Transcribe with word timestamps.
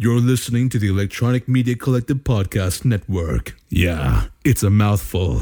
You're 0.00 0.20
listening 0.20 0.68
to 0.68 0.78
the 0.78 0.86
Electronic 0.86 1.48
Media 1.48 1.74
Collective 1.74 2.18
Podcast 2.18 2.84
Network. 2.84 3.56
Yeah, 3.68 4.26
it's 4.44 4.62
a 4.62 4.70
mouthful. 4.70 5.40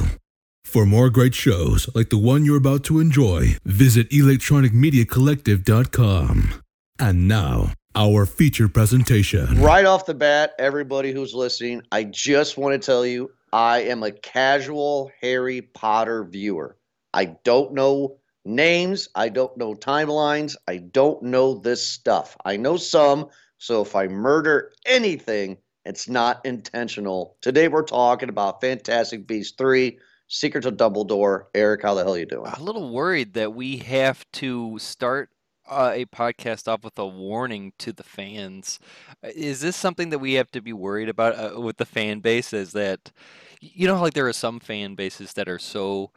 For 0.64 0.86
more 0.86 1.10
great 1.10 1.34
shows 1.34 1.94
like 1.94 2.08
the 2.08 2.16
one 2.16 2.46
you're 2.46 2.56
about 2.56 2.82
to 2.84 2.98
enjoy, 2.98 3.58
visit 3.66 4.08
electronicmediacollective.com. 4.08 6.62
And 6.98 7.28
now, 7.28 7.74
our 7.94 8.24
feature 8.24 8.66
presentation. 8.66 9.60
Right 9.60 9.84
off 9.84 10.06
the 10.06 10.14
bat, 10.14 10.54
everybody 10.58 11.12
who's 11.12 11.34
listening, 11.34 11.82
I 11.92 12.04
just 12.04 12.56
want 12.56 12.80
to 12.80 12.86
tell 12.86 13.04
you 13.04 13.32
I 13.52 13.80
am 13.80 14.02
a 14.02 14.10
casual 14.10 15.12
Harry 15.20 15.60
Potter 15.60 16.24
viewer. 16.24 16.78
I 17.12 17.36
don't 17.44 17.74
know 17.74 18.16
names, 18.46 19.10
I 19.14 19.28
don't 19.28 19.54
know 19.58 19.74
timelines, 19.74 20.56
I 20.66 20.78
don't 20.78 21.24
know 21.24 21.58
this 21.58 21.86
stuff. 21.86 22.38
I 22.42 22.56
know 22.56 22.78
some 22.78 23.28
so 23.58 23.82
if 23.82 23.96
I 23.96 24.08
murder 24.08 24.72
anything, 24.84 25.58
it's 25.84 26.08
not 26.08 26.44
intentional. 26.44 27.36
Today 27.40 27.68
we're 27.68 27.82
talking 27.82 28.28
about 28.28 28.60
Fantastic 28.60 29.26
Beasts 29.26 29.54
3, 29.56 29.98
Secrets 30.28 30.66
of 30.66 30.76
Dumbledore. 30.76 31.44
Eric, 31.54 31.82
how 31.82 31.94
the 31.94 32.02
hell 32.02 32.14
are 32.14 32.18
you 32.18 32.26
doing? 32.26 32.52
A 32.52 32.62
little 32.62 32.92
worried 32.92 33.34
that 33.34 33.54
we 33.54 33.78
have 33.78 34.24
to 34.32 34.78
start 34.78 35.30
uh, 35.68 35.92
a 35.94 36.04
podcast 36.06 36.68
off 36.68 36.84
with 36.84 36.98
a 36.98 37.06
warning 37.06 37.72
to 37.78 37.92
the 37.92 38.02
fans. 38.02 38.78
Uh, 39.24 39.28
is 39.34 39.60
this 39.60 39.76
something 39.76 40.10
that 40.10 40.18
we 40.18 40.34
have 40.34 40.50
to 40.52 40.60
be 40.60 40.72
worried 40.72 41.08
about 41.08 41.56
uh, 41.56 41.60
with 41.60 41.76
the 41.76 41.84
fan 41.84 42.20
base? 42.20 42.52
Is 42.52 42.72
that 42.72 43.12
you 43.60 43.86
know, 43.86 44.00
like 44.00 44.14
there 44.14 44.28
are 44.28 44.32
some 44.32 44.60
fan 44.60 44.94
bases 44.94 45.32
that 45.34 45.48
are 45.48 45.58
so 45.58 46.10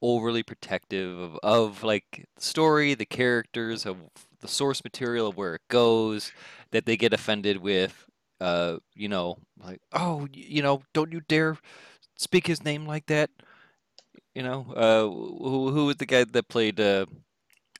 overly 0.00 0.42
protective 0.42 1.18
of, 1.18 1.38
of 1.42 1.84
like 1.84 2.26
the 2.36 2.42
story, 2.42 2.94
the 2.94 3.06
characters, 3.06 3.86
of 3.86 3.96
the 4.40 4.48
source 4.48 4.82
material 4.84 5.28
of 5.28 5.36
where 5.36 5.54
it 5.54 5.62
goes, 5.68 6.32
that 6.72 6.86
they 6.86 6.96
get 6.96 7.12
offended 7.12 7.58
with, 7.58 8.06
uh, 8.40 8.78
you 8.94 9.08
know, 9.08 9.38
like, 9.58 9.80
oh, 9.92 10.26
you 10.32 10.62
know, 10.62 10.82
don't 10.92 11.12
you 11.12 11.20
dare 11.28 11.56
speak 12.16 12.46
his 12.46 12.64
name 12.64 12.86
like 12.86 13.06
that. 13.06 13.30
You 14.34 14.42
know, 14.42 14.66
uh, 14.74 15.02
who 15.02 15.70
who 15.70 15.86
was 15.86 15.96
the 15.96 16.06
guy 16.06 16.24
that 16.24 16.48
played? 16.48 16.80
Uh, 16.80 17.06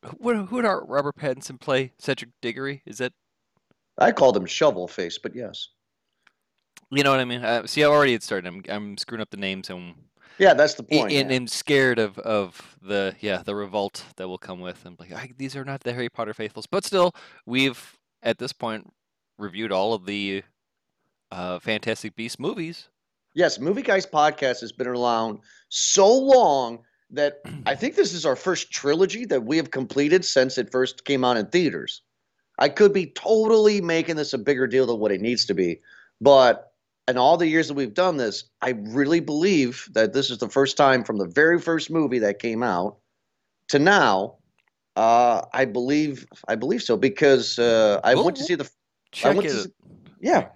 who, 0.04 0.44
who 0.44 0.56
did 0.60 0.68
our 0.68 0.84
Robert 0.84 1.16
Pattinson 1.16 1.58
play? 1.58 1.92
Cedric 1.98 2.30
Diggory? 2.42 2.82
Is 2.86 2.98
that? 2.98 3.12
I 3.98 4.12
called 4.12 4.36
him 4.36 4.46
Shovel 4.46 4.88
Face, 4.88 5.18
but 5.18 5.34
yes. 5.34 5.68
You 6.90 7.02
know 7.02 7.10
what 7.10 7.20
I 7.20 7.24
mean? 7.24 7.42
Uh, 7.42 7.66
see, 7.66 7.82
I 7.82 7.86
already 7.86 8.12
had 8.12 8.22
started. 8.22 8.46
I'm 8.46 8.62
I'm 8.68 8.98
screwing 8.98 9.22
up 9.22 9.30
the 9.30 9.36
names 9.36 9.70
and. 9.70 9.94
Yeah, 10.38 10.54
that's 10.54 10.74
the 10.74 10.82
point. 10.82 11.12
And, 11.12 11.30
yeah. 11.30 11.36
and 11.36 11.50
scared 11.50 11.98
of, 11.98 12.18
of 12.18 12.78
the 12.82 13.14
yeah 13.20 13.42
the 13.44 13.54
revolt 13.54 14.04
that 14.16 14.28
will 14.28 14.38
come 14.38 14.60
with. 14.60 14.84
I'm 14.84 14.96
like, 14.98 15.36
these 15.36 15.54
are 15.56 15.64
not 15.64 15.82
the 15.82 15.92
Harry 15.92 16.08
Potter 16.08 16.34
faithfuls, 16.34 16.66
but 16.66 16.84
still, 16.84 17.14
we've 17.46 17.98
at 18.22 18.38
this 18.38 18.52
point 18.52 18.92
reviewed 19.38 19.72
all 19.72 19.94
of 19.94 20.06
the 20.06 20.42
uh, 21.30 21.58
Fantastic 21.58 22.14
Beast 22.14 22.38
movies. 22.38 22.88
Yes, 23.34 23.58
Movie 23.58 23.82
Guys 23.82 24.06
podcast 24.06 24.60
has 24.60 24.72
been 24.72 24.86
around 24.86 25.38
so 25.68 26.12
long 26.12 26.80
that 27.10 27.40
I 27.66 27.74
think 27.74 27.96
this 27.96 28.12
is 28.12 28.26
our 28.26 28.36
first 28.36 28.70
trilogy 28.70 29.24
that 29.26 29.44
we 29.44 29.56
have 29.56 29.70
completed 29.70 30.24
since 30.24 30.58
it 30.58 30.70
first 30.70 31.04
came 31.04 31.24
out 31.24 31.36
in 31.36 31.46
theaters. 31.46 32.02
I 32.58 32.68
could 32.68 32.92
be 32.92 33.06
totally 33.06 33.80
making 33.80 34.16
this 34.16 34.34
a 34.34 34.38
bigger 34.38 34.66
deal 34.66 34.86
than 34.86 34.98
what 34.98 35.12
it 35.12 35.20
needs 35.20 35.46
to 35.46 35.54
be, 35.54 35.80
but 36.20 36.72
in 37.08 37.18
all 37.18 37.36
the 37.36 37.48
years 37.48 37.68
that 37.68 37.74
we've 37.74 37.94
done 37.94 38.16
this, 38.16 38.44
I 38.60 38.70
really 38.70 39.20
believe 39.20 39.88
that 39.92 40.12
this 40.12 40.30
is 40.30 40.38
the 40.38 40.48
first 40.48 40.76
time 40.76 41.02
from 41.02 41.18
the 41.18 41.26
very 41.26 41.60
first 41.60 41.90
movie 41.90 42.20
that 42.20 42.38
came 42.38 42.62
out 42.62 42.98
to 43.68 43.78
now. 43.78 44.36
Uh, 44.94 45.42
I 45.52 45.64
believe 45.64 46.26
I 46.48 46.54
believe 46.54 46.82
so 46.82 46.96
because 46.96 47.58
uh, 47.58 48.00
I 48.04 48.14
went 48.14 48.36
to 48.36 48.44
see 48.44 48.54
the 48.54 48.68
Check 49.12 49.36
it. 49.36 49.50
to, 49.50 49.72
yeah. 50.20 50.48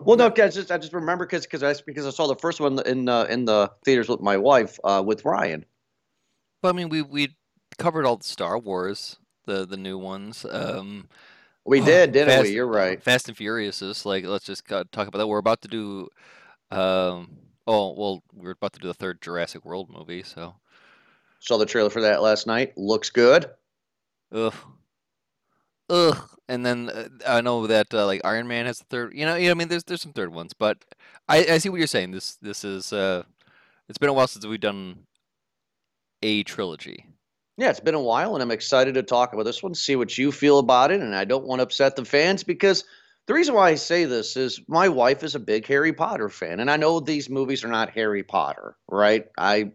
Well, 0.00 0.16
no, 0.16 0.26
I 0.26 0.48
just 0.48 0.70
I 0.70 0.78
just 0.78 0.92
remember 0.92 1.26
because 1.26 1.42
because 1.44 1.62
I 1.62 1.74
because 1.84 2.06
I 2.06 2.10
saw 2.10 2.26
the 2.28 2.36
first 2.36 2.60
one 2.60 2.78
in 2.86 3.08
uh, 3.08 3.24
in 3.24 3.44
the 3.44 3.70
theaters 3.84 4.08
with 4.08 4.20
my 4.20 4.36
wife 4.36 4.78
uh, 4.84 5.02
with 5.04 5.24
Ryan. 5.24 5.64
But 6.62 6.70
I 6.70 6.72
mean, 6.72 6.88
we 6.88 7.02
we 7.02 7.36
covered 7.78 8.06
all 8.06 8.16
the 8.16 8.24
Star 8.24 8.58
Wars, 8.58 9.16
the 9.46 9.66
the 9.66 9.76
new 9.76 9.98
ones. 9.98 10.46
Um, 10.48 11.08
we 11.64 11.80
did, 11.84 12.12
didn't 12.12 12.28
Fast, 12.28 12.42
we? 12.44 12.50
You're 12.54 12.66
right. 12.66 13.02
Fast 13.02 13.28
and 13.28 13.36
Furious 13.36 13.82
is 13.82 14.06
like 14.06 14.24
let's 14.24 14.44
just 14.44 14.68
talk 14.68 14.86
about 14.92 15.14
that. 15.14 15.26
We're 15.26 15.38
about 15.38 15.62
to 15.62 15.68
do. 15.68 16.08
Um, 16.70 17.38
oh 17.66 17.92
well, 17.94 18.22
we're 18.32 18.52
about 18.52 18.74
to 18.74 18.80
do 18.80 18.88
the 18.88 18.94
third 18.94 19.20
Jurassic 19.20 19.64
World 19.64 19.90
movie, 19.90 20.22
so. 20.22 20.56
Saw 21.38 21.58
the 21.58 21.66
trailer 21.66 21.90
for 21.90 22.00
that 22.00 22.22
last 22.22 22.46
night. 22.46 22.72
Looks 22.76 23.10
good. 23.10 23.46
Ugh. 24.32 24.54
Ugh 25.88 26.36
and 26.48 26.64
then 26.64 26.90
uh, 26.90 27.08
I 27.26 27.40
know 27.40 27.66
that 27.66 27.92
uh, 27.92 28.06
like 28.06 28.20
Iron 28.24 28.46
Man 28.46 28.66
has 28.66 28.78
the 28.78 28.84
third. 28.84 29.12
You 29.14 29.26
know, 29.26 29.36
you 29.36 29.46
know, 29.46 29.52
I 29.52 29.54
mean, 29.54 29.68
there's 29.68 29.84
there's 29.84 30.02
some 30.02 30.12
third 30.12 30.32
ones, 30.32 30.52
but 30.52 30.84
I, 31.28 31.38
I 31.44 31.58
see 31.58 31.68
what 31.68 31.78
you're 31.78 31.86
saying. 31.86 32.12
This 32.12 32.36
this 32.36 32.64
is 32.64 32.92
uh, 32.92 33.24
it's 33.88 33.98
been 33.98 34.10
a 34.10 34.12
while 34.12 34.26
since 34.26 34.46
we've 34.46 34.60
done 34.60 35.00
a 36.22 36.42
trilogy. 36.44 37.06
Yeah, 37.58 37.70
it's 37.70 37.80
been 37.80 37.94
a 37.94 38.00
while, 38.00 38.34
and 38.34 38.42
I'm 38.42 38.50
excited 38.50 38.94
to 38.94 39.02
talk 39.02 39.32
about 39.32 39.44
this 39.44 39.62
one, 39.62 39.74
see 39.74 39.96
what 39.96 40.18
you 40.18 40.30
feel 40.30 40.58
about 40.58 40.90
it, 40.90 41.00
and 41.00 41.16
I 41.16 41.24
don't 41.24 41.46
want 41.46 41.60
to 41.60 41.62
upset 41.62 41.96
the 41.96 42.04
fans 42.04 42.44
because 42.44 42.84
the 43.26 43.32
reason 43.32 43.54
why 43.54 43.70
I 43.70 43.76
say 43.76 44.04
this 44.04 44.36
is 44.36 44.60
my 44.68 44.90
wife 44.90 45.24
is 45.24 45.34
a 45.34 45.40
big 45.40 45.66
Harry 45.66 45.94
Potter 45.94 46.28
fan, 46.28 46.60
and 46.60 46.70
I 46.70 46.76
know 46.76 47.00
these 47.00 47.30
movies 47.30 47.64
are 47.64 47.68
not 47.68 47.90
Harry 47.90 48.22
Potter, 48.22 48.76
right? 48.88 49.26
I 49.38 49.72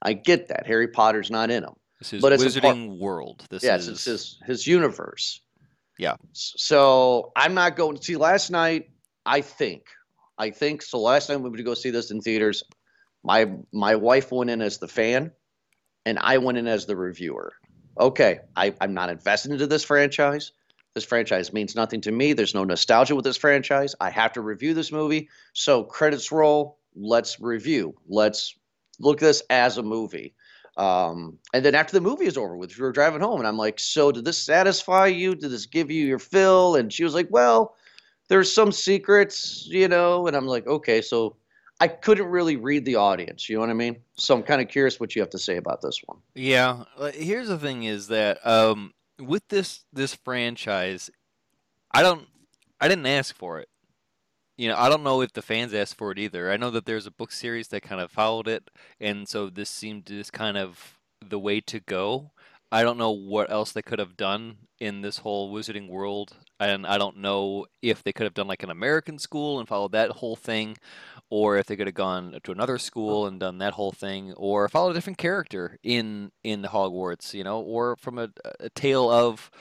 I 0.00 0.14
get 0.14 0.48
that 0.48 0.66
Harry 0.66 0.88
Potter's 0.88 1.30
not 1.30 1.50
in 1.50 1.62
them. 1.62 1.74
This 1.98 2.12
is 2.12 2.22
but 2.22 2.32
it's 2.32 2.44
Wizarding 2.44 2.88
part, 2.88 2.98
World. 2.98 3.46
This 3.50 3.62
yes, 3.62 3.82
is 3.82 3.88
it's 3.88 4.04
his 4.04 4.38
his 4.46 4.66
universe. 4.66 5.40
Yeah. 5.98 6.14
So 6.32 7.32
I'm 7.34 7.54
not 7.54 7.76
going 7.76 7.96
to 7.96 8.02
see 8.02 8.16
last 8.16 8.50
night. 8.50 8.90
I 9.26 9.40
think, 9.40 9.86
I 10.38 10.50
think 10.50 10.82
so. 10.82 11.00
Last 11.00 11.28
night 11.28 11.36
we 11.36 11.42
went 11.44 11.56
to 11.56 11.62
go 11.62 11.74
see 11.74 11.90
this 11.90 12.10
in 12.10 12.20
theaters. 12.20 12.62
My 13.24 13.50
my 13.72 13.96
wife 13.96 14.30
went 14.30 14.50
in 14.50 14.62
as 14.62 14.78
the 14.78 14.88
fan, 14.88 15.32
and 16.06 16.18
I 16.20 16.38
went 16.38 16.58
in 16.58 16.68
as 16.68 16.86
the 16.86 16.96
reviewer. 16.96 17.52
Okay, 17.98 18.38
I, 18.54 18.72
I'm 18.80 18.94
not 18.94 19.10
invested 19.10 19.50
into 19.50 19.66
this 19.66 19.82
franchise. 19.82 20.52
This 20.94 21.04
franchise 21.04 21.52
means 21.52 21.74
nothing 21.74 22.00
to 22.02 22.12
me. 22.12 22.32
There's 22.32 22.54
no 22.54 22.64
nostalgia 22.64 23.14
with 23.14 23.24
this 23.24 23.36
franchise. 23.36 23.94
I 24.00 24.10
have 24.10 24.32
to 24.34 24.40
review 24.40 24.72
this 24.72 24.92
movie. 24.92 25.28
So 25.52 25.82
credits 25.82 26.30
roll. 26.30 26.78
Let's 26.94 27.40
review. 27.40 27.94
Let's 28.06 28.54
look 29.00 29.16
at 29.18 29.26
this 29.26 29.42
as 29.50 29.78
a 29.78 29.82
movie. 29.82 30.34
Um, 30.78 31.38
and 31.52 31.64
then 31.64 31.74
after 31.74 31.92
the 31.92 32.00
movie 32.00 32.26
is 32.26 32.38
over 32.38 32.56
with, 32.56 32.78
we 32.78 32.82
were 32.82 32.92
driving 32.92 33.20
home, 33.20 33.40
and 33.40 33.48
I'm 33.48 33.58
like, 33.58 33.80
"So 33.80 34.12
did 34.12 34.24
this 34.24 34.42
satisfy 34.42 35.06
you? 35.08 35.34
Did 35.34 35.50
this 35.50 35.66
give 35.66 35.90
you 35.90 36.06
your 36.06 36.20
fill?" 36.20 36.76
And 36.76 36.92
she 36.92 37.04
was 37.04 37.14
like, 37.14 37.26
"Well, 37.30 37.74
there's 38.28 38.52
some 38.52 38.70
secrets, 38.70 39.66
you 39.66 39.88
know." 39.88 40.26
And 40.26 40.36
I'm 40.36 40.46
like, 40.46 40.66
"Okay, 40.66 41.02
so." 41.02 41.36
I 41.80 41.86
couldn't 41.86 42.26
really 42.26 42.56
read 42.56 42.84
the 42.84 42.96
audience. 42.96 43.48
You 43.48 43.54
know 43.54 43.60
what 43.60 43.70
I 43.70 43.74
mean? 43.74 43.98
So 44.14 44.34
I'm 44.34 44.42
kind 44.42 44.60
of 44.60 44.66
curious 44.66 44.98
what 44.98 45.14
you 45.14 45.22
have 45.22 45.30
to 45.30 45.38
say 45.38 45.58
about 45.58 45.80
this 45.80 46.00
one. 46.06 46.18
Yeah. 46.34 46.82
Here's 47.14 47.46
the 47.46 47.56
thing: 47.56 47.84
is 47.84 48.08
that 48.08 48.44
um, 48.44 48.92
with 49.20 49.46
this 49.46 49.84
this 49.92 50.12
franchise, 50.12 51.08
I 51.92 52.02
don't, 52.02 52.26
I 52.80 52.88
didn't 52.88 53.06
ask 53.06 53.32
for 53.32 53.60
it 53.60 53.68
you 54.58 54.68
know, 54.68 54.76
I 54.76 54.88
don't 54.88 55.04
know 55.04 55.22
if 55.22 55.32
the 55.32 55.40
fans 55.40 55.72
asked 55.72 55.96
for 55.96 56.10
it 56.10 56.18
either. 56.18 56.50
I 56.50 56.56
know 56.56 56.70
that 56.72 56.84
there's 56.84 57.06
a 57.06 57.12
book 57.12 57.30
series 57.30 57.68
that 57.68 57.82
kind 57.82 58.00
of 58.00 58.10
followed 58.10 58.48
it, 58.48 58.70
and 59.00 59.28
so 59.28 59.48
this 59.48 59.70
seemed 59.70 60.06
just 60.06 60.32
kind 60.32 60.58
of 60.58 60.98
the 61.24 61.38
way 61.38 61.60
to 61.60 61.78
go. 61.78 62.32
I 62.70 62.82
don't 62.82 62.98
know 62.98 63.12
what 63.12 63.50
else 63.50 63.70
they 63.70 63.82
could 63.82 64.00
have 64.00 64.16
done 64.16 64.56
in 64.80 65.00
this 65.00 65.18
whole 65.18 65.54
wizarding 65.54 65.88
world, 65.88 66.36
and 66.58 66.86
I 66.88 66.98
don't 66.98 67.18
know 67.18 67.66
if 67.82 68.02
they 68.02 68.12
could 68.12 68.24
have 68.24 68.34
done 68.34 68.48
like 68.48 68.64
an 68.64 68.70
American 68.70 69.20
school 69.20 69.60
and 69.60 69.68
followed 69.68 69.92
that 69.92 70.10
whole 70.10 70.36
thing, 70.36 70.76
or 71.30 71.56
if 71.56 71.66
they 71.66 71.76
could 71.76 71.86
have 71.86 71.94
gone 71.94 72.36
to 72.42 72.52
another 72.52 72.78
school 72.78 73.28
and 73.28 73.38
done 73.38 73.58
that 73.58 73.74
whole 73.74 73.92
thing, 73.92 74.32
or 74.32 74.68
followed 74.68 74.90
a 74.90 74.94
different 74.94 75.18
character 75.18 75.78
in 75.84 76.32
in 76.42 76.62
the 76.62 76.68
Hogwarts, 76.68 77.32
you 77.32 77.44
know, 77.44 77.60
or 77.60 77.94
from 77.94 78.18
a, 78.18 78.28
a 78.58 78.70
tale 78.70 79.08
of, 79.08 79.52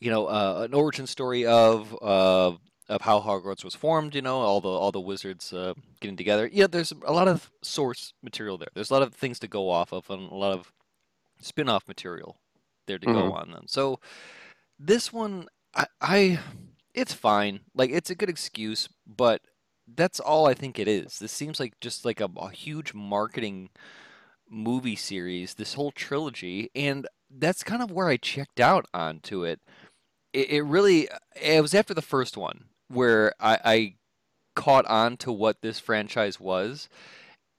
you 0.00 0.10
know, 0.10 0.26
uh, 0.26 0.66
an 0.66 0.74
origin 0.74 1.06
story 1.06 1.46
of. 1.46 1.96
Uh, 2.02 2.52
of 2.88 3.02
how 3.02 3.20
Hogwarts 3.20 3.64
was 3.64 3.74
formed. 3.74 4.14
You 4.14 4.22
know, 4.22 4.40
all 4.40 4.60
the 4.60 4.68
all 4.68 4.92
the 4.92 5.00
wizards 5.00 5.52
uh, 5.52 5.74
getting 6.00 6.16
together. 6.16 6.48
Yeah, 6.52 6.66
there's 6.66 6.92
a 7.04 7.12
lot 7.12 7.28
of 7.28 7.50
source 7.62 8.12
material 8.22 8.58
there. 8.58 8.68
There's 8.74 8.90
a 8.90 8.94
lot 8.94 9.02
of 9.02 9.14
things 9.14 9.38
to 9.40 9.48
go 9.48 9.70
off 9.70 9.92
of, 9.92 10.08
and 10.10 10.30
a 10.30 10.34
lot 10.34 10.52
of 10.52 10.72
spin-off 11.40 11.88
material 11.88 12.38
there 12.86 12.98
to 12.98 13.06
mm-hmm. 13.06 13.18
go 13.18 13.32
on. 13.32 13.50
Then, 13.52 13.66
so 13.66 14.00
this 14.78 15.12
one, 15.12 15.48
I, 15.74 15.86
I, 16.00 16.38
it's 16.94 17.14
fine. 17.14 17.60
Like 17.74 17.90
it's 17.90 18.10
a 18.10 18.14
good 18.14 18.28
excuse, 18.28 18.88
but 19.06 19.42
that's 19.92 20.20
all 20.20 20.46
I 20.46 20.54
think 20.54 20.78
it 20.78 20.88
is. 20.88 21.18
This 21.18 21.32
seems 21.32 21.60
like 21.60 21.78
just 21.80 22.04
like 22.04 22.20
a, 22.20 22.28
a 22.36 22.50
huge 22.50 22.94
marketing 22.94 23.70
movie 24.48 24.96
series. 24.96 25.54
This 25.54 25.74
whole 25.74 25.92
trilogy, 25.92 26.70
and 26.74 27.06
that's 27.30 27.64
kind 27.64 27.82
of 27.82 27.90
where 27.90 28.08
I 28.08 28.16
checked 28.16 28.60
out 28.60 28.86
onto 28.92 29.44
it. 29.44 29.60
It, 30.32 30.50
it 30.50 30.62
really, 30.62 31.08
it 31.40 31.60
was 31.60 31.74
after 31.74 31.94
the 31.94 32.02
first 32.02 32.36
one 32.36 32.64
where 32.92 33.32
I, 33.40 33.58
I 33.64 33.94
caught 34.54 34.86
on 34.86 35.16
to 35.18 35.32
what 35.32 35.62
this 35.62 35.80
franchise 35.80 36.38
was 36.38 36.88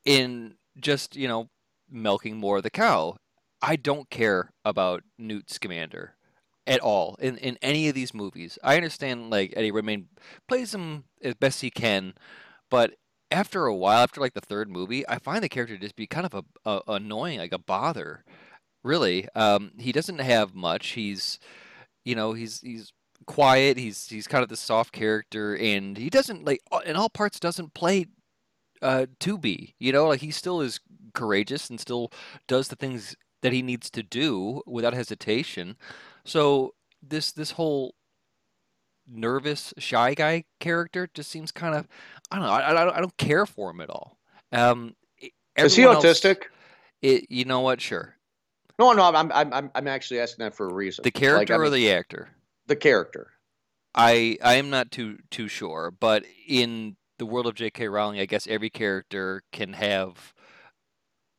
in 0.06 0.56
just, 0.80 1.16
you 1.16 1.28
know, 1.28 1.50
milking 1.90 2.38
more 2.38 2.58
of 2.58 2.64
the 2.64 2.70
cow. 2.70 3.18
I 3.62 3.76
don't 3.76 4.10
care 4.10 4.52
about 4.66 5.04
Newt 5.18 5.50
Scamander. 5.50 6.16
at 6.66 6.80
all 6.80 7.16
in, 7.20 7.38
in 7.38 7.58
any 7.62 7.88
of 7.90 7.96
these 7.96 8.14
movies. 8.14 8.58
I 8.64 8.76
understand 8.76 9.30
like 9.30 9.54
Eddie 9.56 9.72
Redmayne 9.72 10.08
plays 10.48 10.74
him 10.74 11.06
as 11.22 11.34
best 11.36 11.62
he 11.62 11.70
can, 11.70 12.14
but 12.70 12.94
after 13.32 13.66
a 13.66 13.76
while, 13.76 14.04
after 14.04 14.22
like 14.22 14.34
the 14.34 14.42
third 14.42 14.70
movie, 14.70 15.08
I 15.08 15.18
find 15.18 15.44
the 15.44 15.50
character 15.50 15.78
just 15.78 15.96
be 15.96 16.08
kind 16.08 16.26
of 16.26 16.34
a, 16.34 16.44
a 16.70 16.82
annoying, 16.94 17.40
like 17.40 17.54
a 17.54 17.58
bother. 17.60 18.24
Really, 18.84 19.28
um, 19.34 19.72
he 19.80 19.92
doesn't 19.94 20.20
have 20.20 20.54
much. 20.54 20.90
He's, 20.90 21.40
you 22.04 22.16
know, 22.16 22.34
he's 22.34 22.60
he's 22.62 22.92
quiet. 23.24 23.78
He's 23.78 24.08
he's 24.08 24.28
kind 24.28 24.44
of 24.44 24.50
the 24.50 24.58
soft 24.58 24.92
character, 24.92 25.56
and 25.56 25.98
he 25.98 26.10
doesn't 26.10 26.46
like 26.46 26.62
in 26.86 26.96
all 26.96 27.10
parts 27.10 27.40
doesn't 27.40 27.74
play 27.74 28.08
uh, 28.82 29.08
to 29.20 29.38
be. 29.38 29.76
You 29.80 29.92
know, 29.92 30.08
like 30.08 30.22
he 30.22 30.32
still 30.32 30.62
is 30.62 30.80
courageous 31.14 31.70
and 31.70 31.80
still 31.80 32.12
does 32.48 32.68
the 32.68 32.76
things 32.76 33.16
that 33.42 33.54
he 33.54 33.62
needs 33.62 33.90
to 33.92 34.04
do 34.04 34.62
without 34.66 34.94
hesitation. 34.94 35.78
So 36.26 36.74
this 37.02 37.32
this 37.32 37.52
whole 37.52 37.96
nervous, 39.08 39.74
shy 39.78 40.14
guy 40.14 40.46
character 40.60 41.10
just 41.14 41.30
seems 41.30 41.52
kind 41.52 41.76
of 41.76 41.88
I 42.32 42.38
don't 42.38 42.46
know. 42.46 42.52
I, 42.52 42.72
I, 42.72 42.98
I 42.98 43.00
don't 43.00 43.18
care 43.18 43.46
for 43.46 43.72
him 43.72 43.82
at 43.82 43.90
all. 43.90 44.18
Um, 44.52 44.96
is 45.58 45.76
he 45.76 45.84
autistic? 45.84 46.38
Else, 46.38 46.48
it, 47.02 47.26
you 47.30 47.46
know 47.46 47.60
what? 47.60 47.82
Sure. 47.82 48.16
No, 48.80 48.92
no. 48.94 49.04
I'm 49.04 49.32
I'm 49.32 49.72
I'm 49.74 49.88
actually 49.88 50.20
asking 50.20 50.44
that 50.44 50.56
for 50.56 50.68
a 50.68 50.74
reason. 50.74 51.04
The 51.04 51.12
character 51.12 51.54
like, 51.54 51.60
or 51.60 51.64
mean, 51.64 51.74
the 51.74 51.92
actor? 51.92 52.30
The 52.68 52.76
character. 52.76 53.32
I 53.96 54.38
I 54.44 54.56
am 54.56 54.70
not 54.70 54.92
too 54.92 55.18
too 55.30 55.48
sure, 55.48 55.92
but 55.92 56.24
in 56.48 56.96
the 57.20 57.26
world 57.26 57.46
of 57.46 57.56
J.K. 57.56 57.88
Rowling, 57.88 58.20
I 58.20 58.26
guess 58.26 58.48
every 58.48 58.70
character 58.70 59.44
can 59.52 59.74
have 59.74 60.34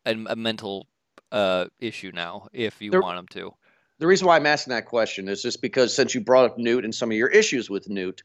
a, 0.06 0.12
a 0.26 0.36
mental 0.36 0.86
uh, 1.32 1.66
issue 1.80 2.12
now 2.14 2.48
if 2.52 2.80
you 2.80 2.92
want 2.92 3.16
them 3.16 3.28
to 3.42 3.54
the 3.98 4.06
reason 4.06 4.26
why 4.26 4.36
I'm 4.36 4.46
asking 4.46 4.72
that 4.72 4.86
question 4.86 5.28
is 5.28 5.42
just 5.42 5.62
because 5.62 5.94
since 5.94 6.14
you 6.14 6.20
brought 6.20 6.44
up 6.44 6.58
Newt 6.58 6.84
and 6.84 6.94
some 6.94 7.10
of 7.10 7.16
your 7.16 7.28
issues 7.28 7.70
with 7.70 7.88
Newt, 7.88 8.22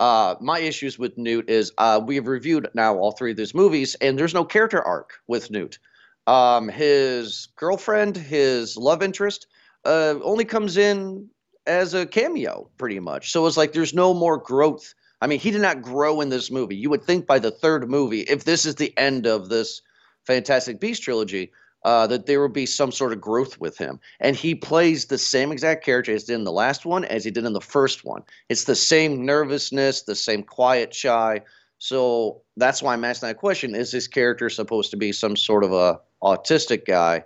uh, 0.00 0.34
my 0.40 0.58
issues 0.58 0.98
with 0.98 1.16
Newt 1.16 1.48
is 1.48 1.72
uh, 1.78 2.00
we 2.04 2.16
have 2.16 2.26
reviewed 2.26 2.68
now 2.74 2.96
all 2.96 3.12
three 3.12 3.30
of 3.30 3.36
these 3.36 3.54
movies, 3.54 3.94
and 4.00 4.18
there's 4.18 4.34
no 4.34 4.44
character 4.44 4.82
arc 4.82 5.12
with 5.28 5.50
Newt. 5.50 5.78
Um, 6.26 6.68
his 6.68 7.48
girlfriend, 7.56 8.16
his 8.16 8.76
love 8.76 9.02
interest, 9.02 9.46
uh, 9.84 10.14
only 10.22 10.44
comes 10.44 10.76
in 10.76 11.28
as 11.66 11.94
a 11.94 12.06
cameo, 12.06 12.68
pretty 12.78 13.00
much. 13.00 13.30
So 13.30 13.46
it's 13.46 13.56
like 13.56 13.72
there's 13.72 13.94
no 13.94 14.14
more 14.14 14.38
growth. 14.38 14.94
I 15.20 15.26
mean, 15.26 15.38
he 15.38 15.50
did 15.50 15.62
not 15.62 15.82
grow 15.82 16.20
in 16.20 16.28
this 16.28 16.50
movie. 16.50 16.76
You 16.76 16.90
would 16.90 17.04
think 17.04 17.26
by 17.26 17.38
the 17.38 17.50
third 17.50 17.88
movie, 17.88 18.22
if 18.22 18.44
this 18.44 18.66
is 18.66 18.76
the 18.76 18.96
end 18.98 19.26
of 19.26 19.48
this 19.48 19.80
Fantastic 20.26 20.80
Beast 20.80 21.02
trilogy, 21.02 21.52
uh, 21.84 22.06
that 22.06 22.26
there 22.26 22.40
would 22.40 22.52
be 22.52 22.66
some 22.66 22.92
sort 22.92 23.12
of 23.12 23.20
growth 23.20 23.60
with 23.60 23.76
him. 23.76 23.98
And 24.20 24.36
he 24.36 24.54
plays 24.54 25.06
the 25.06 25.18
same 25.18 25.50
exact 25.50 25.84
character 25.84 26.12
as 26.12 26.24
did 26.24 26.34
in 26.34 26.44
the 26.44 26.52
last 26.52 26.86
one 26.86 27.04
as 27.06 27.24
he 27.24 27.30
did 27.30 27.44
in 27.44 27.52
the 27.52 27.60
first 27.60 28.04
one. 28.04 28.22
It's 28.48 28.64
the 28.64 28.76
same 28.76 29.24
nervousness, 29.24 30.02
the 30.02 30.14
same 30.14 30.42
quiet, 30.42 30.94
shy. 30.94 31.40
So 31.78 32.42
that's 32.56 32.82
why 32.82 32.92
I'm 32.92 33.04
asking 33.04 33.28
that 33.28 33.38
question: 33.38 33.74
Is 33.74 33.90
this 33.90 34.06
character 34.06 34.48
supposed 34.48 34.90
to 34.92 34.96
be 34.96 35.12
some 35.12 35.36
sort 35.36 35.64
of 35.64 35.72
a 35.72 35.98
autistic 36.22 36.86
guy? 36.86 37.24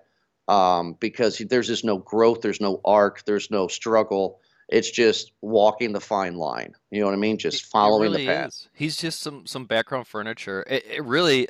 Um, 0.48 0.96
because 1.00 1.38
there's 1.38 1.66
just 1.66 1.84
no 1.84 1.98
growth, 1.98 2.40
there's 2.40 2.60
no 2.60 2.80
arc, 2.84 3.24
there's 3.24 3.50
no 3.50 3.66
struggle. 3.66 4.40
It's 4.68 4.90
just 4.90 5.32
walking 5.42 5.92
the 5.92 6.00
fine 6.00 6.36
line. 6.36 6.74
You 6.90 7.00
know 7.00 7.06
what 7.06 7.14
I 7.14 7.18
mean? 7.18 7.38
Just 7.38 7.66
following 7.66 8.10
really 8.10 8.26
the 8.26 8.32
path. 8.32 8.48
Is. 8.48 8.68
He's 8.72 8.96
just 8.96 9.20
some 9.20 9.46
some 9.46 9.66
background 9.66 10.06
furniture. 10.06 10.64
It, 10.68 10.84
it 10.86 11.04
really 11.04 11.48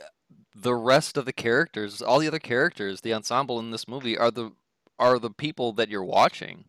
the 0.55 0.75
rest 0.75 1.17
of 1.17 1.27
the 1.27 1.33
characters, 1.33 2.01
all 2.01 2.19
the 2.19 2.27
other 2.27 2.39
characters, 2.39 3.03
the 3.03 3.13
ensemble 3.13 3.59
in 3.59 3.71
this 3.71 3.87
movie 3.87 4.17
are 4.17 4.31
the 4.31 4.53
are 4.99 5.19
the 5.19 5.31
people 5.31 5.73
that 5.75 5.89
you're 5.91 6.05
watching. 6.05 6.65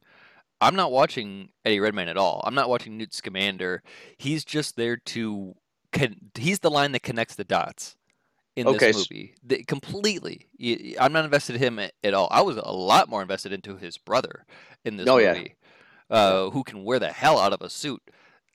I'm 0.60 0.76
not 0.76 0.92
watching 0.92 1.50
Eddie 1.64 1.80
Redmayne 1.80 2.08
at 2.10 2.18
all. 2.18 2.42
I'm 2.46 2.56
not 2.56 2.70
watching 2.70 2.98
Newt 2.98 3.14
Scamander. 3.14 3.84
He's 4.18 4.44
just 4.44 4.76
there 4.76 4.98
to 4.98 5.56
con- 5.92 6.32
he's 6.36 6.60
the 6.60 6.72
line 6.72 6.92
that 6.94 7.04
connects 7.04 7.36
the 7.36 7.44
dots 7.44 7.96
in 8.58 8.68
okay. 8.68 8.88
this 8.88 9.10
movie. 9.10 9.36
The, 9.44 9.64
completely. 9.64 10.48
I'm 11.00 11.14
not 11.14 11.26
invested 11.26 11.56
in 11.56 11.62
him 11.62 11.80
at, 11.80 11.94
at, 12.04 12.14
all. 12.14 12.28
I 12.32 12.42
was 12.42 12.58
a 12.58 12.72
lot 12.72 13.08
more 13.08 13.22
invested 13.22 13.54
into 13.54 13.78
his 13.78 13.98
brother 13.98 14.46
in 14.84 14.98
this 14.98 15.08
oh, 15.08 15.18
movie. 15.18 15.56
Yeah. 16.10 16.18
Uh, 16.18 16.50
who 16.50 16.64
can 16.64 16.84
wear 16.84 17.00
the 17.00 17.12
hell 17.12 17.38
out 17.38 17.54
of 17.54 17.62
a 17.62 17.70
suit. 17.70 18.02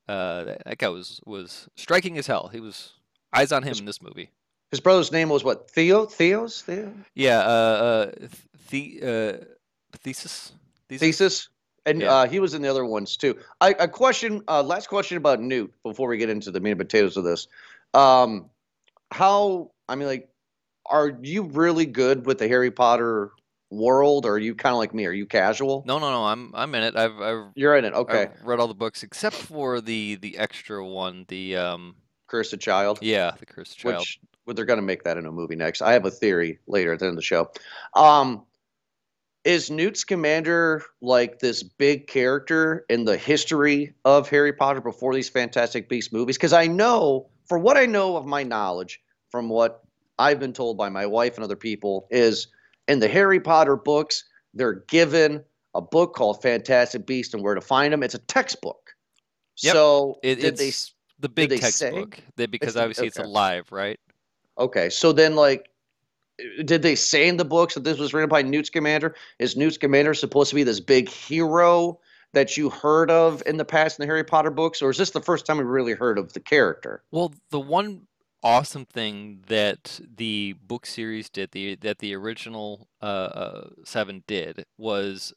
Uh, 0.09 0.57
that 0.65 0.79
guy 0.79 0.89
was 0.89 1.21
was 1.25 1.69
striking 1.77 2.19
as 2.19 2.27
hell. 2.27 2.49
He 2.53 2.61
was 2.61 2.95
eyes 3.33 3.53
on 3.53 3.63
him 3.63 3.75
in 3.79 3.85
this 3.85 4.03
movie. 4.03 4.31
His 4.73 4.81
brother's 4.81 5.13
name 5.13 5.29
was 5.29 5.45
what? 5.45 5.71
Theo? 5.71 6.07
Theos? 6.07 6.63
Theo? 6.63 6.93
Yeah. 7.15 7.41
Uh, 7.41 7.51
uh, 7.51 8.27
the, 8.71 9.01
uh, 9.03 9.45
thesis. 9.99 10.53
Thesis. 10.89 11.19
thesis? 11.19 11.49
And 11.85 12.01
yeah. 12.01 12.13
uh, 12.13 12.27
he 12.27 12.41
was 12.41 12.55
in 12.55 12.63
the 12.63 12.69
other 12.69 12.87
ones 12.87 13.17
too. 13.17 13.39
I, 13.61 13.75
a 13.79 13.87
question. 13.87 14.43
Uh, 14.49 14.63
last 14.63 14.89
question 14.89 15.19
about 15.19 15.41
Newt 15.41 15.73
before 15.83 16.09
we 16.09 16.17
get 16.17 16.31
into 16.31 16.51
the 16.51 16.59
meat 16.59 16.71
and 16.71 16.81
potatoes 16.81 17.17
of 17.17 17.25
this. 17.25 17.49
Um, 17.93 18.49
how? 19.13 19.71
I 19.93 19.95
mean, 19.95 20.09
like, 20.09 20.29
are 20.87 21.19
you 21.23 21.43
really 21.43 21.87
good 21.87 22.25
with 22.25 22.39
the 22.39 22.49
Harry 22.49 22.71
Potter 22.71 23.33
world, 23.71 24.27
or 24.27 24.33
are 24.33 24.39
you 24.39 24.55
kind 24.55 24.73
of 24.73 24.79
like 24.79 24.95
me? 24.95 25.05
Are 25.07 25.13
you 25.13 25.27
casual? 25.27 25.85
No, 25.87 25.99
no, 25.99 26.11
no. 26.11 26.25
I'm 26.25 26.51
I'm 26.55 26.75
in 26.75 26.83
it. 26.83 26.97
I've, 26.97 27.21
I've 27.21 27.45
you're 27.55 27.77
in 27.77 27.85
it. 27.85 27.93
Okay. 27.93 28.23
I've 28.23 28.43
read 28.43 28.59
all 28.59 28.69
the 28.69 28.75
books 28.75 29.03
except 29.03 29.37
for 29.37 29.81
the 29.83 30.17
the 30.17 30.39
extra 30.39 30.85
one. 30.85 31.27
The 31.29 31.57
um. 31.57 31.97
Cursed 32.27 32.59
Child. 32.61 33.01
Yeah, 33.03 33.33
the 33.39 33.45
Cursed 33.45 33.77
Child. 33.77 33.99
Which 33.99 34.19
well, 34.47 34.55
they're 34.55 34.65
going 34.65 34.79
to 34.79 34.83
make 34.83 35.05
that 35.05 35.19
in 35.19 35.27
a 35.27 35.31
movie 35.31 35.55
next. 35.55 35.83
I 35.83 35.93
have 35.93 36.07
a 36.07 36.11
theory 36.11 36.59
later 36.67 36.95
at 36.95 37.01
the 37.01 37.05
end 37.05 37.13
of 37.13 37.17
the 37.17 37.23
show. 37.23 37.51
Um, 37.95 38.47
is 39.45 39.71
Newt 39.71 39.99
Scamander 39.99 40.83
like 41.03 41.41
this 41.41 41.63
big 41.63 42.07
character 42.07 42.87
in 42.89 43.05
the 43.05 43.19
history 43.19 43.93
of 44.07 44.31
Harry 44.31 44.55
Potter 44.55 44.81
before 44.81 45.15
these 45.15 45.29
Fantastic 45.29 45.91
Beasts 45.91 46.11
movies? 46.11 46.39
Because 46.39 46.55
I 46.55 46.69
know, 46.69 47.29
for 47.47 47.59
what 47.59 47.77
I 47.77 47.85
know 47.85 48.17
of 48.17 48.25
my 48.25 48.43
knowledge, 48.45 49.02
from 49.33 49.49
what 49.49 49.83
I've 50.19 50.39
been 50.39 50.53
told 50.53 50.77
by 50.77 50.91
my 50.91 51.07
wife 51.07 51.35
and 51.35 51.43
other 51.43 51.57
people, 51.57 52.07
is 52.11 52.47
in 52.87 53.01
the 53.01 53.09
Harry 53.09 53.41
Potter 53.41 53.75
books, 53.75 54.25
they're 54.55 54.85
given 54.87 55.43
a 55.75 55.81
book 55.81 56.15
called 56.15 56.41
Fantastic 56.43 57.07
Beasts 57.07 57.35
and 57.35 57.43
Where 57.43 57.55
to 57.55 57.61
Find 57.61 57.93
Them. 57.93 58.03
It's 58.03 58.15
a 58.15 58.21
textbook. 58.21 58.95
Yep. 59.63 59.73
So 59.73 60.19
it, 60.23 60.37
did 60.37 60.57
they? 60.59 60.71
The 61.19 61.29
big 61.29 61.61
textbook, 61.61 62.21
say, 62.37 62.47
because 62.47 62.77
obviously 62.77 63.07
it's, 63.07 63.17
okay. 63.17 63.23
it's 63.23 63.29
alive, 63.29 63.71
right? 63.71 63.99
Okay, 64.59 64.91
so 64.91 65.13
then 65.13 65.37
like, 65.37 65.71
did 66.65 66.83
they 66.83 66.97
say 66.97 67.29
in 67.29 67.37
the 67.37 67.45
books 67.45 67.75
that 67.75 67.85
this 67.85 67.99
was 67.99 68.13
written 68.13 68.29
by 68.29 68.43
Newt 68.43 68.67
Scamander? 68.67 69.15
Is 69.39 69.57
Newt 69.57 69.75
Scamander 69.75 70.15
supposed 70.15 70.51
to 70.51 70.57
be 70.57 70.65
this 70.65 70.81
big 70.81 71.09
hero 71.09 72.01
that 72.33 72.57
you 72.57 72.71
heard 72.71 73.09
of 73.09 73.41
in 73.47 73.57
the 73.57 73.65
past 73.65 73.99
in 73.99 74.03
the 74.03 74.07
Harry 74.07 74.25
Potter 74.25 74.51
books, 74.51 74.83
or 74.83 74.91
is 74.91 74.99
this 74.99 75.11
the 75.11 75.21
first 75.21 75.47
time 75.47 75.59
we 75.59 75.65
really 75.65 75.93
heard 75.93 76.19
of 76.19 76.33
the 76.33 76.41
character? 76.41 77.05
Well, 77.13 77.33
the 77.51 77.61
one 77.61 78.01
awesome 78.43 78.85
thing 78.87 79.45
that 79.49 80.01
the 80.17 80.55
book 80.65 80.87
series 80.87 81.29
did, 81.31 81.53
the 81.53 81.77
that 81.77 81.99
the 81.99 82.15
original 82.15 82.89
uh, 83.01 83.05
uh, 83.05 83.69
seven 83.85 84.25
did, 84.27 84.65
was 84.79 85.33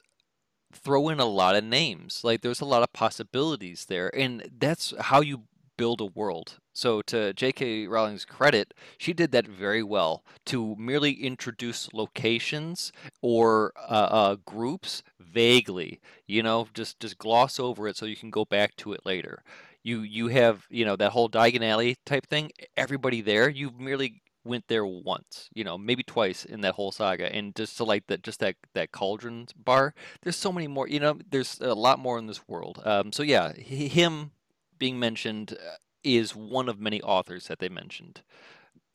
throw 0.72 1.08
in 1.08 1.20
a 1.20 1.24
lot 1.26 1.56
of 1.56 1.64
names. 1.64 2.22
Like 2.24 2.42
there's 2.42 2.60
a 2.60 2.66
lot 2.66 2.82
of 2.82 2.92
possibilities 2.92 3.86
there, 3.86 4.14
and 4.16 4.48
that's 4.58 4.94
how 4.98 5.20
you 5.20 5.42
build 5.76 6.00
a 6.00 6.06
world. 6.06 6.58
So, 6.74 7.00
to 7.02 7.32
J.K. 7.32 7.86
Rowling's 7.86 8.24
credit, 8.26 8.74
she 8.98 9.12
did 9.14 9.32
that 9.32 9.46
very 9.46 9.82
well 9.82 10.24
to 10.46 10.76
merely 10.78 11.12
introduce 11.12 11.92
locations 11.94 12.92
or 13.22 13.72
uh, 13.78 14.08
uh, 14.10 14.36
groups 14.44 15.02
vaguely. 15.18 16.00
You 16.26 16.42
know, 16.42 16.68
just 16.74 17.00
just 17.00 17.18
gloss 17.18 17.58
over 17.58 17.88
it 17.88 17.96
so 17.96 18.06
you 18.06 18.16
can 18.16 18.30
go 18.30 18.44
back 18.44 18.76
to 18.76 18.92
it 18.92 19.06
later. 19.06 19.42
You 19.86 20.00
you 20.00 20.26
have 20.26 20.66
you 20.68 20.84
know 20.84 20.96
that 20.96 21.12
whole 21.12 21.28
Diagon 21.30 21.62
Alley 21.62 21.96
type 22.04 22.26
thing. 22.26 22.50
Everybody 22.76 23.20
there, 23.20 23.48
you 23.48 23.70
merely 23.78 24.20
went 24.42 24.66
there 24.66 24.84
once, 24.84 25.48
you 25.54 25.62
know, 25.62 25.78
maybe 25.78 26.02
twice 26.02 26.44
in 26.44 26.60
that 26.62 26.74
whole 26.74 26.90
saga, 26.90 27.32
and 27.32 27.54
just 27.54 27.76
to 27.76 27.84
like 27.84 28.08
that, 28.08 28.24
just 28.24 28.40
that 28.40 28.56
that 28.74 28.90
cauldron 28.90 29.46
bar. 29.56 29.94
There's 30.22 30.34
so 30.34 30.50
many 30.50 30.66
more, 30.66 30.88
you 30.88 30.98
know. 30.98 31.20
There's 31.30 31.60
a 31.60 31.74
lot 31.74 32.00
more 32.00 32.18
in 32.18 32.26
this 32.26 32.48
world. 32.48 32.82
Um, 32.84 33.12
so 33.12 33.22
yeah, 33.22 33.52
him 33.52 34.32
being 34.76 34.98
mentioned 34.98 35.52
uh, 35.52 35.76
is 36.02 36.34
one 36.34 36.68
of 36.68 36.80
many 36.80 37.00
authors 37.02 37.46
that 37.46 37.60
they 37.60 37.68
mentioned 37.68 38.22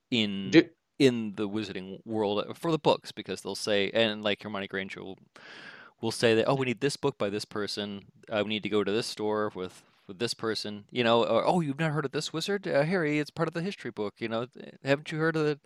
in 0.10 0.52
Do- 0.52 0.70
in 1.00 1.36
the 1.36 1.48
wizarding 1.48 2.00
world 2.06 2.46
uh, 2.50 2.54
for 2.54 2.70
the 2.70 2.78
books 2.78 3.14
because 3.14 3.44
they'll 3.44 3.56
say 3.56 3.90
and 3.94 4.24
like 4.24 4.44
Hermione 4.44 4.68
Granger 4.68 5.02
will, 5.02 5.18
will 6.02 6.12
say 6.12 6.36
that 6.36 6.48
oh 6.48 6.56
we 6.56 6.66
need 6.66 6.82
this 6.82 6.98
book 6.98 7.18
by 7.18 7.30
this 7.30 7.46
person 7.46 8.04
uh, 8.30 8.42
we 8.44 8.50
need 8.50 8.64
to 8.64 8.70
go 8.70 8.84
to 8.84 8.92
this 8.92 9.08
store 9.08 9.52
with 9.56 9.84
with 10.12 10.20
this 10.20 10.34
person 10.34 10.86
you 10.92 11.04
know 11.04 11.24
or 11.24 11.46
oh 11.46 11.62
you've 11.62 11.80
not 11.80 11.92
heard 11.92 12.06
of 12.06 12.12
this 12.12 12.34
wizard 12.34 12.68
uh, 12.68 12.84
Harry 12.84 13.18
it's 13.18 13.32
part 13.32 13.48
of 13.48 13.54
the 13.54 13.62
history 13.62 13.92
book 13.92 14.16
you 14.20 14.28
know 14.28 14.46
haven't 14.84 15.12
you 15.12 15.18
heard 15.18 15.36
of 15.36 15.46
the 15.46 15.60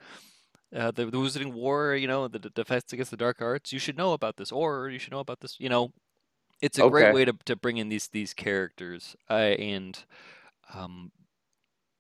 uh, 0.76 0.92
the, 0.92 1.06
the 1.06 1.18
Wizarding 1.18 1.54
War, 1.54 1.96
you 1.96 2.08
know, 2.08 2.28
the, 2.28 2.40
the 2.40 2.50
defense 2.50 2.92
against 2.92 3.12
the 3.12 3.18
dark 3.18 3.42
arts. 3.42 3.72
You 3.72 3.80
should 3.80 3.98
know 3.98 4.12
about 4.12 4.36
this, 4.36 4.52
or 4.52 4.90
you 4.90 5.00
should 5.00 5.14
know 5.14 5.20
about 5.20 5.40
this. 5.40 5.58
You 5.58 5.70
know, 5.70 5.94
it's 6.62 6.78
a 6.78 6.84
okay. 6.84 6.92
great 6.92 7.14
way 7.14 7.26
to, 7.26 7.34
to 7.46 7.56
bring 7.56 7.78
in 7.78 7.90
these 7.90 8.08
these 8.08 8.34
characters 8.34 9.16
uh, 9.30 9.34
and 9.34 10.04
um, 10.74 11.12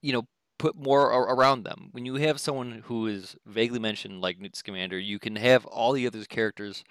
you 0.01 0.11
know 0.11 0.27
put 0.57 0.75
more 0.75 1.09
around 1.09 1.63
them. 1.63 1.89
When 1.91 2.05
you 2.05 2.15
have 2.15 2.39
someone 2.39 2.83
who 2.85 3.07
is 3.07 3.35
vaguely 3.45 3.79
mentioned 3.79 4.21
like 4.21 4.39
Newt 4.39 4.55
Scamander, 4.55 4.99
you 4.99 5.19
can 5.19 5.35
have 5.35 5.65
all 5.65 5.93
the 5.93 6.07
other 6.07 6.23
characters 6.25 6.83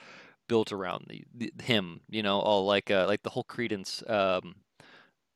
built 0.49 0.73
around 0.73 1.07
the, 1.09 1.25
the 1.35 1.53
him. 1.63 2.01
You 2.09 2.23
know, 2.23 2.41
all 2.41 2.65
like 2.65 2.91
uh, 2.91 3.07
like 3.07 3.23
the 3.23 3.31
whole 3.31 3.45
Credence 3.45 4.03
um, 4.07 4.57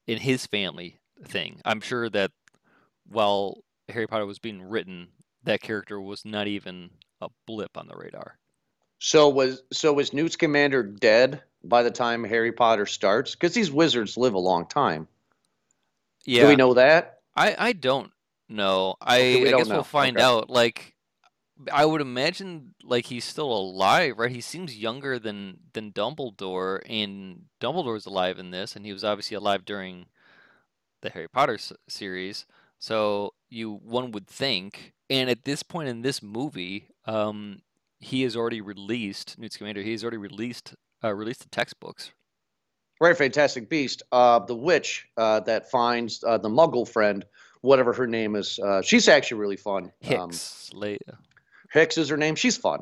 in 0.08 0.18
his 0.18 0.46
family 0.46 0.98
thing. 1.22 1.60
I'm 1.64 1.80
sure 1.80 2.10
that 2.10 2.32
while 3.06 3.58
Harry 3.88 4.08
Potter 4.08 4.26
was 4.26 4.40
being 4.40 4.62
written, 4.62 5.08
that 5.44 5.60
character 5.60 6.00
was 6.00 6.24
not 6.24 6.48
even 6.48 6.90
a 7.20 7.28
blip 7.46 7.76
on 7.76 7.86
the 7.86 7.96
radar. 7.96 8.38
So 8.98 9.28
was 9.28 9.62
so 9.72 9.92
was 9.92 10.12
Newt 10.12 10.32
Scamander 10.32 10.82
dead 10.82 11.42
by 11.62 11.84
the 11.84 11.90
time 11.90 12.24
Harry 12.24 12.50
Potter 12.50 12.86
starts? 12.86 13.32
Because 13.36 13.54
these 13.54 13.70
wizards 13.70 14.16
live 14.16 14.34
a 14.34 14.38
long 14.38 14.66
time. 14.66 15.06
Yeah, 16.24 16.42
Do 16.42 16.48
we 16.48 16.56
know 16.56 16.74
that? 16.74 17.20
I 17.36 17.54
I 17.58 17.72
don't 17.74 18.10
know. 18.48 18.96
I, 19.00 19.20
Okay, 19.20 19.48
I 19.48 19.56
guess 19.58 19.68
know. 19.68 19.74
we'll 19.76 19.84
find 19.84 20.16
Okay. 20.16 20.24
out. 20.24 20.50
Like, 20.50 20.94
I 21.72 21.84
would 21.84 22.00
imagine 22.00 22.74
like 22.82 23.06
he's 23.06 23.24
still 23.24 23.52
alive, 23.52 24.18
right? 24.18 24.30
He 24.30 24.40
seems 24.40 24.76
younger 24.76 25.18
than 25.18 25.58
than 25.72 25.92
Dumbledore, 25.92 26.80
and 26.88 27.46
Dumbledore's 27.60 28.06
alive 28.06 28.38
in 28.38 28.50
this, 28.50 28.76
and 28.76 28.84
he 28.86 28.92
was 28.92 29.04
obviously 29.04 29.36
alive 29.36 29.64
during 29.64 30.06
the 31.00 31.10
Harry 31.10 31.28
Potter 31.28 31.54
s- 31.54 31.72
series. 31.88 32.46
So 32.78 33.34
you 33.48 33.72
one 33.72 34.12
would 34.12 34.26
think, 34.28 34.92
and 35.10 35.28
at 35.28 35.44
this 35.44 35.62
point 35.62 35.88
in 35.88 36.02
this 36.02 36.22
movie, 36.22 36.88
um, 37.06 37.62
he 37.98 38.22
has 38.22 38.36
already 38.36 38.60
released 38.60 39.38
Newt 39.38 39.52
Scamander. 39.52 39.82
He 39.82 39.92
has 39.92 40.04
already 40.04 40.16
released 40.18 40.74
uh, 41.02 41.12
released 41.14 41.42
the 41.42 41.48
textbooks. 41.48 42.12
Right, 43.00 43.16
Fantastic 43.16 43.68
Beast. 43.68 44.02
Uh, 44.10 44.40
the 44.40 44.56
witch 44.56 45.06
uh, 45.16 45.40
that 45.40 45.70
finds 45.70 46.22
uh, 46.24 46.36
the 46.38 46.48
Muggle 46.48 46.86
friend, 46.88 47.24
whatever 47.60 47.92
her 47.92 48.08
name 48.08 48.34
is. 48.34 48.58
Uh, 48.58 48.82
she's 48.82 49.08
actually 49.08 49.40
really 49.40 49.56
fun. 49.56 49.84
Um, 49.84 50.30
Hicks, 50.30 50.70
La- 50.74 50.96
Hicks 51.72 51.98
is 51.98 52.08
her 52.08 52.16
name. 52.16 52.34
She's 52.34 52.56
fun. 52.56 52.80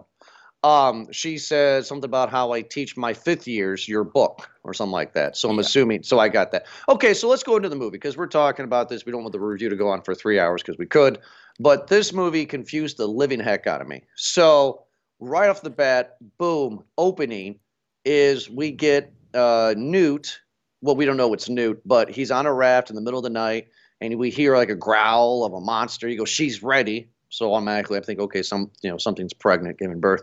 Um, 0.62 1.12
she 1.12 1.38
says 1.38 1.86
something 1.86 2.08
about 2.08 2.30
how 2.30 2.52
I 2.52 2.62
teach 2.62 2.96
my 2.96 3.12
fifth 3.12 3.46
years 3.46 3.86
your 3.86 4.02
book 4.02 4.50
or 4.64 4.74
something 4.74 4.92
like 4.92 5.12
that. 5.14 5.36
So 5.36 5.48
I'm 5.48 5.56
Yeah. 5.56 5.60
assuming. 5.60 6.02
So 6.02 6.18
I 6.18 6.28
got 6.28 6.50
that. 6.52 6.66
Okay, 6.88 7.14
so 7.14 7.28
let's 7.28 7.44
go 7.44 7.56
into 7.56 7.68
the 7.68 7.76
movie 7.76 7.98
because 7.98 8.16
we're 8.16 8.26
talking 8.26 8.64
about 8.64 8.88
this. 8.88 9.06
We 9.06 9.12
don't 9.12 9.22
want 9.22 9.32
the 9.32 9.38
review 9.40 9.68
to 9.68 9.76
go 9.76 9.88
on 9.88 10.02
for 10.02 10.14
three 10.14 10.40
hours 10.40 10.62
because 10.62 10.78
we 10.78 10.86
could, 10.86 11.18
but 11.60 11.86
this 11.86 12.12
movie 12.12 12.46
confused 12.46 12.96
the 12.96 13.06
living 13.06 13.38
heck 13.38 13.66
out 13.66 13.80
of 13.80 13.86
me. 13.86 14.02
So 14.16 14.86
right 15.20 15.48
off 15.48 15.62
the 15.62 15.70
bat, 15.70 16.16
boom, 16.38 16.82
opening 16.98 17.60
is 18.04 18.50
we 18.50 18.70
get 18.72 19.12
uh, 19.34 19.74
Newt. 19.76 20.40
Well, 20.80 20.96
we 20.96 21.04
don't 21.04 21.16
know 21.16 21.32
it's 21.32 21.48
Newt, 21.48 21.80
but 21.84 22.10
he's 22.10 22.30
on 22.30 22.46
a 22.46 22.52
raft 22.52 22.90
in 22.90 22.96
the 22.96 23.02
middle 23.02 23.18
of 23.18 23.24
the 23.24 23.30
night, 23.30 23.68
and 24.00 24.16
we 24.18 24.30
hear 24.30 24.56
like 24.56 24.70
a 24.70 24.74
growl 24.74 25.44
of 25.44 25.52
a 25.52 25.60
monster. 25.60 26.08
He 26.08 26.16
goes, 26.16 26.28
"She's 26.28 26.62
ready." 26.62 27.10
So 27.28 27.52
automatically, 27.54 27.98
I 27.98 28.02
think, 28.02 28.20
okay, 28.20 28.42
some 28.42 28.70
you 28.82 28.90
know 28.90 28.98
something's 28.98 29.32
pregnant, 29.32 29.78
giving 29.78 30.00
birth, 30.00 30.22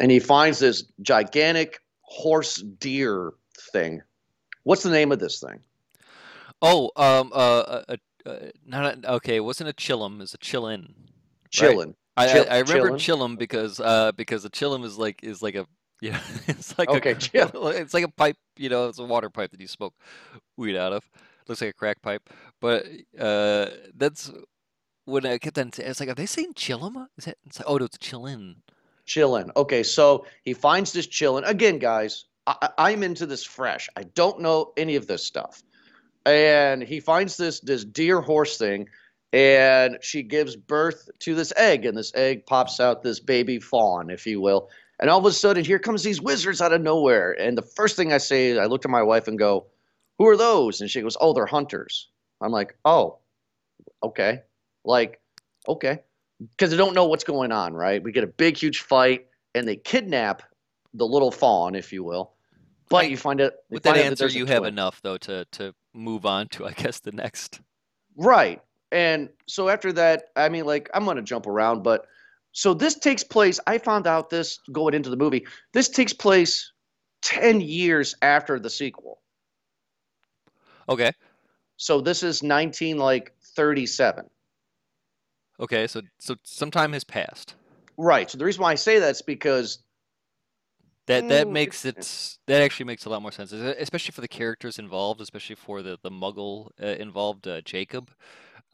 and 0.00 0.10
he 0.10 0.18
finds 0.18 0.58
this 0.58 0.84
gigantic 1.02 1.80
horse 2.02 2.56
deer 2.56 3.32
thing. 3.72 4.02
What's 4.64 4.82
the 4.82 4.90
name 4.90 5.12
of 5.12 5.18
this 5.18 5.40
thing? 5.40 5.60
Oh, 6.60 6.90
um, 6.96 7.30
uh, 7.34 7.82
uh, 7.88 7.96
uh, 8.26 8.36
not 8.66 9.04
a, 9.04 9.12
okay. 9.14 9.36
It 9.36 9.40
wasn't 9.44 9.70
a 9.70 9.72
chillum. 9.72 10.20
It's 10.20 10.34
a 10.34 10.38
Qilin. 10.38 10.94
Qilin. 11.52 11.94
I, 12.16 12.32
Chill- 12.32 12.46
I, 12.50 12.56
I 12.56 12.58
remember 12.60 12.90
chillum 12.98 13.38
because 13.38 13.78
uh 13.78 14.10
because 14.12 14.44
a 14.44 14.50
chillum 14.50 14.84
is 14.84 14.98
like 14.98 15.22
is 15.22 15.40
like 15.40 15.54
a 15.54 15.66
yeah 16.00 16.20
it's 16.48 16.76
like 16.78 16.88
Okay, 16.88 17.10
a 17.10 17.14
chill. 17.16 17.68
it's 17.68 17.94
like 17.94 18.04
a 18.04 18.08
pipe 18.10 18.36
you 18.56 18.68
know 18.68 18.88
it's 18.88 18.98
a 18.98 19.04
water 19.04 19.30
pipe 19.30 19.52
that 19.52 19.60
you 19.60 19.68
smoke 19.68 19.94
weed 20.56 20.76
out 20.76 20.92
of 20.92 21.08
looks 21.46 21.60
like 21.60 21.70
a 21.70 21.72
crack 21.72 22.02
pipe 22.02 22.28
but 22.60 22.86
uh 23.18 23.66
that's 23.96 24.30
when 25.08 25.24
I 25.26 25.38
kept 25.38 25.58
on 25.58 25.70
it's 25.76 26.00
like 26.00 26.08
are 26.08 26.14
they 26.14 26.26
saying 26.26 26.54
chillum 26.54 27.06
is 27.16 27.24
that 27.24 27.38
it's 27.46 27.58
like 27.58 27.68
oh 27.68 27.76
no 27.76 27.86
it's 27.86 27.98
Qilin 27.98 28.56
Qilin. 29.06 29.50
Okay, 29.56 29.82
so 29.82 30.26
he 30.44 30.52
finds 30.52 30.92
this 30.92 31.06
Qilin. 31.06 31.48
Again, 31.48 31.78
guys, 31.78 32.26
I- 32.46 32.70
I'm 32.76 33.02
into 33.02 33.24
this 33.24 33.42
fresh. 33.42 33.88
I 33.96 34.02
don't 34.02 34.40
know 34.40 34.72
any 34.76 34.96
of 34.96 35.06
this 35.06 35.24
stuff. 35.24 35.62
And 36.26 36.82
he 36.82 37.00
finds 37.00 37.38
this 37.38 37.60
this 37.60 37.84
deer 37.84 38.20
horse 38.20 38.58
thing, 38.58 38.86
and 39.32 39.96
she 40.02 40.22
gives 40.22 40.56
birth 40.56 41.08
to 41.20 41.34
this 41.34 41.54
egg, 41.56 41.86
and 41.86 41.96
this 41.96 42.12
egg 42.14 42.44
pops 42.44 42.80
out 42.80 43.02
this 43.02 43.18
baby 43.18 43.58
fawn, 43.58 44.10
if 44.10 44.26
you 44.26 44.42
will. 44.42 44.68
And 45.00 45.08
all 45.08 45.18
of 45.18 45.24
a 45.24 45.32
sudden, 45.32 45.64
here 45.64 45.78
comes 45.78 46.02
these 46.02 46.20
wizards 46.20 46.60
out 46.60 46.74
of 46.74 46.82
nowhere. 46.82 47.32
And 47.40 47.56
the 47.56 47.62
first 47.62 47.96
thing 47.96 48.12
I 48.12 48.18
say, 48.18 48.58
I 48.58 48.66
look 48.66 48.82
to 48.82 48.88
my 48.88 49.02
wife 49.02 49.26
and 49.26 49.38
go, 49.38 49.68
"Who 50.18 50.26
are 50.28 50.36
those?" 50.36 50.82
And 50.82 50.90
she 50.90 51.00
goes, 51.00 51.16
"Oh, 51.18 51.32
they're 51.32 51.46
hunters." 51.46 52.08
I'm 52.42 52.52
like, 52.52 52.76
"Oh, 52.84 53.20
okay." 54.02 54.42
Like, 54.84 55.20
okay 55.66 56.00
because 56.56 56.70
they 56.70 56.76
don't 56.76 56.94
know 56.94 57.06
what's 57.06 57.24
going 57.24 57.52
on, 57.52 57.74
right? 57.74 58.02
We 58.02 58.12
get 58.12 58.24
a 58.24 58.28
big, 58.28 58.56
huge 58.56 58.80
fight, 58.80 59.26
and 59.54 59.66
they 59.66 59.76
kidnap 59.76 60.42
the 60.94 61.06
little 61.06 61.30
fawn, 61.30 61.74
if 61.74 61.92
you 61.92 62.04
will. 62.04 62.32
But 62.88 63.10
you 63.10 63.16
find 63.16 63.40
it 63.40 63.54
with 63.68 63.82
that 63.82 63.96
answer 63.96 64.26
a 64.26 64.30
you 64.30 64.46
have 64.46 64.60
twin. 64.60 64.72
enough 64.72 65.00
though 65.02 65.18
to 65.18 65.44
to 65.52 65.74
move 65.92 66.24
on 66.24 66.48
to 66.48 66.66
I 66.66 66.72
guess 66.72 67.00
the 67.00 67.12
next 67.12 67.60
right? 68.16 68.62
And 68.90 69.28
so 69.46 69.68
after 69.68 69.92
that, 69.92 70.24
I 70.36 70.48
mean, 70.48 70.64
like 70.64 70.88
I'm 70.94 71.04
gonna 71.04 71.20
jump 71.20 71.46
around, 71.46 71.82
but 71.82 72.06
so 72.52 72.72
this 72.72 72.94
takes 72.94 73.22
place. 73.22 73.60
I 73.66 73.76
found 73.76 74.06
out 74.06 74.30
this 74.30 74.58
going 74.72 74.94
into 74.94 75.10
the 75.10 75.18
movie. 75.18 75.46
This 75.74 75.90
takes 75.90 76.14
place 76.14 76.72
ten 77.20 77.60
years 77.60 78.14
after 78.22 78.58
the 78.58 78.70
sequel. 78.70 79.20
okay 80.88 81.12
So 81.76 82.00
this 82.00 82.22
is 82.22 82.42
19 82.42 82.96
like 82.96 83.34
37. 83.54 84.30
Okay 85.60 85.86
so 85.86 86.02
so 86.18 86.36
some 86.44 86.70
time 86.70 86.92
has 86.92 87.04
passed 87.04 87.54
Right. 87.96 88.30
So 88.30 88.38
the 88.38 88.44
reason 88.44 88.62
why 88.62 88.72
I 88.72 88.76
say 88.76 88.98
that's 88.98 89.22
because 89.22 89.78
That 91.06 91.28
that 91.28 91.48
Mm, 91.48 91.52
makes 91.52 91.84
it 91.86 92.38
that 92.46 92.60
actually 92.62 92.84
makes 92.84 93.06
a 93.06 93.08
lot 93.10 93.22
more 93.22 93.32
sense, 93.32 93.52
especially 93.52 94.12
for 94.12 94.20
the 94.20 94.28
characters 94.28 94.78
involved, 94.78 95.20
especially 95.22 95.56
for 95.56 95.82
the 95.82 95.98
the 96.02 96.10
Muggle 96.10 96.70
uh, 96.82 96.86
involved, 96.86 97.48
uh, 97.48 97.62
Jacob, 97.62 98.10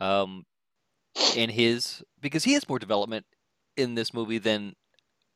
um, 0.00 0.44
and 1.36 1.50
his 1.52 2.02
because 2.20 2.44
he 2.44 2.54
has 2.54 2.68
more 2.68 2.78
development 2.80 3.26
in 3.76 3.94
this 3.94 4.12
movie 4.12 4.38
than 4.38 4.74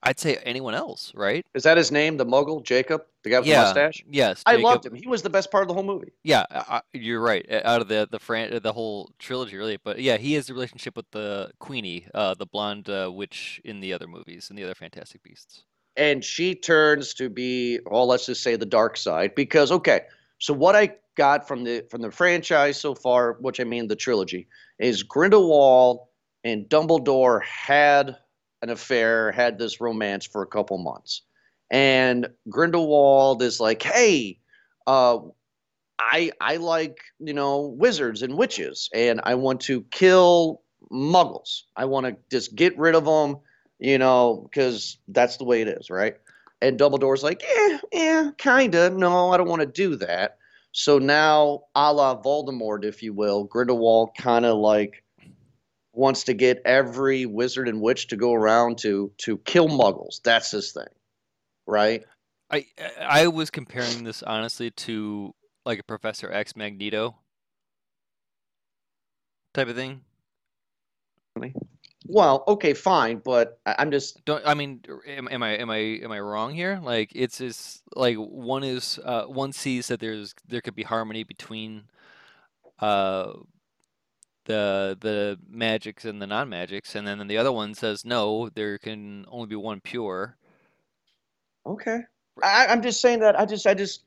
I'd 0.03 0.21
say 0.21 0.37
anyone 0.39 0.75
else, 0.75 1.13
right? 1.15 1.47
is 1.55 1.63
that 1.65 1.77
his 1.77 1.91
name, 1.91 2.17
the 2.17 2.27
Muggle 2.27 2.63
Jacob, 2.63 3.03
the 3.29 3.35
guy 3.37 3.41
with 3.41 3.49
yeah. 3.49 3.61
the 3.61 3.63
mustache? 3.67 4.05
Yes. 4.11 4.43
I 4.47 4.53
Jacob. 4.55 4.65
loved 4.65 4.87
him. 4.87 4.95
He 4.95 5.07
was 5.09 5.23
the 5.23 5.31
best 5.31 5.51
part 5.51 5.63
of 5.63 5.69
the 5.69 5.75
whole 5.75 5.83
movie. 5.85 6.13
Yeah, 6.25 6.45
I, 6.51 6.83
you're 6.93 7.21
right. 7.21 7.47
uh, 7.51 7.61
Out 7.65 7.81
of 7.83 7.89
the 7.89 8.09
the 8.11 8.19
fran- 8.19 8.59
the 8.63 8.73
whole 8.73 9.13
trilogy, 9.19 9.57
really. 9.57 9.79
But 9.83 10.01
yeah, 10.01 10.17
he 10.17 10.35
has 10.35 10.47
the 10.47 10.55
relationship 10.55 10.97
with 10.97 11.11
the 11.13 11.51
Queenie, 11.61 12.07
uh, 12.15 12.35
the 12.35 12.47
blonde 12.47 12.89
uh, 12.89 13.11
witch 13.13 13.61
in 13.65 13.81
the 13.81 13.93
other 13.93 14.07
movies, 14.07 14.49
in 14.51 14.57
the 14.57 14.65
other 14.65 14.75
Fantastic 14.75 15.23
Beasts. 15.23 15.65
and 15.97 16.25
she 16.25 16.55
turns 16.55 17.15
to 17.15 17.29
be 17.29 17.81
well 17.91 18.07
let's 18.07 18.27
just 18.27 18.43
say 18.43 18.55
the 18.57 18.67
dark 18.67 18.97
side 18.97 19.35
because 19.35 19.73
okay 19.73 20.03
so 20.39 20.55
what 20.55 20.77
i 20.77 20.95
got 21.17 21.49
from 21.49 21.65
the 21.65 21.85
from 21.91 22.01
the 22.03 22.11
franchise 22.11 22.81
so 22.81 22.95
far 22.95 23.33
which 23.41 23.59
i 23.61 23.65
mean 23.65 23.89
the 23.89 23.97
trilogy 23.97 24.47
is 24.79 25.03
grindelwald 25.03 26.01
and 26.45 26.69
dumbledore 26.69 27.43
had 27.43 28.17
an 28.63 28.71
affair 28.71 29.33
had 29.33 29.59
this 29.59 29.81
romance 29.81 30.25
for 30.25 30.43
a 30.43 30.47
couple 30.47 30.79
months 30.79 31.23
and 31.71 32.29
grindelwald 32.49 33.43
is 33.43 33.61
like 33.61 33.83
hey 33.83 34.39
uh 34.87 35.19
i 35.99 36.31
i 36.41 36.57
like 36.57 36.99
you 37.19 37.35
know 37.35 37.75
wizards 37.79 38.23
and 38.23 38.37
witches 38.37 38.89
and 38.95 39.21
i 39.25 39.35
want 39.35 39.61
to 39.61 39.83
kill 39.91 40.63
muggles 40.91 41.63
i 41.77 41.85
want 41.85 42.07
to 42.07 42.17
just 42.31 42.55
get 42.55 42.79
rid 42.79 42.95
of 42.95 43.05
them 43.05 43.37
you 43.79 43.99
know, 43.99 44.49
because 44.51 44.99
that's 45.09 45.37
the 45.37 45.45
way 45.45 45.63
it 45.63 45.69
is, 45.69 45.91
right? 45.91 46.17
And 46.61 46.79
Dumbledore's 46.79 47.23
like, 47.23 47.43
yeah, 47.43 47.79
yeah, 47.93 48.31
kinda. 48.37 48.91
No, 48.91 49.31
I 49.31 49.37
don't 49.37 49.49
want 49.49 49.63
to 49.63 49.67
do 49.67 49.97
that. 49.97 50.39
So 50.73 50.99
now, 50.99 51.63
a 51.75 51.93
la 51.93 52.21
Voldemort, 52.21 52.85
if 52.85 53.03
you 53.03 53.13
will, 53.13 53.45
Grindelwald 53.45 54.11
kind 54.19 54.45
of 54.45 54.59
like 54.59 55.03
wants 55.93 56.25
to 56.25 56.35
get 56.35 56.61
every 56.65 57.27
wizard 57.27 57.69
and 57.69 57.81
witch 57.81 58.09
to 58.09 58.17
go 58.17 58.35
around 58.35 58.79
to 58.79 59.11
to 59.19 59.39
kill 59.39 59.69
Muggles. 59.69 60.21
That's 60.23 60.51
his 60.51 60.73
thing, 60.73 60.87
right? 61.69 62.05
I 62.51 62.67
I 62.99 63.29
was 63.29 63.51
comparing 63.51 64.03
this 64.03 64.23
honestly 64.23 64.71
to 64.71 65.35
like 65.65 65.79
a 65.79 65.85
Professor 65.85 66.33
X 66.33 66.57
Magneto 66.57 67.17
type 69.55 69.69
of 69.69 69.77
thing. 69.77 70.01
Well, 72.07 72.43
okay, 72.49 72.73
fine, 72.73 73.19
but 73.19 73.61
I'm 73.67 73.91
just 73.91 74.25
Don't 74.25 74.43
I 74.47 74.55
mean 74.55 74.81
am, 75.07 75.29
am 75.31 75.43
I 75.43 75.51
am 75.51 75.71
I 75.71 75.77
am 75.77 76.11
I 76.11 76.21
wrong 76.21 76.55
here? 76.55 76.81
Like 76.83 77.13
it's 77.15 77.41
is 77.41 77.83
like 77.95 78.17
one 78.17 78.65
is 78.65 78.99
uh, 79.05 79.25
one 79.25 79.53
sees 79.53 79.89
that 79.89 80.01
there's 80.01 80.35
there 80.49 80.63
could 80.63 80.75
be 80.75 80.85
harmony 80.85 81.23
between 81.23 81.85
uh 82.81 83.33
the 84.47 84.97
the 85.01 85.39
magics 85.51 86.07
and 86.07 86.23
the 86.23 86.27
non-magics 86.27 86.95
and 86.95 87.07
then 87.07 87.27
the 87.27 87.37
other 87.37 87.53
one 87.53 87.75
says 87.75 88.07
no, 88.07 88.49
there 88.49 88.79
can 88.79 89.27
only 89.29 89.47
be 89.47 89.57
one 89.57 89.81
pure. 89.81 90.39
Okay. 91.69 92.01
I, 92.43 92.67
I'm 92.69 92.83
just 92.83 93.01
saying 93.01 93.21
that 93.21 93.39
I 93.39 93.45
just 93.45 93.67
I 93.67 93.75
just 93.75 94.05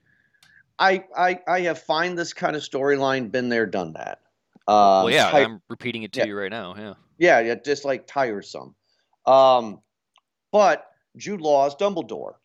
I 0.80 1.03
I 1.15 1.39
I 1.48 1.60
have 1.62 1.82
find 1.82 2.18
this 2.18 2.34
kind 2.34 2.56
of 2.56 2.62
storyline 2.62 3.32
been 3.32 3.50
there, 3.50 3.65
done 3.65 3.94
that. 3.94 4.20
Um, 4.68 5.06
well, 5.06 5.10
yeah, 5.10 5.32
ti- 5.32 5.38
I'm 5.38 5.62
repeating 5.70 6.03
it 6.03 6.13
to 6.13 6.20
yeah. 6.22 6.25
you 6.27 6.38
right 6.38 6.51
now. 6.51 6.75
Yeah. 6.77 6.94
yeah, 7.18 7.39
yeah, 7.39 7.56
just 7.56 7.84
like 7.84 8.08
tiresome. 8.08 8.75
Um, 9.25 9.82
but 10.51 10.88
Jude 11.18 11.41
Law 11.41 11.68
is 11.68 11.75
Dumbledore, 11.75 12.36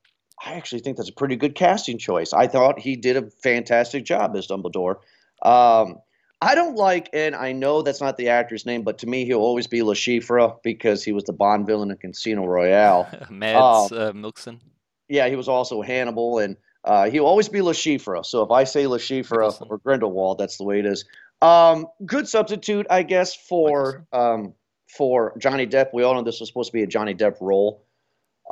I 0.45 0.55
actually 0.55 0.81
think 0.81 0.97
that's 0.97 1.09
a 1.09 1.15
pretty 1.15 1.37
good 1.37 1.55
casting 1.55 1.99
choice. 1.99 2.33
I 2.33 2.47
thought 2.47 2.79
he 2.79 2.97
did 2.97 3.17
a 3.17 3.31
fantastic 3.31 4.05
job 4.05 4.37
as 4.37 4.47
Dumbledore. 4.47 4.97
Um, 5.43 5.99
I 6.43 6.55
don't 6.55 6.77
like, 6.77 7.09
and 7.15 7.35
I 7.35 7.53
know 7.53 7.81
that's 7.83 8.01
not 8.01 8.19
the 8.19 8.29
actor's 8.29 8.67
name, 8.67 8.83
but 8.83 8.99
to 8.99 9.07
me, 9.07 9.25
he'll 9.25 9.41
always 9.41 9.67
be 9.67 9.83
Le 9.83 9.95
Chiffre 9.95 10.57
because 10.63 11.03
he 11.03 11.13
was 11.13 11.25
the 11.25 11.33
Bond 11.33 11.67
villain 11.67 11.91
in 11.91 11.97
Casino 11.97 12.45
Royale. 12.45 13.09
Mads 13.31 13.93
uh, 13.93 14.13
Mikkelsen. 14.13 14.61
Yeah, 15.09 15.29
he 15.29 15.37
was 15.37 15.49
also 15.49 15.83
Hannibal, 15.83 16.39
and 16.39 16.57
uh, 16.85 17.11
he'll 17.11 17.27
always 17.27 17.49
be 17.49 17.63
Le 17.63 17.73
Chiffre. 17.73 18.25
So 18.25 18.43
if 18.43 18.51
I 18.51 18.65
say 18.65 18.85
Chiffre 18.85 19.31
Nicholson. 19.31 19.69
or 19.71 19.79
Grindelwald, 19.79 20.39
that's 20.39 20.57
the 20.57 20.65
way 20.65 20.79
it 20.79 20.87
is. 20.87 21.05
Um, 21.43 21.87
good 22.05 22.29
substitute, 22.29 22.87
I 22.89 23.03
guess, 23.03 23.35
for 23.35 24.07
um, 24.13 24.55
for 24.89 25.35
Johnny 25.39 25.67
Depp. 25.67 25.89
We 25.93 26.03
all 26.03 26.15
know 26.15 26.23
this 26.23 26.41
was 26.41 26.49
supposed 26.49 26.71
to 26.71 26.73
be 26.73 26.83
a 26.83 26.87
Johnny 26.87 27.15
Depp 27.15 27.37
role. 27.41 27.85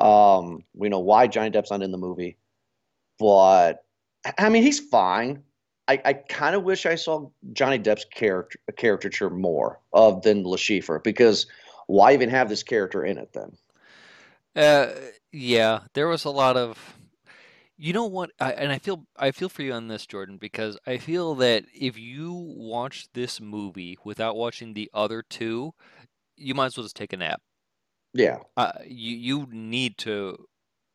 Um, 0.00 0.64
we 0.74 0.88
know 0.88 0.98
why 0.98 1.26
Johnny 1.26 1.50
Depp's 1.50 1.70
not 1.70 1.82
in 1.82 1.92
the 1.92 1.98
movie, 1.98 2.36
but 3.18 3.84
I 4.38 4.48
mean 4.48 4.62
he's 4.62 4.80
fine. 4.80 5.42
I, 5.86 6.00
I 6.04 6.12
kind 6.14 6.56
of 6.56 6.62
wish 6.64 6.86
I 6.86 6.94
saw 6.94 7.28
Johnny 7.52 7.78
Depp's 7.78 8.06
character 8.06 8.58
caricature 8.76 9.30
more 9.30 9.80
of 9.92 10.22
than 10.22 10.42
Le 10.44 10.56
Chiffre 10.56 11.02
because 11.02 11.46
why 11.86 12.14
even 12.14 12.30
have 12.30 12.48
this 12.48 12.62
character 12.62 13.04
in 13.04 13.18
it 13.18 13.32
then? 13.34 13.56
Uh, 14.56 14.92
yeah, 15.32 15.80
there 15.94 16.08
was 16.08 16.24
a 16.24 16.30
lot 16.30 16.56
of. 16.56 16.96
You 17.76 17.92
know 17.92 18.06
what? 18.06 18.30
I, 18.40 18.52
and 18.52 18.72
I 18.72 18.78
feel 18.78 19.06
I 19.16 19.32
feel 19.32 19.48
for 19.48 19.62
you 19.62 19.72
on 19.72 19.88
this, 19.88 20.06
Jordan, 20.06 20.38
because 20.38 20.78
I 20.86 20.98
feel 20.98 21.34
that 21.36 21.64
if 21.74 21.98
you 21.98 22.32
watch 22.32 23.08
this 23.14 23.40
movie 23.40 23.98
without 24.04 24.36
watching 24.36 24.74
the 24.74 24.90
other 24.94 25.22
two, 25.22 25.74
you 26.36 26.54
might 26.54 26.66
as 26.66 26.76
well 26.76 26.84
just 26.84 26.96
take 26.96 27.12
a 27.12 27.16
nap. 27.16 27.42
Yeah, 28.14 28.38
Uh, 28.56 28.72
you 28.86 29.16
you 29.16 29.46
need 29.50 29.98
to 29.98 30.46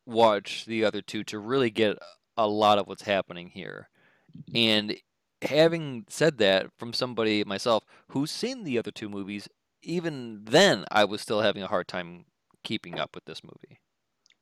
watch 0.05 0.65
the 0.65 0.83
other 0.85 1.01
two 1.01 1.23
to 1.25 1.39
really 1.39 1.69
get 1.69 1.97
a 2.37 2.47
lot 2.47 2.79
of 2.79 2.87
what's 2.87 3.03
happening 3.03 3.49
here. 3.49 3.89
And 4.55 4.97
having 5.43 6.05
said 6.09 6.37
that, 6.39 6.67
from 6.77 6.93
somebody 6.93 7.43
myself 7.43 7.85
who's 8.09 8.31
seen 8.31 8.63
the 8.63 8.77
other 8.79 8.91
two 8.91 9.09
movies, 9.09 9.49
even 9.83 10.45
then 10.45 10.85
I 10.91 11.05
was 11.05 11.21
still 11.21 11.41
having 11.41 11.63
a 11.63 11.67
hard 11.67 11.87
time 11.87 12.25
keeping 12.69 12.99
up 12.99 13.15
with 13.15 13.25
this 13.25 13.43
movie. 13.43 13.79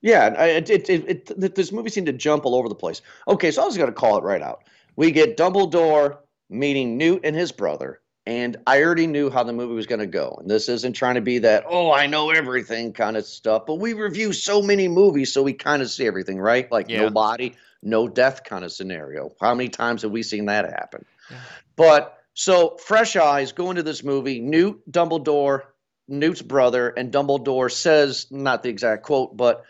Yeah, 0.02 0.44
it, 0.44 0.70
it, 0.70 0.90
it, 0.90 1.56
this 1.56 1.72
movie 1.72 1.90
seemed 1.90 2.08
to 2.08 2.14
jump 2.14 2.46
all 2.46 2.56
over 2.56 2.68
the 2.68 2.76
place. 2.76 3.02
Okay, 3.26 3.52
so 3.52 3.64
I 3.64 3.66
was 3.66 3.78
going 3.78 3.90
to 3.90 3.96
call 3.96 4.18
it 4.18 4.24
right 4.24 4.42
out. 4.42 4.66
We 4.98 5.12
get 5.12 5.38
Dumbledore 5.38 6.18
meeting 6.50 6.98
Newt 6.98 7.22
and 7.24 7.34
his 7.34 7.54
brother, 7.54 8.02
and 8.26 8.58
I 8.68 8.84
already 8.84 9.08
knew 9.08 9.30
how 9.30 9.44
the 9.44 9.54
movie 9.54 9.74
was 9.74 9.88
going 9.88 10.02
to 10.02 10.06
go. 10.08 10.38
And 10.42 10.50
this 10.52 10.68
isn't 10.68 10.94
trying 10.94 11.16
to 11.16 11.22
be 11.22 11.40
that, 11.40 11.64
oh, 11.68 11.90
I 11.92 12.08
know 12.08 12.30
everything 12.32 12.92
kind 12.92 13.16
of 13.16 13.26
stuff, 13.26 13.64
but 13.66 13.76
we 13.76 13.94
review 13.94 14.34
so 14.34 14.62
many 14.62 14.90
movies, 14.90 15.32
so 15.34 15.42
we 15.42 15.54
kind 15.54 15.82
of 15.82 15.90
see 15.90 16.06
everything, 16.06 16.38
right? 16.38 16.70
Like 16.70 16.90
Yeah. 16.90 17.04
no 17.04 17.10
body, 17.10 17.56
no 17.82 18.10
death 18.10 18.44
kind 18.44 18.66
of 18.66 18.74
scenario. 18.74 19.32
How 19.40 19.56
many 19.56 19.70
times 19.70 20.02
have 20.02 20.12
we 20.12 20.22
seen 20.22 20.48
that 20.48 20.66
happen? 20.66 21.06
Yeah. 21.32 21.38
But 21.78 22.18
so 22.34 22.76
fresh 22.78 23.16
eyes 23.16 23.54
go 23.54 23.70
into 23.72 23.84
this 23.84 24.04
movie. 24.04 24.42
Newt, 24.42 24.82
Dumbledore, 24.92 25.62
Newt's 26.08 26.42
brother, 26.42 26.90
and 26.90 27.12
Dumbledore 27.12 27.72
says, 27.72 28.28
not 28.32 28.64
the 28.64 28.70
exact 28.70 29.04
quote, 29.04 29.36
but 29.36 29.64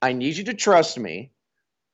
I 0.00 0.12
need 0.12 0.36
you 0.36 0.44
to 0.44 0.54
trust 0.54 0.98
me. 0.98 1.32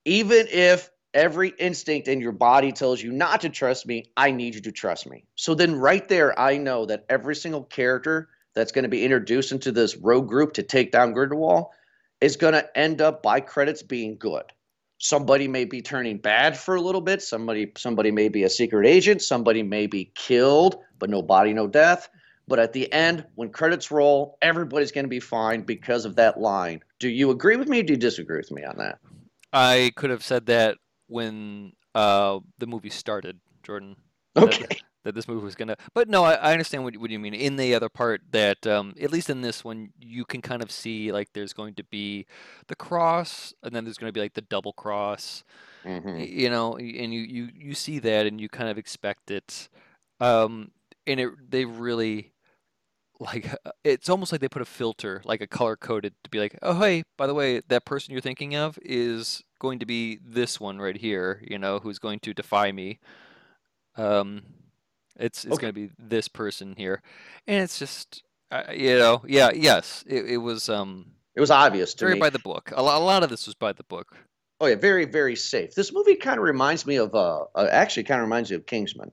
Even 0.04 0.46
if 0.50 0.90
every 1.14 1.48
instinct 1.58 2.08
in 2.08 2.20
your 2.20 2.32
body 2.32 2.72
tells 2.72 3.02
you 3.02 3.10
not 3.10 3.40
to 3.40 3.48
trust 3.48 3.86
me, 3.86 4.04
I 4.16 4.30
need 4.30 4.54
you 4.54 4.60
to 4.62 4.72
trust 4.72 5.08
me. 5.08 5.24
So 5.34 5.54
then, 5.54 5.74
right 5.74 6.06
there, 6.08 6.38
I 6.38 6.58
know 6.58 6.86
that 6.86 7.06
every 7.08 7.34
single 7.34 7.64
character 7.64 8.28
that's 8.54 8.72
going 8.72 8.84
to 8.84 8.88
be 8.88 9.04
introduced 9.04 9.52
into 9.52 9.72
this 9.72 9.96
rogue 9.96 10.28
group 10.28 10.52
to 10.54 10.62
take 10.62 10.92
down 10.92 11.12
Grindelwald 11.12 11.66
is 12.20 12.36
going 12.36 12.54
to 12.54 12.78
end 12.78 13.00
up 13.00 13.22
by 13.22 13.40
credits 13.40 13.82
being 13.82 14.16
good. 14.18 14.44
Somebody 14.98 15.48
may 15.48 15.64
be 15.66 15.82
turning 15.82 16.18
bad 16.18 16.56
for 16.56 16.74
a 16.74 16.80
little 16.80 17.02
bit. 17.02 17.20
Somebody, 17.20 17.72
somebody 17.76 18.10
may 18.10 18.28
be 18.28 18.44
a 18.44 18.50
secret 18.50 18.86
agent. 18.86 19.20
Somebody 19.20 19.62
may 19.62 19.86
be 19.86 20.12
killed, 20.14 20.76
but 20.98 21.10
no 21.10 21.20
body, 21.20 21.52
no 21.52 21.66
death. 21.66 22.08
But 22.48 22.58
at 22.60 22.72
the 22.72 22.92
end, 22.92 23.26
when 23.34 23.50
credits 23.50 23.90
roll, 23.90 24.38
everybody's 24.40 24.92
going 24.92 25.04
to 25.04 25.08
be 25.08 25.20
fine 25.20 25.62
because 25.62 26.04
of 26.04 26.14
that 26.16 26.38
line. 26.40 26.80
Do 27.00 27.09
you 27.09 27.30
agree 27.30 27.56
with 27.56 27.68
me 27.68 27.80
or 27.80 27.82
do 27.82 27.92
you 27.94 27.98
disagree 27.98 28.37
with 28.38 28.50
me 28.52 28.62
on 28.64 28.76
that? 28.78 28.98
I 29.52 29.92
could 29.96 30.11
have 30.11 30.22
said 30.22 30.46
that 30.46 30.78
when 31.09 31.72
uh, 31.94 32.38
the 32.59 32.66
movie 32.66 32.90
started, 32.90 33.40
Jordan. 33.62 33.96
that- 34.35 34.44
Okay. 34.44 34.78
That, 35.04 35.14
this 35.14 35.28
movie 35.28 35.44
was 35.44 35.54
gonna, 35.54 35.76
but 35.94 36.09
no, 36.09 36.24
I, 36.24 36.32
I 36.35 36.50
understand 36.50 36.82
what, 36.82 36.96
what 36.96 37.11
you 37.11 37.20
mean. 37.20 37.32
In 37.32 37.54
the 37.54 37.76
other 37.76 37.88
part, 37.88 38.22
that 38.32 38.66
um, 38.66 38.92
at 39.00 39.12
least 39.12 39.30
in 39.30 39.40
this 39.40 39.62
one, 39.62 39.90
you 40.00 40.24
can 40.24 40.42
kind 40.42 40.64
of 40.64 40.72
see 40.72 41.12
like 41.12 41.28
there's 41.32 41.52
going 41.52 41.74
to 41.76 41.85
be 41.85 42.26
the 42.66 42.74
cross, 42.74 43.54
and 43.62 43.72
then 43.72 43.85
there's 43.85 43.98
going 43.98 44.09
to 44.09 44.12
be 44.12 44.18
like 44.18 44.35
the 44.35 44.40
double 44.40 44.72
cross, 44.72 45.44
Mhm. 45.85 46.28
you 46.28 46.50
know, 46.50 46.76
and 46.76 47.14
you, 47.14 47.20
you 47.20 47.48
you 47.54 47.74
see 47.74 48.00
that, 48.00 48.26
and 48.26 48.40
you 48.40 48.48
kind 48.48 48.68
of 48.68 48.78
expect 48.78 49.30
it, 49.30 49.68
um, 50.18 50.72
and 51.06 51.20
it 51.20 51.30
they 51.48 51.64
really 51.64 52.32
like 53.20 53.52
uh, 53.66 53.70
it's 53.85 54.09
almost 54.09 54.33
like 54.33 54.40
they 54.40 54.48
put 54.48 54.62
a 54.62 54.66
filter, 54.66 55.22
like 55.24 55.40
a 55.40 55.46
color 55.46 55.76
coded, 55.76 56.14
to 56.24 56.31
be 56.31 56.38
like, 56.38 56.59
oh 56.62 56.79
hey, 56.79 57.05
by 57.16 57.26
the 57.26 57.35
way, 57.35 57.61
that 57.68 57.85
person 57.85 58.12
you're 58.12 58.20
thinking 58.20 58.55
of 58.55 58.79
is 58.83 59.42
going 59.59 59.79
to 59.79 59.87
be 59.87 60.18
this 60.24 60.61
one 60.61 60.79
right 60.79 60.96
here, 60.96 61.42
you 61.48 61.59
know, 61.59 61.79
who's 61.79 61.98
going 61.98 62.20
to 62.20 62.35
defy 62.35 62.72
me. 62.72 62.98
Um, 63.96 64.42
it's 65.18 65.44
it's 65.44 65.55
Okay. 65.55 65.62
going 65.62 65.74
to 65.74 65.81
be 65.88 65.90
this 65.98 66.29
person 66.29 66.74
here, 66.76 67.02
and 67.46 67.62
it's 67.62 67.79
just, 67.79 68.22
uh, 68.50 68.64
you 68.72 68.98
know, 68.98 69.22
yeah, 69.26 69.50
yes, 69.55 70.05
it, 70.07 70.26
it 70.26 70.37
was 70.38 70.68
um 70.68 71.12
It 71.35 71.40
was 71.40 71.50
obvious 71.50 71.94
to 71.94 72.05
very 72.05 72.14
me. 72.14 72.20
by 72.20 72.31
the 72.31 72.38
book. 72.38 72.72
A, 72.76 72.83
lo- 72.83 72.98
a 72.98 73.00
lot 73.00 73.22
of 73.22 73.31
this 73.31 73.46
was 73.46 73.55
by 73.55 73.72
the 73.72 73.85
book. 73.85 74.16
Oh 74.61 74.66
yeah, 74.66 74.74
very 74.74 75.05
very 75.07 75.37
safe. 75.37 75.74
This 75.74 75.92
movie 75.92 76.16
kind 76.16 76.38
of 76.38 76.44
reminds 76.44 76.87
me 76.87 76.96
of 76.96 77.14
uh, 77.14 77.44
uh 77.55 77.68
actually 77.70 78.05
kind 78.05 78.20
of 78.20 78.26
reminds 78.26 78.50
me 78.50 78.57
of 78.57 78.66
Kingsman, 78.66 79.11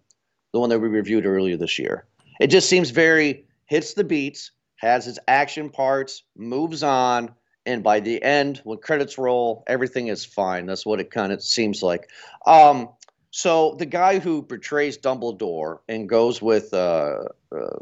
the 0.51 0.59
one 0.59 0.69
that 0.69 0.79
we 0.79 0.87
reviewed 0.89 1.25
earlier 1.25 1.57
this 1.57 1.79
year. 1.79 2.05
It 2.41 2.47
just 2.47 2.67
seems 2.69 2.89
very 2.89 3.45
hits 3.73 3.95
the 3.95 4.03
beats, 4.03 4.51
has 4.75 5.05
his 5.05 5.17
action 5.27 5.71
parts, 5.71 6.21
moves 6.37 6.83
on, 6.83 7.33
and 7.65 7.81
by 7.81 7.99
the 7.99 8.21
end, 8.21 8.61
when 8.63 8.77
credits 8.77 9.17
roll, 9.17 9.63
everything 9.65 10.09
is 10.09 10.23
fine. 10.23 10.67
That's 10.67 10.85
what 10.85 10.99
it 10.99 11.09
kind 11.09 11.31
of 11.31 11.41
seems 11.41 11.81
like. 11.81 12.07
Um, 12.45 12.89
so 13.31 13.75
the 13.79 13.87
guy 13.87 14.19
who 14.19 14.43
portrays 14.43 14.99
Dumbledore 14.99 15.79
and 15.89 16.07
goes 16.07 16.39
with 16.39 16.71
uh, 16.71 17.23
uh, 17.51 17.79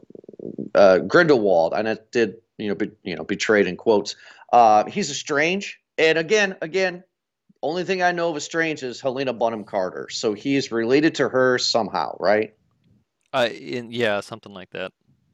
uh, 0.73 0.99
Grindelwald, 0.99 1.73
and 1.75 1.89
it 1.89 2.09
did 2.09 2.35
you 2.57 2.69
know 2.69 2.75
be, 2.75 2.91
you 3.03 3.17
know 3.17 3.25
betrayed 3.25 3.67
in 3.67 3.75
quotes. 3.75 4.15
Uh, 4.53 4.85
he's 4.85 5.09
a 5.09 5.13
strange, 5.13 5.77
and 5.97 6.17
again, 6.17 6.55
again, 6.61 7.03
only 7.61 7.83
thing 7.83 8.01
I 8.01 8.13
know 8.13 8.29
of 8.29 8.37
a 8.37 8.41
strange 8.41 8.81
is 8.81 9.01
Helena 9.01 9.33
Bonham 9.33 9.65
Carter. 9.65 10.07
So 10.09 10.33
he's 10.33 10.71
related 10.71 11.15
to 11.15 11.27
her 11.27 11.57
somehow, 11.57 12.15
right? 12.17 12.53
Uh, 13.33 13.49
in, 13.51 13.91
yeah, 13.91 14.21
something 14.21 14.53
like 14.53 14.69
that. 14.69 14.93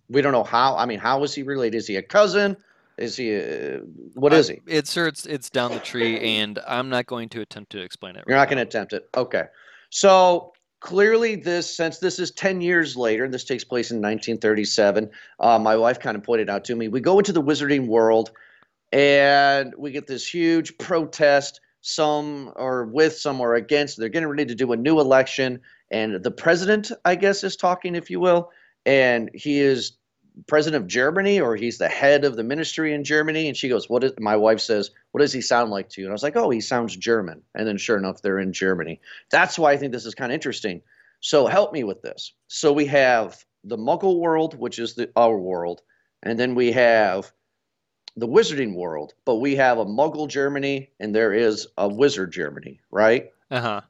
We 0.10 0.22
don't 0.22 0.32
know 0.32 0.44
how. 0.44 0.76
I 0.78 0.86
mean, 0.86 1.00
how 1.00 1.24
is 1.24 1.34
he 1.34 1.44
related? 1.44 1.78
Is 1.78 1.88
he 1.88 1.96
a 1.98 2.02
cousin? 2.02 2.58
Is 2.98 3.16
he? 3.16 3.36
A, 3.36 3.80
what 4.14 4.34
is 4.34 4.50
I- 4.50 4.54
he? 4.54 4.62
It's 4.68 4.90
sir, 4.90 5.08
it's 5.08 5.26
it's 5.26 5.50
down 5.50 5.72
the 5.72 5.80
tree, 5.80 6.20
and 6.40 6.60
I'm 6.68 6.90
not 6.90 7.06
going 7.06 7.30
to 7.30 7.42
attempt 7.42 7.72
to 7.74 7.82
explain 7.82 8.16
it. 8.16 8.24
You're 8.28 8.38
right 8.38 8.42
not 8.44 8.50
going 8.50 8.58
to 8.58 8.64
attempt 8.64 8.94
it. 8.94 9.10
Okay. 9.16 9.44
So 9.90 10.54
clearly, 10.80 11.36
this 11.36 11.76
since 11.76 12.00
this 12.00 12.20
is 12.20 12.32
10 12.32 12.62
years 12.62 12.96
later, 12.96 13.26
and 13.26 13.34
this 13.34 13.44
takes 13.44 13.64
place 13.64 13.92
in 13.92 13.98
1937, 13.98 15.10
uh, 15.40 15.60
my 15.60 15.76
wife 15.76 16.00
kind 16.00 16.16
of 16.18 16.24
pointed 16.24 16.50
out 16.50 16.66
to 16.66 16.76
me, 16.76 16.88
we 16.88 17.00
go 17.00 17.20
into 17.20 17.34
the 17.34 17.42
wizarding 17.42 17.88
world 17.88 18.32
and 18.92 19.74
we 19.78 19.92
get 19.92 20.08
this 20.08 20.28
huge 20.28 20.78
protest. 20.78 21.60
Some 21.82 22.52
are 22.56 22.86
with, 22.86 23.18
some 23.18 23.40
are 23.42 23.56
against. 23.56 23.98
They're 23.98 24.10
getting 24.10 24.28
ready 24.28 24.46
to 24.46 24.56
do 24.56 24.72
a 24.74 24.78
new 24.78 25.00
election, 25.00 25.60
and 25.92 26.22
the 26.22 26.32
president, 26.32 26.92
I 27.06 27.16
guess, 27.16 27.44
is 27.44 27.56
talking, 27.56 27.96
if 27.96 28.10
you 28.10 28.20
will, 28.20 28.50
and 28.88 29.30
he 29.34 29.60
is 29.60 29.98
president 30.48 30.82
of 30.82 30.88
Germany 30.88 31.40
or 31.42 31.56
he's 31.56 31.78
the 31.78 31.90
head 31.90 32.24
of 32.24 32.36
the 32.36 32.44
ministry 32.44 32.94
in 32.94 33.04
Germany. 33.04 33.48
And 33.48 33.58
she 33.58 33.70
goes, 33.70 33.90
What 33.90 34.04
is 34.04 34.14
my 34.20 34.36
wife 34.36 34.62
says, 34.62 34.92
What 35.12 35.22
does 35.22 35.34
he 35.34 35.42
sound 35.42 35.70
like 35.70 35.90
to 35.90 36.02
you? 36.02 36.08
And 36.08 36.12
I 36.12 36.14
was 36.14 36.24
like, 36.24 36.36
Oh, 36.36 36.50
he 36.50 36.62
sounds 36.62 36.96
German. 36.96 37.42
And 37.54 37.68
then 37.68 37.78
sure 37.78 37.98
enough, 37.98 38.22
they're 38.22 38.40
in 38.40 38.54
Germany. 38.54 39.00
That's 39.30 39.60
why 39.60 39.74
I 39.74 39.78
think 39.78 39.92
this 39.92 40.06
is 40.06 40.16
kind 40.16 40.32
of 40.32 40.36
interesting. 40.36 40.82
So 41.20 41.48
help 41.48 41.74
me 41.74 41.84
with 41.84 42.02
this. 42.02 42.34
So 42.48 42.72
we 42.72 42.86
have 42.86 43.44
the 43.64 43.78
Muggle 43.78 44.20
world, 44.20 44.58
which 44.58 44.80
is 44.80 44.94
the 44.96 45.10
our 45.16 45.38
world, 45.38 45.82
and 46.24 46.40
then 46.40 46.56
we 46.56 46.72
have 46.72 47.32
the 48.16 48.28
wizarding 48.28 48.76
world, 48.76 49.14
but 49.26 49.36
we 49.36 49.56
have 49.56 49.80
a 49.80 49.86
Muggle 49.86 50.28
Germany 50.28 50.90
and 51.00 51.14
there 51.14 51.34
is 51.34 51.68
a 51.78 51.88
wizard 51.88 52.32
Germany, 52.32 52.80
right? 52.90 53.32
Uh-huh. 53.52 53.82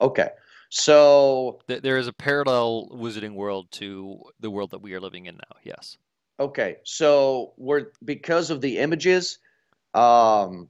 Okay. 0.00 0.30
So 0.70 1.60
There 1.66 1.98
is 1.98 2.06
a 2.06 2.12
parallel 2.12 2.88
wizarding 2.92 3.34
world 3.34 3.70
to 3.72 4.22
the 4.38 4.50
world 4.50 4.70
that 4.70 4.80
we 4.80 4.94
are 4.94 5.00
living 5.00 5.26
in 5.26 5.34
now. 5.34 5.56
Yes. 5.64 5.98
Okay, 6.38 6.76
so 6.84 7.52
we're 7.58 7.88
because 8.02 8.48
of 8.48 8.62
the 8.62 8.78
images, 8.78 9.38
um, 9.92 10.68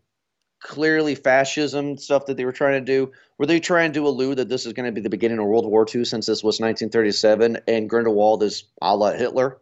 clearly 0.60 1.14
fascism 1.14 1.96
stuff 1.96 2.26
that 2.26 2.36
they 2.36 2.44
were 2.44 2.52
trying 2.52 2.84
to 2.84 2.84
do. 2.84 3.12
Were 3.38 3.46
they 3.46 3.60
trying 3.60 3.92
to 3.92 4.06
allude 4.06 4.38
that 4.38 4.48
this 4.48 4.66
is 4.66 4.72
going 4.72 4.86
to 4.86 4.92
be 4.92 5.00
the 5.00 5.08
beginning 5.08 5.38
of 5.38 5.46
World 5.46 5.66
War 5.66 5.86
II 5.86 6.04
since 6.04 6.26
this 6.26 6.42
was 6.42 6.60
1937 6.60 7.58
and 7.68 7.88
Grindelwald 7.88 8.42
is 8.42 8.64
a 8.82 8.96
la 8.96 9.12
Hitler? 9.12 9.58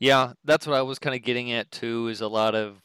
Yeah, 0.00 0.32
that's 0.44 0.66
what 0.66 0.76
I 0.76 0.82
was 0.82 0.98
kind 0.98 1.14
of 1.14 1.22
getting 1.22 1.52
at 1.52 1.70
too. 1.70 2.08
Is 2.08 2.20
a 2.20 2.28
lot 2.28 2.54
of, 2.54 2.82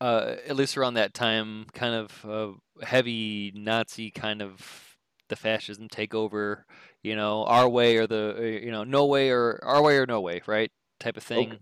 uh, 0.00 0.36
at 0.46 0.56
least 0.56 0.76
around 0.76 0.94
that 0.94 1.14
time, 1.14 1.64
kind 1.72 1.94
of 1.94 2.26
uh, 2.28 2.84
heavy 2.84 3.50
Nazi 3.54 4.10
kind 4.10 4.42
of 4.42 4.93
the 5.34 5.40
fascism 5.40 5.88
take 5.88 6.14
over, 6.14 6.64
you 7.02 7.16
know, 7.16 7.44
our 7.44 7.68
way 7.68 7.96
or 7.96 8.06
the 8.06 8.36
uh, 8.38 8.42
you 8.42 8.70
know 8.70 8.84
no 8.84 9.06
way 9.06 9.30
or 9.30 9.58
our 9.62 9.82
way 9.82 9.96
or 9.96 10.06
no 10.06 10.20
way, 10.20 10.42
right? 10.46 10.70
Type 11.00 11.16
of 11.16 11.24
thing. 11.24 11.58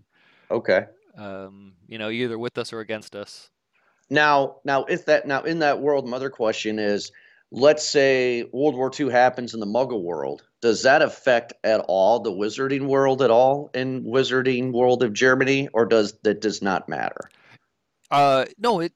Okay. 0.51 0.85
Um, 1.17 1.73
you 1.87 1.97
know, 1.97 2.09
either 2.09 2.37
with 2.37 2.57
us 2.57 2.71
or 2.71 2.79
against 2.79 3.15
us. 3.15 3.49
Now, 4.09 4.57
now 4.63 4.85
if 4.85 5.05
that 5.05 5.27
now 5.27 5.43
in 5.43 5.59
that 5.59 5.81
world, 5.81 6.07
my 6.07 6.17
other 6.17 6.29
question 6.29 6.77
is, 6.77 7.11
let's 7.51 7.87
say 7.87 8.43
World 8.53 8.75
War 8.75 8.91
II 8.97 9.11
happens 9.11 9.55
in 9.55 9.59
the 9.59 9.65
Muggle 9.65 10.03
world. 10.03 10.43
Does 10.61 10.83
that 10.83 11.01
affect 11.01 11.53
at 11.63 11.81
all 11.87 12.19
the 12.19 12.31
Wizarding 12.31 12.87
world 12.87 13.21
at 13.21 13.31
all 13.31 13.71
in 13.73 14.03
Wizarding 14.03 14.71
world 14.71 15.01
of 15.01 15.13
Germany, 15.13 15.67
or 15.73 15.85
does 15.85 16.13
that 16.23 16.41
does 16.41 16.61
not 16.61 16.87
matter? 16.87 17.29
Uh, 18.11 18.45
no, 18.59 18.79
it. 18.81 18.93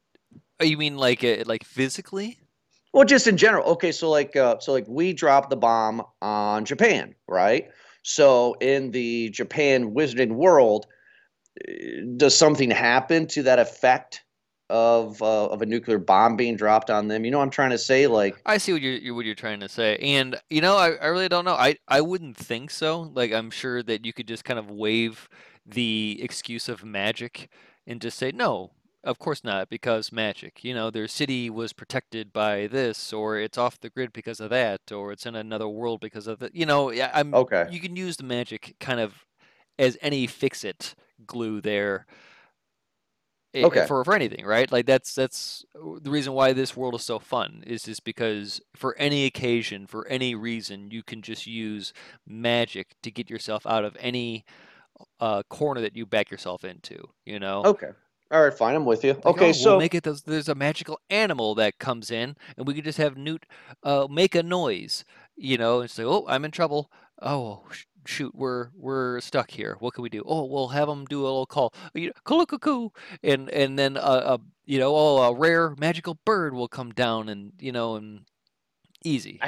You 0.61 0.77
mean 0.77 0.97
like 0.97 1.23
uh, 1.23 1.43
like 1.45 1.63
physically? 1.63 2.39
Well, 2.93 3.05
just 3.05 3.27
in 3.27 3.37
general. 3.37 3.65
Okay, 3.73 3.91
so 3.91 4.09
like 4.09 4.35
uh, 4.35 4.59
so 4.59 4.71
like 4.71 4.85
we 4.87 5.13
dropped 5.13 5.49
the 5.49 5.57
bomb 5.57 6.03
on 6.21 6.65
Japan, 6.65 7.15
right? 7.27 7.69
So 8.03 8.55
in 8.61 8.91
the 8.91 9.29
Japan 9.29 9.93
Wizarding 9.93 10.31
world, 10.31 10.87
eh, 11.67 12.01
does 12.15 12.35
something 12.35 12.71
happen 12.71 13.27
to 13.27 13.43
that 13.43 13.59
effect 13.59 14.23
of 14.69 15.21
uh, 15.21 15.47
of 15.47 15.61
a 15.61 15.65
nuclear 15.65 15.99
bomb 15.99 16.35
being 16.35 16.55
dropped 16.55 16.89
on 16.89 17.07
them? 17.07 17.25
You 17.25 17.31
know 17.31 17.37
what 17.37 17.45
I'm 17.45 17.49
trying 17.49 17.71
to 17.71 17.77
say? 17.77 18.07
Like, 18.07 18.37
I 18.45 18.57
see 18.57 18.73
what 18.73 18.81
you're 18.81 19.13
what 19.13 19.25
you're 19.25 19.35
trying 19.35 19.59
to 19.59 19.69
say, 19.69 19.97
and 19.97 20.39
you 20.49 20.61
know, 20.61 20.77
I, 20.77 20.91
I 20.91 21.07
really 21.07 21.29
don't 21.29 21.45
know. 21.45 21.53
I 21.55 21.77
I 21.87 22.01
wouldn't 22.01 22.37
think 22.37 22.71
so. 22.71 23.01
Like, 23.01 23.33
I'm 23.33 23.51
sure 23.51 23.83
that 23.83 24.05
you 24.05 24.13
could 24.13 24.27
just 24.27 24.45
kind 24.45 24.59
of 24.59 24.71
waive 24.71 25.27
the 25.65 26.19
excuse 26.21 26.69
of 26.69 26.83
magic 26.83 27.49
and 27.85 28.01
just 28.01 28.17
say 28.17 28.31
no. 28.31 28.71
Of 29.07 29.17
course 29.19 29.43
not, 29.43 29.69
because 29.69 30.11
magic. 30.11 30.63
You 30.63 30.73
know, 30.75 30.91
their 30.91 31.07
city 31.07 31.49
was 31.49 31.73
protected 31.73 32.31
by 32.33 32.67
this, 32.67 33.13
or 33.13 33.37
it's 33.39 33.57
off 33.57 33.79
the 33.79 33.89
grid 33.89 34.13
because 34.13 34.39
of 34.39 34.51
that, 34.51 34.91
or 34.91 35.11
it's 35.11 35.25
in 35.25 35.35
another 35.35 35.67
world 35.67 35.99
because 36.01 36.27
of 36.27 36.39
that. 36.39 36.53
You 36.55 36.65
know, 36.67 36.91
yeah, 36.91 37.09
I'm. 37.13 37.33
okay, 37.33 37.65
You 37.65 37.79
can 37.79 37.95
use 37.95 38.17
the 38.17 38.23
magic 38.23 38.75
kind 38.79 38.99
of 38.99 39.25
as 39.79 39.97
any 40.01 40.27
fix-it 40.27 40.95
glue 41.25 41.61
there. 41.61 42.05
i- 43.55 43.59
Okay. 43.63 43.85
For 43.87 44.03
for 44.03 44.13
anything, 44.15 44.45
right? 44.45 44.71
Like 44.71 44.85
that's 44.85 45.15
that's 45.15 45.65
uh, 45.75 45.99
the 46.01 46.11
reason 46.11 46.33
why 46.33 46.53
this 46.53 46.75
world 46.75 46.95
is 46.95 47.03
so 47.03 47.19
fun 47.19 47.63
is 47.65 47.83
just 47.83 48.03
because 48.03 48.61
for 48.75 48.95
any 48.97 49.25
occasion, 49.25 49.87
for 49.87 50.07
any 50.07 50.35
reason, 50.35 50.91
you 50.91 51.03
can 51.03 51.21
just 51.21 51.47
use 51.47 51.93
magic 52.25 52.95
to 53.03 53.11
get 53.11 53.29
yourself 53.29 53.65
out 53.65 53.85
of 53.85 53.97
any 53.99 54.45
uh, 55.19 55.43
corner 55.49 55.81
that 55.81 55.95
you 55.95 56.05
back 56.05 56.31
yourself 56.31 56.63
into. 56.65 56.97
You 57.25 57.39
know. 57.39 57.63
okay, 57.65 57.91
all 58.31 58.43
right, 58.43 58.53
fine, 58.53 58.75
I'm 58.75 58.85
with 58.85 59.03
you. 59.03 59.13
Like, 59.13 59.25
Okay, 59.25 59.49
oh, 59.49 59.53
so 59.53 59.69
we'll 59.71 59.79
make 59.79 59.95
it. 59.95 60.03
There's, 60.03 60.23
there's 60.23 60.49
a 60.49 60.55
magical 60.55 60.99
animal 61.09 61.55
that 61.55 61.79
comes 61.79 62.11
in, 62.11 62.35
and 62.57 62.67
we 62.67 62.73
could 62.73 62.83
just 62.83 62.97
have 62.97 63.17
Newt 63.17 63.45
uh, 63.83 64.07
make 64.09 64.35
a 64.35 64.43
noise, 64.43 65.05
you 65.35 65.57
know, 65.57 65.81
and 65.81 65.89
say, 65.89 66.03
"Oh, 66.03 66.25
I'm 66.27 66.45
in 66.45 66.51
trouble. 66.51 66.91
Oh, 67.21 67.63
sh- 67.71 67.85
shoot, 68.05 68.33
we're 68.35 68.69
we're 68.75 69.19
stuck 69.21 69.51
here. 69.51 69.77
What 69.79 69.93
can 69.93 70.01
we 70.03 70.09
do? 70.09 70.23
Oh, 70.25 70.45
we'll 70.45 70.69
have 70.69 70.89
him 70.89 71.05
do 71.05 71.21
a 71.21 71.23
little 71.23 71.45
call, 71.45 71.73
you 71.93 72.11
know, 72.27 72.45
cuckoo, 72.45 72.89
and 73.23 73.49
and 73.49 73.77
then 73.77 73.97
a, 73.97 73.99
a 73.99 74.39
you 74.65 74.79
know, 74.79 74.95
oh, 74.95 75.17
a 75.23 75.33
rare 75.33 75.75
magical 75.77 76.17
bird 76.25 76.53
will 76.53 76.67
come 76.67 76.91
down, 76.91 77.29
and 77.29 77.53
you 77.59 77.71
know, 77.71 77.95
and 77.95 78.25
easy. 79.03 79.39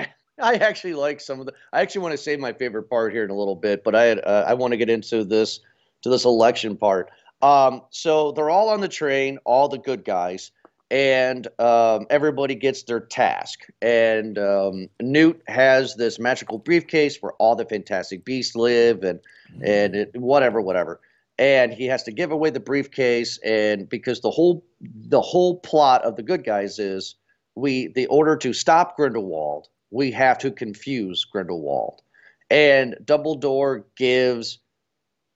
I 0.41 0.55
actually 0.55 0.93
like 0.93 1.19
some 1.21 1.39
of 1.39 1.45
the. 1.45 1.53
I 1.73 1.81
actually 1.81 2.01
want 2.01 2.13
to 2.13 2.17
save 2.17 2.39
my 2.39 2.53
favorite 2.53 2.83
part 2.89 3.13
here 3.13 3.23
in 3.23 3.29
a 3.29 3.35
little 3.35 3.55
bit, 3.55 3.83
but 3.83 3.95
I 3.95 4.03
had, 4.03 4.19
uh, 4.23 4.45
I 4.47 4.53
want 4.53 4.71
to 4.71 4.77
get 4.77 4.89
into 4.89 5.23
this 5.23 5.59
to 6.01 6.09
this 6.09 6.25
election 6.25 6.77
part. 6.77 7.11
Um, 7.41 7.81
so 7.89 8.31
they're 8.31 8.49
all 8.49 8.69
on 8.69 8.81
the 8.81 8.87
train, 8.87 9.39
all 9.45 9.69
the 9.69 9.77
good 9.77 10.03
guys, 10.03 10.51
and 10.91 11.47
um, 11.59 12.07
everybody 12.09 12.55
gets 12.55 12.83
their 12.83 12.99
task. 12.99 13.67
And 13.81 14.37
um, 14.37 14.89
Newt 15.01 15.41
has 15.47 15.95
this 15.95 16.19
magical 16.19 16.57
briefcase 16.57 17.17
where 17.21 17.33
all 17.33 17.55
the 17.55 17.65
Fantastic 17.65 18.25
Beasts 18.25 18.55
live, 18.55 19.03
and 19.03 19.19
and 19.61 19.95
it, 19.95 20.11
whatever, 20.15 20.61
whatever. 20.61 20.99
And 21.37 21.73
he 21.73 21.85
has 21.85 22.03
to 22.03 22.11
give 22.11 22.31
away 22.31 22.49
the 22.49 22.59
briefcase, 22.59 23.39
and 23.45 23.87
because 23.87 24.19
the 24.19 24.31
whole 24.31 24.65
the 24.81 25.21
whole 25.21 25.59
plot 25.59 26.03
of 26.03 26.17
the 26.17 26.23
good 26.23 26.43
guys 26.43 26.79
is 26.79 27.15
we 27.55 27.87
the 27.87 28.07
order 28.07 28.35
to 28.37 28.51
stop 28.51 28.97
Grindelwald, 28.97 29.69
we 29.91 30.11
have 30.11 30.37
to 30.39 30.51
confuse 30.51 31.23
Grindelwald. 31.23 32.01
And 32.49 32.97
Dumbledore 33.05 33.83
gives 33.95 34.59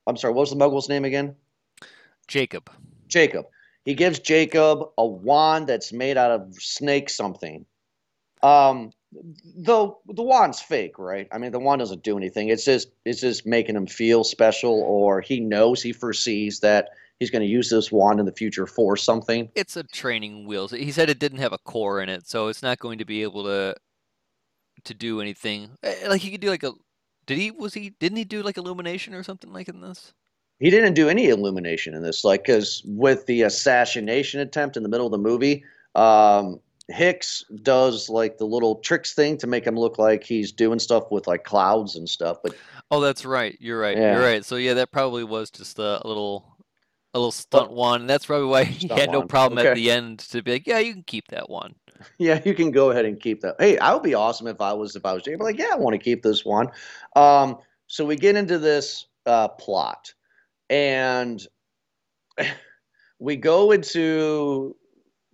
I'm 0.05 0.17
sorry, 0.17 0.33
what 0.33 0.41
was 0.41 0.49
the 0.49 0.57
Muggle's 0.57 0.89
name 0.89 1.05
again? 1.05 1.35
Jacob. 2.33 2.69
Jacob. 3.07 3.45
He 3.85 3.93
gives 3.93 4.17
Jacob 4.17 4.79
a 4.97 5.05
wand 5.05 5.67
that's 5.67 5.93
made 5.93 6.17
out 6.17 6.31
of 6.31 6.55
snake 6.55 7.09
something. 7.09 7.65
Um 8.41 8.91
though 9.55 9.99
the 10.07 10.23
wand's 10.23 10.59
fake, 10.59 10.97
right? 10.97 11.27
I 11.31 11.37
mean 11.37 11.51
the 11.51 11.59
wand 11.59 11.79
doesn't 11.79 12.01
do 12.03 12.17
anything. 12.17 12.49
It's 12.49 12.65
just 12.65 12.87
it's 13.05 13.21
just 13.21 13.45
making 13.45 13.75
him 13.75 13.85
feel 13.85 14.23
special 14.23 14.81
or 14.81 15.21
he 15.21 15.39
knows 15.39 15.83
he 15.83 15.93
foresees 15.93 16.59
that 16.61 16.89
he's 17.19 17.29
going 17.29 17.43
to 17.43 17.47
use 17.47 17.69
this 17.69 17.91
wand 17.91 18.19
in 18.19 18.25
the 18.25 18.31
future 18.31 18.65
for 18.65 18.97
something. 18.97 19.49
It's 19.53 19.77
a 19.77 19.83
training 19.83 20.47
wheels. 20.47 20.71
He 20.71 20.91
said 20.91 21.11
it 21.11 21.19
didn't 21.19 21.37
have 21.37 21.53
a 21.53 21.59
core 21.59 22.01
in 22.01 22.09
it, 22.09 22.27
so 22.27 22.47
it's 22.47 22.63
not 22.63 22.79
going 22.79 22.97
to 22.97 23.05
be 23.05 23.21
able 23.21 23.43
to 23.43 23.75
to 24.85 24.93
do 24.95 25.21
anything. 25.21 25.69
Eh, 25.83 26.07
Like 26.09 26.21
he 26.21 26.31
could 26.31 26.41
do 26.41 26.49
like 26.49 26.63
a. 26.63 26.73
Did 27.27 27.37
he? 27.37 27.51
Was 27.51 27.75
he? 27.75 27.91
Didn't 27.99 28.17
he 28.17 28.25
do 28.25 28.41
like 28.41 28.57
illumination 28.57 29.13
or 29.13 29.21
something 29.23 29.53
like 29.53 29.69
in 29.69 29.81
this? 29.81 30.13
He 30.59 30.69
didn't 30.69 30.93
do 30.93 31.09
any 31.09 31.29
illumination 31.29 31.93
in 31.93 32.03
this, 32.03 32.23
like 32.23 32.45
because 32.45 32.81
with 32.85 33.25
the 33.25 33.41
assassination 33.41 34.39
attempt 34.39 34.77
in 34.77 34.83
the 34.83 34.89
middle 34.89 35.05
of 35.05 35.11
the 35.11 35.17
movie, 35.17 35.63
um, 35.95 36.59
Hicks 36.89 37.43
does 37.61 38.09
like 38.09 38.37
the 38.37 38.45
little 38.45 38.75
tricks 38.75 39.13
thing 39.13 39.37
to 39.37 39.47
make 39.47 39.65
him 39.65 39.75
look 39.75 39.97
like 39.97 40.23
he's 40.23 40.51
doing 40.51 40.79
stuff 40.79 41.11
with 41.11 41.27
like 41.27 41.43
clouds 41.43 41.95
and 41.95 42.07
stuff. 42.09 42.37
But 42.43 42.55
Oh, 42.91 42.99
that's 42.99 43.25
right. 43.25 43.57
You're 43.59 43.79
right. 43.79 43.97
Yeah. 43.97 44.13
You're 44.13 44.23
right. 44.23 44.45
So 44.45 44.57
yeah, 44.57 44.75
that 44.75 44.91
probably 44.91 45.23
was 45.23 45.49
just 45.49 45.79
a 45.79 46.01
little, 46.05 46.45
a 47.13 47.19
little 47.19 47.31
stunt 47.31 47.71
one. 47.71 48.01
And 48.01 48.09
that's 48.09 48.25
probably 48.25 48.47
why 48.47 48.63
he 48.65 48.87
had 48.87 49.11
no 49.11 49.19
one. 49.19 49.27
problem 49.27 49.65
at 49.65 49.75
the 49.75 49.91
end 49.91 50.19
to 50.19 50.43
be 50.43 50.51
like, 50.51 50.67
yeah, 50.67 50.79
you 50.79 50.93
can 50.93 51.03
keep 51.03 51.27
that 51.29 51.49
one. 51.49 51.73
yeah, 52.17 52.41
you 52.43 52.53
can 52.53 52.71
go 52.71 52.91
ahead 52.91 53.05
and 53.05 53.19
keep 53.19 53.41
that. 53.41 53.55
Hey, 53.59 53.77
I 53.77 53.93
would 53.93 54.03
be 54.03 54.13
awesome 54.13 54.47
if 54.47 54.59
I 54.61 54.73
was 54.73 54.95
if 54.95 55.05
I 55.05 55.13
was 55.13 55.23
Jay. 55.23 55.35
But 55.35 55.45
like, 55.45 55.57
yeah, 55.57 55.69
I 55.71 55.75
want 55.75 55.93
to 55.93 55.97
keep 55.97 56.21
this 56.21 56.43
one. 56.43 56.67
Um, 57.15 57.57
so 57.87 58.05
we 58.05 58.15
get 58.15 58.35
into 58.35 58.59
this 58.59 59.07
uh, 59.25 59.47
plot, 59.47 60.13
and 60.73 61.45
we 63.19 63.35
go 63.35 63.71
into 63.71 64.75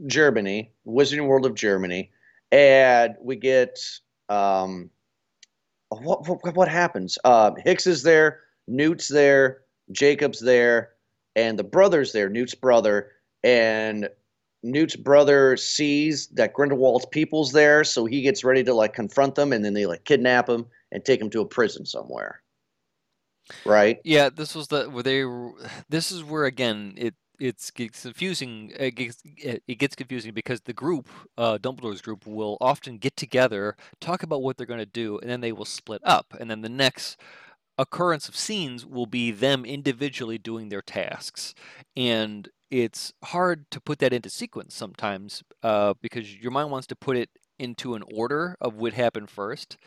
Germany, 0.06 0.72
Wizarding 0.86 1.28
World 1.28 1.46
of 1.46 1.56
Germany, 1.56 2.12
and 2.52 3.16
we 3.22 3.38
get 3.38 3.80
um, 4.28 4.90
what 5.90 6.28
what, 6.28 6.56
what 6.56 6.68
happens? 6.68 7.18
Uh, 7.24 7.52
Hicks 7.64 7.88
is 7.88 8.04
there, 8.04 8.42
Newt's 8.68 9.08
there, 9.08 9.62
Jacob's 9.92 10.42
there, 10.42 10.92
and 11.36 11.58
the 11.58 11.64
brother's 11.64 12.12
there, 12.12 12.30
Newt's 12.30 12.56
brother, 12.56 13.12
and 13.44 14.10
Newt's 14.62 14.98
brother 14.98 15.56
sees 15.56 16.28
that 16.28 16.54
Grindelwald's 16.54 17.06
people's 17.06 17.54
there, 17.54 17.86
so 17.86 18.06
he 18.06 18.22
gets 18.22 18.44
ready 18.44 18.64
to 18.66 18.74
like 18.74 18.94
confront 18.94 19.36
them, 19.36 19.54
and 19.54 19.64
then 19.64 19.74
they 19.74 19.86
like 19.86 20.04
kidnap 20.04 20.50
him 20.50 20.66
and 20.92 21.06
take 21.06 21.22
him 21.22 21.30
to 21.30 21.42
a 21.42 21.46
prison 21.46 21.86
somewhere. 21.86 22.42
Right? 23.66 24.00
Yeah, 24.04 24.30
this 24.30 24.56
was 24.56 24.68
the 24.68 24.90
where 24.90 25.04
they. 25.04 25.24
This 25.90 26.12
is 26.12 26.24
where 26.24 26.46
again 26.46 26.94
it 26.98 27.16
it's 27.40 27.72
gets 27.72 28.04
confusing. 28.04 28.72
It 28.78 28.92
gets 28.92 29.22
it 29.26 29.78
gets 29.78 29.96
confusing 29.96 30.34
because 30.34 30.62
the 30.62 30.74
group, 30.74 31.08
uh, 31.38 31.58
Dumbledore's 31.58 32.02
group, 32.02 32.26
will 32.28 32.58
often 32.62 32.98
get 32.98 33.16
together, 33.16 33.76
talk 34.00 34.24
about 34.24 34.42
what 34.42 34.58
they're 34.58 34.68
going 34.68 34.80
to 34.80 34.86
do, 34.86 35.20
and 35.20 35.30
then 35.30 35.42
they 35.42 35.52
will 35.52 35.66
split 35.66 36.02
up, 36.04 36.34
and 36.40 36.50
then 36.50 36.62
the 36.62 36.70
next 36.70 37.20
occurrence 37.78 38.28
of 38.28 38.36
scenes 38.36 38.86
will 38.86 39.06
be 39.06 39.32
them 39.32 39.64
individually 39.66 40.38
doing 40.38 40.70
their 40.70 40.82
tasks, 40.82 41.56
and 41.96 42.50
it's 42.70 43.14
hard 43.26 43.70
to 43.72 43.82
put 43.82 44.00
that 44.00 44.14
into 44.14 44.30
sequence 44.30 44.76
sometimes 44.76 45.44
uh, 45.64 45.94
because 46.02 46.36
your 46.36 46.52
mind 46.52 46.70
wants 46.70 46.88
to 46.88 46.96
put 46.96 47.18
it 47.18 47.30
into 47.58 47.96
an 47.96 48.04
order 48.14 48.56
of 48.62 48.76
what 48.76 48.94
happened 48.94 49.30
first 49.30 49.78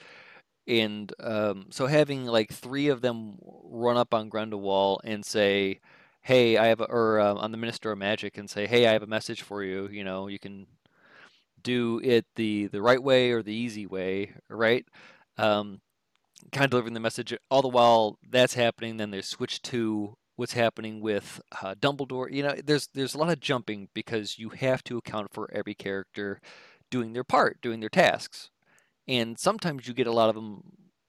and 0.66 1.12
um, 1.20 1.66
so 1.70 1.86
having 1.86 2.26
like 2.26 2.52
three 2.52 2.88
of 2.88 3.00
them 3.00 3.38
run 3.64 3.96
up 3.96 4.14
on 4.14 4.28
Grindelwald 4.28 5.00
and 5.04 5.24
say, 5.24 5.80
"Hey, 6.22 6.56
I 6.56 6.66
have," 6.66 6.80
a, 6.80 6.84
or 6.84 7.20
uh, 7.20 7.34
on 7.34 7.50
the 7.52 7.58
Minister 7.58 7.92
of 7.92 7.98
Magic 7.98 8.38
and 8.38 8.48
say, 8.48 8.66
"Hey, 8.66 8.86
I 8.86 8.92
have 8.92 9.02
a 9.02 9.06
message 9.06 9.42
for 9.42 9.62
you. 9.62 9.88
You 9.88 10.04
know, 10.04 10.28
you 10.28 10.38
can 10.38 10.66
do 11.62 12.00
it 12.04 12.26
the 12.36 12.66
the 12.68 12.82
right 12.82 13.02
way 13.02 13.32
or 13.32 13.42
the 13.42 13.54
easy 13.54 13.86
way, 13.86 14.32
right?" 14.48 14.86
Um, 15.38 15.80
kind 16.52 16.64
of 16.64 16.70
delivering 16.70 16.94
the 16.94 17.00
message. 17.00 17.34
All 17.50 17.62
the 17.62 17.68
while 17.68 18.18
that's 18.28 18.54
happening, 18.54 18.96
then 18.98 19.10
they 19.10 19.22
switch 19.22 19.62
to 19.62 20.16
what's 20.36 20.52
happening 20.54 21.00
with 21.00 21.40
uh, 21.60 21.74
Dumbledore. 21.74 22.32
You 22.32 22.44
know, 22.44 22.54
there's 22.64 22.88
there's 22.94 23.14
a 23.14 23.18
lot 23.18 23.32
of 23.32 23.40
jumping 23.40 23.88
because 23.94 24.38
you 24.38 24.50
have 24.50 24.84
to 24.84 24.98
account 24.98 25.32
for 25.32 25.50
every 25.52 25.74
character 25.74 26.40
doing 26.90 27.14
their 27.14 27.24
part, 27.24 27.60
doing 27.62 27.80
their 27.80 27.88
tasks 27.88 28.50
and 29.08 29.38
sometimes 29.38 29.86
you 29.86 29.94
get 29.94 30.06
a 30.06 30.12
lot 30.12 30.28
of 30.28 30.34
them 30.34 30.62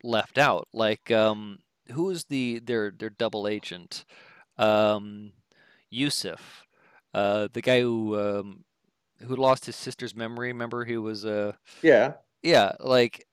left 0.04 0.38
out. 0.38 0.68
Like 0.74 1.12
um, 1.12 1.60
who 1.92 2.10
is 2.10 2.26
the 2.26 2.60
their 2.60 2.92
their 2.92 3.10
double 3.10 3.48
agent? 3.48 4.06
Um, 4.58 5.34
Yusuf, 5.90 6.66
uh, 7.14 7.48
the 7.54 7.62
guy 7.62 7.82
who 7.82 8.20
um, 8.20 8.66
who 9.22 9.36
lost 9.36 9.66
his 9.66 9.76
sister's 9.76 10.16
memory. 10.16 10.50
Remember, 10.50 10.86
he 10.86 10.98
was 10.98 11.26
uh 11.26 11.54
Yeah. 11.82 12.16
yeah, 12.42 12.74
like 12.80 13.26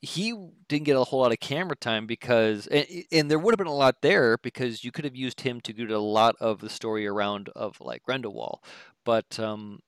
he 0.00 0.34
didn't 0.68 0.84
get 0.84 0.96
a 0.96 1.04
whole 1.04 1.20
lot 1.20 1.32
of 1.32 1.40
camera 1.40 1.76
time 1.76 2.06
because 2.06 2.66
and, 2.66 2.86
and 3.12 3.30
there 3.30 3.38
would 3.38 3.52
have 3.52 3.58
been 3.58 3.66
a 3.66 3.72
lot 3.74 4.02
there 4.02 4.36
because 4.38 4.84
you 4.84 4.92
could 4.92 5.04
have 5.04 5.16
used 5.16 5.40
him 5.40 5.60
to 5.62 5.72
do 5.72 5.96
a 5.96 5.98
lot 5.98 6.36
of 6.40 6.60
the 6.60 6.68
story 6.68 7.06
around 7.06 7.48
of 7.56 7.80
like 7.80 8.02
Grindelwald, 8.02 8.60
but 9.04 9.38
um 9.40 9.80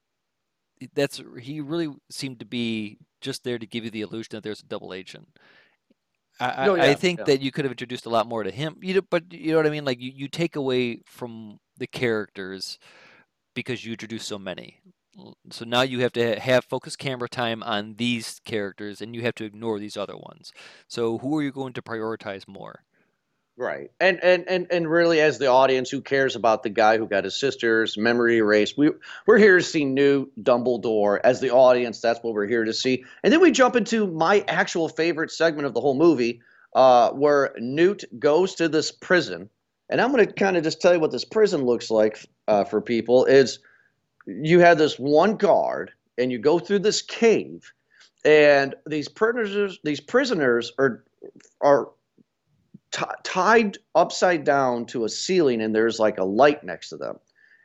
that's 0.95 1.21
he 1.41 1.61
really 1.61 1.89
seemed 2.11 2.41
to 2.41 2.47
be 2.47 2.99
just 3.23 3.45
there 3.45 3.59
to 3.59 3.67
give 3.67 3.85
you 3.85 3.91
the 3.91 4.03
illusion 4.03 4.31
that 4.33 4.43
there's 4.43 4.61
a 4.61 4.67
double 4.67 4.93
agent. 4.93 5.29
I, 6.41 6.69
Oh, 6.69 6.77
I, 6.77 6.91
I 6.91 6.95
think 6.95 7.21
yeah. 7.21 7.25
that 7.27 7.41
you 7.41 7.53
could 7.53 7.65
have 7.65 7.73
introduced 7.73 8.07
a 8.07 8.11
lot 8.11 8.27
more 8.27 8.43
to 8.43 8.51
him. 8.51 8.77
You 8.83 8.95
know, 8.95 9.03
but 9.09 9.33
you 9.33 9.53
know 9.53 9.59
what 9.59 9.67
I 9.67 9.71
mean? 9.71 9.85
Like 9.85 10.01
you, 10.01 10.13
you 10.15 10.29
take 10.29 10.57
away 10.57 11.01
from 11.07 11.61
the 11.79 11.87
characters 11.87 12.79
because 13.55 13.85
you 13.85 13.93
introduce 13.93 14.25
so 14.25 14.39
many. 14.39 14.81
So 15.51 15.65
now 15.67 15.83
you 15.83 16.01
have 16.01 16.13
to 16.15 16.41
have 16.41 16.65
focus 16.65 16.97
camera 16.97 17.29
time 17.29 17.63
on 17.63 17.95
these 17.97 18.41
characters 18.45 19.03
and 19.03 19.15
you 19.15 19.23
have 19.23 19.35
to 19.37 19.45
ignore 19.45 19.79
these 19.79 19.97
other 19.97 20.17
ones. 20.17 20.53
So 20.89 21.19
who 21.19 21.37
are 21.37 21.43
you 21.43 21.53
going 21.53 21.75
to 21.75 21.83
prioritize 21.83 22.49
more? 22.49 22.85
Right. 23.57 23.91
And 24.01 24.19
and 24.23 24.49
and 24.49 24.67
and 24.71 24.91
really 24.91 25.21
as 25.21 25.39
the 25.39 25.47
audience 25.47 25.91
who 25.91 26.01
cares 26.01 26.37
about 26.37 26.63
the 26.63 26.71
guy 26.71 26.97
who 26.97 27.07
got 27.07 27.25
his 27.25 27.39
sister's 27.39 27.99
memory 27.99 28.39
erased. 28.39 28.79
We 28.79 28.93
we're 29.27 29.39
here 29.39 29.59
to 29.59 29.63
see 29.63 29.85
new 29.85 30.31
Dumbledore 30.41 31.21
as 31.23 31.41
the 31.41 31.51
audience. 31.51 32.01
That's 32.01 32.23
what 32.23 32.33
we're 32.33 32.47
here 32.47 32.65
to 32.65 32.73
see. 32.73 33.05
And 33.23 33.33
then 33.33 33.41
we 33.41 33.51
jump 33.51 33.77
into 33.77 34.07
my 34.07 34.43
actual 34.49 34.89
favorite 34.89 35.31
segment 35.31 35.67
of 35.67 35.75
the 35.75 35.81
whole 35.81 35.95
movie 35.95 36.41
uh 36.75 37.11
where 37.11 37.55
Newt 37.59 38.05
goes 38.19 38.55
to 38.55 38.69
this 38.69 38.91
prison. 38.91 39.51
And 39.91 40.01
I'm 40.01 40.13
going 40.13 40.27
to 40.27 40.33
kind 40.33 40.57
of 40.57 40.65
just 40.65 40.81
tell 40.81 40.95
you 40.95 41.01
what 41.01 41.11
this 41.11 41.25
prison 41.27 41.67
looks 41.67 41.91
like 41.91 42.25
uh, 42.49 42.65
for 42.65 42.81
people 42.81 43.27
is 43.27 43.59
you 44.27 44.61
have 44.61 44.79
this 44.79 44.99
one 44.99 45.37
guard 45.37 45.93
and 46.17 46.33
you 46.33 46.39
go 46.39 46.59
through 46.59 46.79
this 46.79 47.03
cave 47.03 47.71
and 48.25 48.75
these 48.87 49.09
prisoners 49.09 49.79
these 49.85 50.01
prisoners 50.01 50.73
are 50.79 51.05
are 51.61 51.91
t- 52.93 53.05
tied 53.25 53.79
upside 53.95 54.45
down 54.45 54.87
to 54.87 55.05
a 55.05 55.09
ceiling, 55.09 55.63
and 55.63 55.75
there's 55.75 55.99
like 55.99 56.19
a 56.19 56.25
light 56.25 56.63
next 56.63 56.91
to 56.91 56.97
them, 56.97 57.19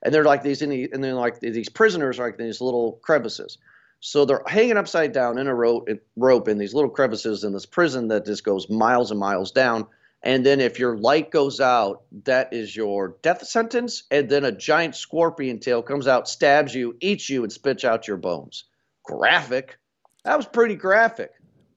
and 0.04 0.14
they're 0.14 0.24
like 0.24 0.44
these, 0.44 0.62
in 0.62 0.70
the, 0.70 0.90
and 0.92 1.04
then 1.04 1.16
like 1.16 1.40
these 1.40 1.70
prisoners 1.70 2.20
are 2.20 2.28
like 2.28 2.38
these 2.38 2.62
little 2.62 2.94
crevices. 3.04 3.58
So 4.00 4.26
they're 4.26 4.44
hanging 4.48 4.78
upside 4.78 5.12
down 5.12 5.38
in 5.38 5.48
a 5.48 5.56
rope, 5.56 5.90
rope 6.16 6.48
in 6.48 6.58
these 6.58 6.74
little 6.74 6.90
crevices 6.90 7.44
in 7.44 7.54
this 7.54 7.66
prison 7.66 8.08
that 8.10 8.26
just 8.26 8.44
goes 8.44 8.70
miles 8.70 9.12
and 9.12 9.20
miles 9.20 9.52
down. 9.52 9.88
And 10.24 10.46
then 10.46 10.60
if 10.60 10.78
your 10.78 10.98
light 10.98 11.32
goes 11.32 11.60
out, 11.60 12.04
that 12.24 12.52
is 12.52 12.76
your 12.76 13.16
death 13.22 13.46
sentence. 13.46 14.04
And 14.12 14.30
then 14.30 14.46
a 14.46 14.52
giant 14.52 14.96
scorpion 14.96 15.60
tail 15.60 15.82
comes 15.82 16.08
out, 16.08 16.28
stabs 16.28 16.76
you, 16.76 16.96
eats 17.02 17.30
you, 17.30 17.44
and 17.44 17.52
spits 17.52 17.84
out 17.84 18.08
your 18.08 18.18
bones. 18.18 18.66
Graphic. 19.04 19.78
That 20.26 20.38
was 20.38 20.46
pretty 20.46 20.76
graphic. 20.76 21.32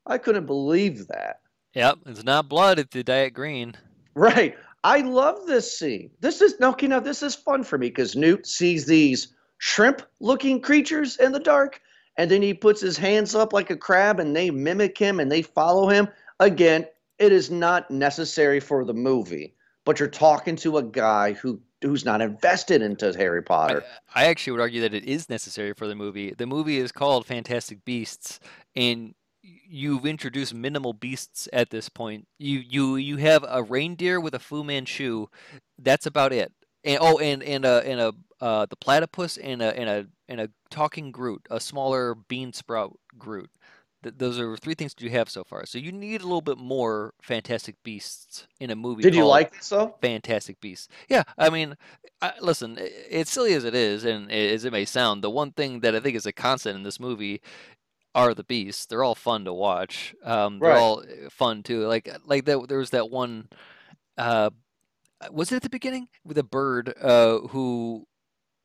I 0.07 0.19
couldn't 0.19 0.47
believe 0.47 1.07
that. 1.09 1.41
Yep, 1.75 1.99
it's 2.07 2.25
not 2.25 2.49
blood, 2.49 2.79
it's 2.79 2.93
the 2.93 3.05
diet 3.05 3.33
green. 3.33 3.77
Right. 4.15 4.57
I 4.83 5.01
love 5.01 5.47
this 5.47 5.79
scene. 5.79 6.11
This 6.21 6.41
is 6.41 6.59
no, 6.59 6.71
okay, 6.71 6.87
now 6.87 7.01
this 7.01 7.23
is 7.23 7.35
fun 7.35 7.65
for 7.65 7.77
me 7.79 7.89
because 7.89 8.17
Newt 8.17 8.47
sees 8.47 8.87
these 8.87 9.29
shrimp-looking 9.59 10.63
creatures 10.63 11.17
in 11.19 11.33
the 11.33 11.39
dark, 11.39 11.81
and 12.17 12.31
then 12.31 12.41
he 12.41 12.55
puts 12.55 12.81
his 12.81 12.97
hands 12.97 13.35
up 13.35 13.53
like 13.53 13.71
a 13.71 13.77
crab, 13.77 14.19
and 14.19 14.35
they 14.35 14.51
mimic 14.51 14.97
him 14.97 15.21
and 15.21 15.31
they 15.31 15.43
follow 15.43 15.89
him. 15.89 16.09
Again, 16.41 16.87
it 17.19 17.31
is 17.31 17.51
not 17.51 17.91
necessary 17.91 18.59
for 18.59 18.85
the 18.85 18.95
movie, 18.95 19.55
but 19.85 20.01
you're 20.01 20.09
talking 20.09 20.57
to 20.57 20.79
a 20.79 20.83
guy 20.83 21.33
who 21.35 21.61
who's 21.83 22.05
not 22.05 22.21
invested 22.21 22.83
into 22.83 23.13
Harry 23.17 23.43
Potter. 23.43 23.83
I 24.15 24.27
actually 24.27 24.53
would 24.53 24.61
argue 24.61 24.83
that 24.83 24.93
it 24.93 25.05
is 25.05 25.31
necessary 25.31 25.73
for 25.73 25.87
the 25.87 25.95
movie. 25.95 26.35
The 26.37 26.47
movie 26.47 26.77
is 26.79 26.93
called 26.93 27.27
Fantastic 27.27 27.85
Beasts, 27.85 28.41
and 28.77 29.15
you've 29.43 30.07
introduced 30.07 30.55
minimal 30.55 30.93
beasts 30.93 31.49
at 31.53 31.71
this 31.71 31.89
point. 31.89 32.27
You 32.39 32.59
you 32.59 32.97
you 32.97 33.17
have 33.17 33.45
a 33.49 33.63
reindeer 33.63 34.21
with 34.21 34.35
a 34.35 34.39
Fu 34.39 34.65
Manchu. 34.65 35.27
That's 35.79 36.07
about 36.07 36.33
it. 36.33 36.53
And 36.85 36.99
oh, 37.01 37.19
and 37.19 37.43
and 37.43 37.65
a 37.65 37.83
and 37.87 38.01
a 38.01 38.13
uh, 38.41 38.67
the 38.67 38.77
platypus 38.77 39.37
and 39.37 39.63
a 39.63 39.77
and 39.79 39.89
a 39.89 40.07
and 40.29 40.41
a 40.41 40.51
talking 40.71 41.13
Groot, 41.13 41.47
a 41.51 41.61
smaller 41.61 42.15
bean 42.15 42.53
sprout 42.53 42.99
Groot. 43.19 43.51
Th- 44.03 44.15
those 44.17 44.39
are 44.39 44.57
three 44.57 44.75
things 44.75 44.95
that 44.95 45.05
you 45.05 45.11
have 45.11 45.29
so 45.29 45.45
far. 45.45 45.67
So 45.67 45.77
you 45.77 45.93
need 45.93 46.23
a 46.23 46.25
little 46.25 46.41
bit 46.41 46.57
more 46.57 47.13
Fantastic 47.21 47.77
Beasts 47.85 48.47
in 48.59 48.71
a 48.71 48.77
movie. 48.77 49.03
Did 49.03 49.15
you 49.15 49.27
like 49.27 49.55
this 49.55 49.69
though? 49.69 49.95
Fantastic 50.01 50.59
Beasts. 50.61 50.89
Yeah, 51.11 51.25
I 51.37 51.51
mean, 51.51 51.77
I, 52.23 52.33
listen, 52.41 52.79
it's 52.79 53.31
silly 53.31 53.53
as 53.53 53.65
it 53.65 53.75
is, 53.75 54.05
and 54.05 54.33
as 54.33 54.65
it 54.65 54.73
may 54.73 54.87
sound, 54.87 55.23
the 55.23 55.31
one 55.31 55.53
thing 55.53 55.81
that 55.81 55.95
I 55.95 56.01
think 56.01 56.17
is 56.17 56.25
a 56.25 56.33
constant 56.33 56.77
in 56.77 56.83
this 56.83 56.99
movie 56.99 57.43
are 58.15 58.35
the 58.35 58.45
beasts. 58.45 58.87
They're 58.87 59.05
all 59.05 59.15
fun 59.15 59.45
to 59.45 59.53
watch. 59.53 60.15
Um, 60.25 60.59
they're 60.59 60.71
Right. 60.71 60.79
all 60.79 61.01
uh, 61.01 61.31
fun 61.31 61.63
too. 61.63 61.87
Like 61.87 62.09
like 62.25 62.45
that. 62.47 62.69
There 62.69 62.79
was 62.79 62.91
that 62.91 63.11
one. 63.11 63.49
Uh, 64.19 64.51
was 65.31 65.53
it 65.53 65.57
at 65.57 65.63
the 65.63 65.71
beginning 65.71 66.09
with 66.25 66.39
a 66.39 66.43
bird 66.43 66.95
uh, 67.01 67.39
who 67.49 68.07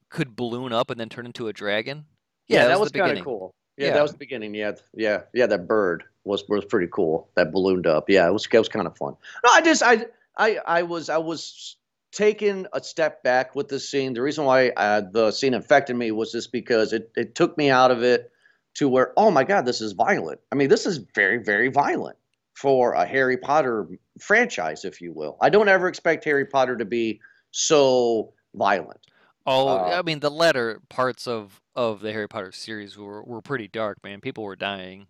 could 0.10 0.36
balloon 0.36 0.72
up 0.74 0.90
and 0.90 1.00
then 1.00 1.10
turn 1.10 1.26
into 1.26 1.48
a 1.48 1.54
dragon? 1.54 2.06
Yeah, 2.48 2.68
that 2.68 2.80
was, 2.80 2.92
the 2.92 3.00
kind 3.00 3.18
of 3.18 3.24
cool. 3.24 3.54
Yeah, 3.78 3.88
Yeah. 3.88 3.94
that 3.96 4.02
was 4.04 4.12
the 4.12 4.18
beginning. 4.18 4.54
Yeah, 4.56 4.74
yeah, 4.94 5.22
yeah. 5.34 5.48
That 5.48 5.68
bird 5.68 6.04
was 6.24 6.44
was 6.48 6.64
pretty 6.66 6.88
cool. 6.92 7.30
That 7.36 7.52
ballooned 7.52 7.88
up. 7.88 8.10
Yeah, 8.10 8.28
it 8.28 8.32
was 8.32 8.48
it 8.52 8.58
was 8.58 8.70
kind 8.70 8.88
of 8.88 8.96
fun. 8.98 9.16
No, 9.44 9.52
I 9.52 9.62
just 9.62 9.84
I 9.84 10.06
I 10.38 10.58
I 10.66 10.84
was 10.84 11.10
I 11.10 11.18
was 11.18 11.78
taking 12.12 12.66
a 12.72 12.82
step 12.82 13.22
back 13.24 13.56
with 13.56 13.68
this 13.68 13.90
scene. 13.90 14.14
The 14.14 14.22
reason 14.22 14.46
why 14.46 14.70
uh, 14.78 15.02
the 15.12 15.32
scene 15.32 15.54
affected 15.54 15.96
me 15.98 16.12
was 16.12 16.32
just 16.32 16.52
because 16.52 16.94
it 16.94 17.12
it 17.16 17.36
took 17.36 17.58
me 17.58 17.70
out 17.70 17.92
of 17.92 18.04
it 18.04 18.32
to 18.76 18.88
where 18.90 19.14
oh 19.18 19.32
my 19.32 19.44
god, 19.44 19.66
this 19.66 19.82
is 19.82 19.94
violent. 19.94 20.40
I 20.52 20.56
mean, 20.56 20.70
this 20.70 20.86
is 20.86 20.98
very 21.16 21.38
very 21.44 21.70
violent 21.70 22.18
for 22.54 22.94
a 22.94 23.06
Harry 23.06 23.38
Potter 23.38 23.88
franchise, 24.20 24.86
if 24.86 25.02
you 25.02 25.12
will. 25.12 25.38
I 25.42 25.50
don't 25.50 25.68
ever 25.68 25.88
expect 25.88 26.24
Harry 26.24 26.46
Potter 26.46 26.78
to 26.78 26.86
be 26.86 27.20
so 27.52 28.34
violent. 28.54 29.00
Oh, 29.46 29.68
Uh, 29.68 29.98
I 30.00 30.02
mean, 30.02 30.20
the 30.20 30.32
latter 30.32 30.82
parts 30.90 31.28
of 31.28 31.62
of 31.76 32.02
the 32.02 32.12
Harry 32.14 32.28
Potter 32.28 32.52
series 32.52 32.98
were 32.98 33.24
were 33.24 33.42
pretty 33.42 33.68
dark, 33.68 34.04
man. 34.04 34.22
People 34.22 34.44
were 34.44 34.56
dying. 34.56 35.08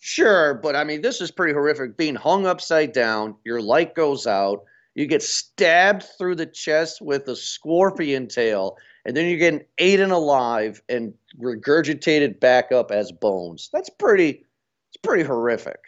Sure, 0.00 0.54
but 0.54 0.76
I 0.76 0.84
mean, 0.84 1.00
this 1.00 1.20
is 1.20 1.30
pretty 1.30 1.54
horrific. 1.54 1.96
Being 1.96 2.14
hung 2.14 2.46
upside 2.46 2.92
down, 2.92 3.36
your 3.44 3.62
light 3.62 3.94
goes 3.94 4.26
out, 4.26 4.64
you 4.94 5.06
get 5.06 5.22
stabbed 5.22 6.04
through 6.18 6.34
the 6.34 6.44
chest 6.46 7.00
with 7.00 7.26
a 7.28 7.34
scorpion 7.36 8.28
tail, 8.28 8.76
and 9.06 9.16
then 9.16 9.26
you're 9.26 9.38
getting 9.38 9.64
eaten 9.78 10.10
alive 10.10 10.82
and 10.90 11.14
regurgitated 11.40 12.40
back 12.40 12.72
up 12.72 12.90
as 12.90 13.12
bones. 13.12 13.70
That's 13.72 13.90
pretty. 13.90 14.44
It's 14.90 14.96
pretty 15.02 15.24
horrific. 15.24 15.78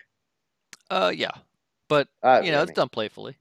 Uh, 0.90 1.12
yeah, 1.14 1.30
but 1.88 2.08
Uh, 2.22 2.40
you 2.44 2.50
know, 2.52 2.58
I 2.58 2.62
it's 2.62 2.70
mean- 2.70 2.74
done 2.74 2.88
playfully. 2.88 3.36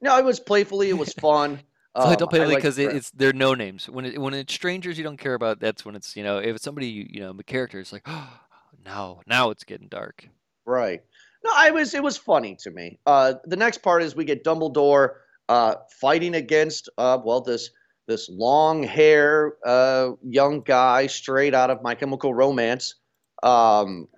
No, 0.00 0.16
it 0.16 0.24
was 0.24 0.38
playfully. 0.38 0.90
It 0.90 0.98
was 0.98 1.12
fun. 1.14 1.60
Um, 1.94 2.14
don't 2.14 2.30
play 2.30 2.54
because 2.54 2.76
the 2.76 2.84
it, 2.84 2.94
it's 2.94 3.10
they're 3.10 3.32
no 3.32 3.54
names. 3.54 3.88
When 3.88 4.04
it, 4.04 4.20
when 4.20 4.32
it's 4.32 4.54
strangers 4.54 4.98
you 4.98 5.02
don't 5.02 5.16
care 5.16 5.34
about, 5.34 5.58
that's 5.58 5.84
when 5.84 5.96
it's 5.96 6.14
you 6.16 6.22
know 6.22 6.38
if 6.38 6.54
it's 6.54 6.62
somebody 6.62 6.86
you, 6.86 7.06
you 7.10 7.20
know 7.20 7.34
a 7.36 7.42
character, 7.42 7.80
it's 7.80 7.92
like 7.92 8.02
oh, 8.06 8.38
now 8.84 9.20
now 9.26 9.50
it's 9.50 9.64
getting 9.64 9.88
dark. 9.88 10.28
Right. 10.64 11.02
No, 11.44 11.50
I 11.56 11.70
was. 11.70 11.94
It 11.94 12.02
was 12.02 12.16
funny 12.16 12.54
to 12.60 12.70
me. 12.70 13.00
Uh, 13.04 13.34
the 13.46 13.56
next 13.56 13.78
part 13.78 14.04
is 14.04 14.14
we 14.14 14.24
get 14.24 14.44
Dumbledore 14.44 15.14
uh, 15.48 15.76
fighting 16.00 16.36
against 16.36 16.88
uh, 16.98 17.18
well 17.24 17.40
this 17.40 17.70
this 18.08 18.28
long 18.28 18.82
hair 18.82 19.54
uh, 19.64 20.12
young 20.24 20.62
guy 20.62 21.06
straight 21.06 21.54
out 21.54 21.70
of 21.70 21.82
My 21.82 21.94
Chemical 21.94 22.34
Romance. 22.34 22.96
Um, 23.42 24.08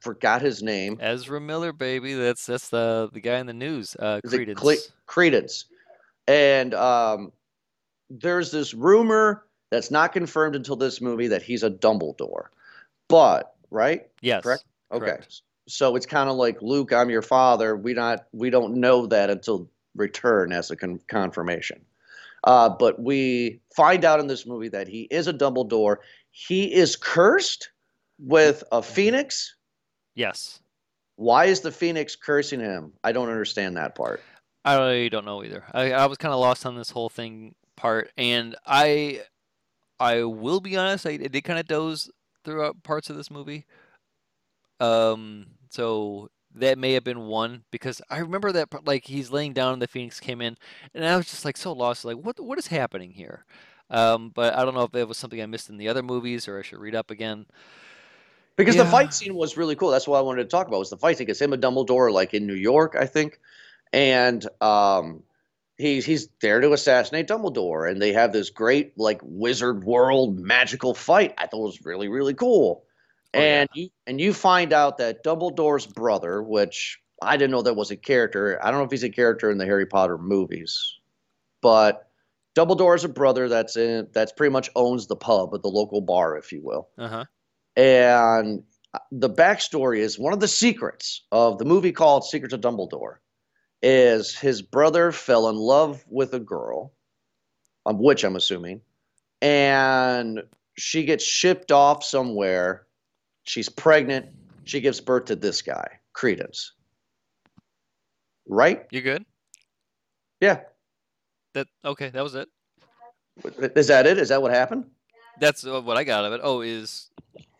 forgot 0.00 0.40
his 0.40 0.62
name. 0.62 0.96
Ezra 1.00 1.40
Miller, 1.40 1.72
baby, 1.72 2.14
that's 2.14 2.46
that's 2.46 2.70
the 2.70 3.10
the 3.12 3.20
guy 3.20 3.38
in 3.38 3.46
the 3.46 3.52
news. 3.52 3.96
Uh, 3.98 4.20
Credence. 4.26 4.58
Cle- 4.58 4.94
Credence. 5.06 5.66
And 6.26 6.72
um, 6.74 7.32
there's 8.08 8.50
this 8.50 8.72
rumor 8.72 9.44
that's 9.70 9.90
not 9.90 10.12
confirmed 10.12 10.56
until 10.56 10.76
this 10.76 11.00
movie 11.00 11.28
that 11.28 11.42
he's 11.42 11.62
a 11.62 11.70
Dumbledore. 11.70 12.46
But 13.08 13.54
right, 13.70 14.06
yes, 14.22 14.44
correct? 14.44 14.64
Okay. 14.92 15.04
Correct. 15.04 15.42
So 15.68 15.94
it's 15.96 16.06
kind 16.06 16.30
of 16.30 16.36
like 16.36 16.62
Luke, 16.62 16.92
I'm 16.92 17.10
your 17.10 17.22
father. 17.22 17.76
We 17.76 17.92
not 17.92 18.26
we 18.32 18.50
don't 18.50 18.76
know 18.76 19.06
that 19.06 19.30
until 19.30 19.68
return 19.96 20.52
as 20.52 20.70
a 20.70 20.76
con- 20.76 21.00
confirmation. 21.08 21.84
Uh, 22.44 22.68
but 22.68 23.00
we 23.02 23.60
find 23.74 24.04
out 24.04 24.20
in 24.20 24.26
this 24.26 24.46
movie 24.46 24.68
that 24.68 24.88
he 24.88 25.02
is 25.10 25.26
a 25.26 25.32
Dumbledore. 25.32 25.96
He 26.30 26.72
is 26.72 26.96
cursed 26.96 27.70
with 28.18 28.64
a 28.72 28.82
phoenix. 28.82 29.54
Yes, 30.14 30.60
Why 31.16 31.46
is 31.46 31.60
the 31.60 31.72
phoenix 31.72 32.16
cursing 32.16 32.60
him? 32.60 32.92
I 33.04 33.12
don't 33.12 33.28
understand 33.28 33.76
that 33.76 33.94
part. 33.94 34.20
I 34.64 35.08
don't 35.10 35.24
know 35.24 35.42
either. 35.44 35.64
I 35.72 35.92
I 35.92 36.06
was 36.06 36.18
kind 36.18 36.34
of 36.34 36.40
lost 36.40 36.66
on 36.66 36.76
this 36.76 36.90
whole 36.90 37.08
thing 37.08 37.54
part, 37.76 38.10
and 38.16 38.56
I 38.66 39.22
I 39.98 40.24
will 40.24 40.60
be 40.60 40.76
honest, 40.76 41.06
I, 41.06 41.10
I 41.10 41.16
did 41.28 41.44
kind 41.44 41.58
of 41.58 41.66
doze 41.66 42.10
throughout 42.44 42.82
parts 42.82 43.10
of 43.10 43.16
this 43.16 43.30
movie. 43.30 43.66
Um, 44.80 45.46
so 45.70 46.30
that 46.54 46.78
may 46.78 46.92
have 46.94 47.04
been 47.04 47.26
one 47.26 47.62
because 47.70 48.02
I 48.10 48.18
remember 48.18 48.52
that 48.52 48.86
like 48.86 49.04
he's 49.04 49.30
laying 49.30 49.52
down 49.52 49.74
and 49.74 49.82
the 49.82 49.88
Phoenix 49.88 50.20
came 50.20 50.40
in, 50.40 50.56
and 50.94 51.04
I 51.04 51.16
was 51.16 51.30
just 51.30 51.44
like 51.44 51.56
so 51.56 51.72
lost, 51.72 52.04
like 52.04 52.16
what 52.16 52.40
what 52.40 52.58
is 52.58 52.66
happening 52.66 53.12
here? 53.12 53.44
Um, 53.90 54.30
but 54.34 54.56
I 54.56 54.64
don't 54.64 54.74
know 54.74 54.84
if 54.84 54.94
it 54.94 55.08
was 55.08 55.18
something 55.18 55.42
I 55.42 55.46
missed 55.46 55.68
in 55.68 55.76
the 55.76 55.88
other 55.88 56.02
movies 56.02 56.46
or 56.46 56.58
I 56.58 56.62
should 56.62 56.78
read 56.78 56.94
up 56.94 57.10
again. 57.10 57.46
Because 58.56 58.76
the 58.76 58.84
fight 58.84 59.14
scene 59.14 59.34
was 59.34 59.56
really 59.56 59.74
cool. 59.74 59.90
That's 59.90 60.06
what 60.06 60.18
I 60.18 60.20
wanted 60.20 60.42
to 60.42 60.48
talk 60.48 60.68
about. 60.68 60.80
Was 60.80 60.90
the 60.90 60.96
fight 60.96 61.16
scene? 61.16 61.26
Because 61.26 61.40
him 61.40 61.52
and 61.54 61.62
Dumbledore, 61.62 62.12
like 62.12 62.34
in 62.34 62.46
New 62.46 62.54
York, 62.54 62.94
I 62.98 63.06
think, 63.06 63.40
and 63.92 64.46
um, 64.60 65.22
he's 65.78 66.04
he's 66.04 66.28
there 66.42 66.60
to 66.60 66.72
assassinate 66.72 67.26
Dumbledore, 67.26 67.90
and 67.90 68.02
they 68.02 68.12
have 68.12 68.32
this 68.32 68.50
great 68.50 68.96
like 68.98 69.20
wizard 69.22 69.84
world 69.84 70.38
magical 70.38 70.94
fight. 70.94 71.34
I 71.38 71.46
thought 71.46 71.60
it 71.60 71.62
was 71.62 71.86
really 71.86 72.08
really 72.08 72.34
cool. 72.34 72.84
Oh, 73.34 73.38
yeah. 73.38 73.60
and 73.60 73.68
you 73.74 73.88
and 74.06 74.20
you 74.20 74.32
find 74.34 74.72
out 74.72 74.98
that 74.98 75.22
Dumbledore's 75.24 75.86
brother, 75.86 76.42
which 76.42 76.98
I 77.22 77.36
didn't 77.36 77.52
know 77.52 77.62
that 77.62 77.74
was 77.76 77.90
a 77.90 77.96
character. 77.96 78.58
I 78.62 78.70
don't 78.70 78.80
know 78.80 78.86
if 78.86 78.90
he's 78.90 79.04
a 79.04 79.10
character 79.10 79.50
in 79.50 79.58
the 79.58 79.66
Harry 79.66 79.86
Potter 79.86 80.18
movies, 80.18 80.96
but 81.62 82.08
Dumbledore 82.56 82.96
is 82.96 83.04
a 83.04 83.08
brother 83.08 83.48
that's 83.48 83.76
in 83.76 84.08
that's 84.12 84.32
pretty 84.32 84.52
much 84.52 84.70
owns 84.74 85.06
the 85.06 85.16
pub, 85.16 85.50
the 85.62 85.68
local 85.68 86.00
bar, 86.00 86.36
if 86.36 86.50
you 86.52 86.60
will. 86.62 86.88
Uh 86.98 87.08
huh. 87.08 87.24
And 87.76 88.64
the 89.12 89.30
backstory 89.30 89.98
is 89.98 90.18
one 90.18 90.32
of 90.32 90.40
the 90.40 90.48
secrets 90.48 91.24
of 91.30 91.58
the 91.58 91.64
movie 91.64 91.92
called 91.92 92.24
Secrets 92.24 92.54
of 92.54 92.60
Dumbledore 92.60 93.16
is 93.82 94.36
his 94.36 94.62
brother 94.62 95.12
fell 95.12 95.48
in 95.48 95.56
love 95.56 96.04
with 96.08 96.34
a 96.34 96.40
girl, 96.40 96.92
which 97.86 98.24
I'm 98.24 98.36
assuming, 98.36 98.80
and 99.40 100.42
she 100.76 101.04
gets 101.04 101.24
shipped 101.24 101.72
off 101.72 102.04
somewhere. 102.04 102.86
She's 103.50 103.68
pregnant. 103.68 104.26
She 104.62 104.80
gives 104.80 105.00
birth 105.00 105.24
to 105.24 105.34
this 105.34 105.60
guy, 105.60 105.98
Credence. 106.12 106.70
Right? 108.46 108.86
You 108.92 109.00
good? 109.00 109.24
Yeah. 110.40 110.60
That 111.54 111.66
okay? 111.84 112.10
That 112.10 112.22
was 112.22 112.36
it. 112.36 112.48
Is 113.74 113.88
that 113.88 114.06
it? 114.06 114.18
Is 114.18 114.28
that 114.28 114.40
what 114.40 114.52
happened? 114.52 114.84
That's 115.40 115.66
uh, 115.66 115.80
what 115.80 115.96
I 115.96 116.04
got 116.04 116.20
out 116.20 116.26
of 116.26 116.32
it. 116.34 116.40
Oh, 116.44 116.60
is 116.60 117.10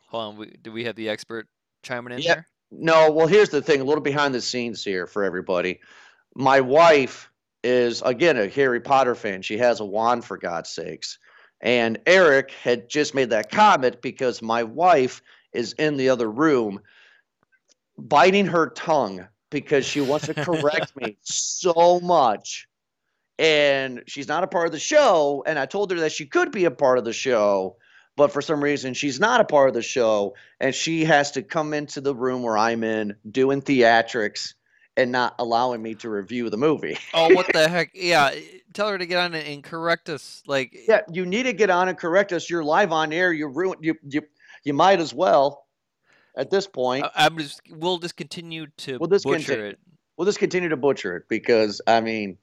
hold 0.07 0.35
on. 0.35 0.37
We, 0.37 0.57
do 0.63 0.71
we 0.71 0.85
have 0.85 0.95
the 0.95 1.09
expert 1.09 1.49
chiming 1.83 2.13
in 2.13 2.21
Yeah. 2.21 2.35
here? 2.35 2.47
No, 2.71 3.11
well, 3.11 3.27
here's 3.27 3.49
the 3.49 3.61
thing 3.61 3.81
a 3.81 3.85
little 3.85 4.01
behind 4.01 4.33
the 4.33 4.41
scenes 4.41 4.85
here 4.85 5.09
for 5.09 5.25
everybody. 5.25 5.81
My 6.37 6.61
wife 6.61 7.33
is, 7.65 8.01
again, 8.03 8.37
a 8.37 8.47
Harry 8.47 8.81
Potter 8.81 9.17
fan. 9.17 9.43
She 9.43 9.59
has 9.59 9.81
a 9.81 9.85
wand, 9.85 10.25
for 10.25 10.37
God's 10.39 10.71
sakes. 10.71 11.19
And 11.61 11.99
Eric 12.07 12.53
had 12.53 12.89
just 12.89 13.13
made 13.13 13.31
that 13.31 13.51
comment 13.51 14.01
because 14.03 14.41
my 14.41 14.63
wife 14.63 15.21
is 15.53 15.73
in 15.75 15.97
the 15.97 16.09
other 16.11 16.31
room 16.31 16.81
biting 17.99 18.47
her 18.47 18.71
tongue 18.71 19.27
because 19.51 19.85
she 19.85 20.01
wants 20.01 20.27
to 20.27 20.35
correct 20.35 20.97
me 20.97 21.17
so 21.23 22.01
much. 22.01 22.67
And 23.39 24.03
she's 24.07 24.29
not 24.29 24.45
a 24.45 24.47
part 24.47 24.67
of 24.67 24.73
the 24.73 24.79
show. 24.79 25.43
And 25.47 25.59
I 25.59 25.67
told 25.67 25.91
her 25.91 26.01
that 26.01 26.13
she 26.13 26.27
could 26.27 26.53
be 26.53 26.67
a 26.67 26.71
part 26.71 26.99
of 26.99 27.05
the 27.05 27.13
show, 27.13 27.77
but 28.17 28.33
for 28.33 28.43
some 28.43 28.63
reason, 28.63 28.95
she's 28.95 29.19
not 29.19 29.41
a 29.41 29.45
part 29.45 29.69
of 29.69 29.75
the 29.75 29.83
show 29.83 30.35
and 30.61 30.75
she 30.75 31.05
has 31.05 31.33
to 31.33 31.43
come 31.43 31.73
into 31.73 32.01
the 32.01 32.15
room 32.15 32.43
where 32.43 32.59
I'm 32.59 32.85
in 32.85 33.17
doing 33.31 33.63
theatrics 33.63 34.55
and 34.97 35.11
not 35.11 35.35
allowing 35.39 35.83
me 35.83 35.95
to 35.97 36.11
review 36.11 36.51
the 36.51 36.59
movie. 36.59 36.99
Oh, 37.13 37.35
what 37.35 37.53
the 37.53 37.69
heck? 37.69 37.91
Yeah, 37.95 38.33
tell 38.73 38.89
her 38.89 38.99
to 38.99 39.07
get 39.07 39.19
on 39.19 39.35
and 39.35 39.65
correct 39.65 40.09
us. 40.09 40.43
Like, 40.47 40.77
Yeah, 40.87 41.01
you 41.11 41.27
need 41.27 41.45
to 41.45 41.53
get 41.53 41.71
on 41.71 41.89
and 41.89 41.99
correct 41.99 42.33
us. 42.33 42.49
You're 42.49 42.63
live 42.63 42.93
on 42.93 43.13
air. 43.13 43.33
You 43.33 43.49
ruin 43.49 43.79
you 43.81 43.97
you 44.09 44.23
you 44.65 44.75
might 44.75 45.01
as 45.01 45.13
well 45.15 45.67
at 46.37 46.51
this 46.51 46.67
point. 46.67 47.05
I- 47.05 47.25
I'm 47.27 47.39
just. 47.39 47.61
We'll 47.71 47.99
just 47.99 48.17
continue 48.17 48.67
to 48.79 48.99
We'll 48.99 49.09
just 49.09 49.25
butcher 49.25 49.67
it. 49.67 49.79
we'll 50.17 50.27
just 50.27 50.39
continue 50.39 50.69
to 50.71 50.77
butcher 50.77 51.17
it 51.17 51.25
because 51.29 51.81
I 51.87 52.01
mean 52.01 52.39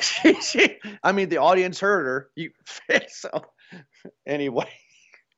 she, 0.00 0.34
she, 0.40 0.78
I 1.02 1.12
mean 1.12 1.28
the 1.28 1.38
audience 1.38 1.78
heard 1.80 2.06
her. 2.06 2.28
You 2.34 2.50
so 3.08 3.28
anyway. 4.26 4.68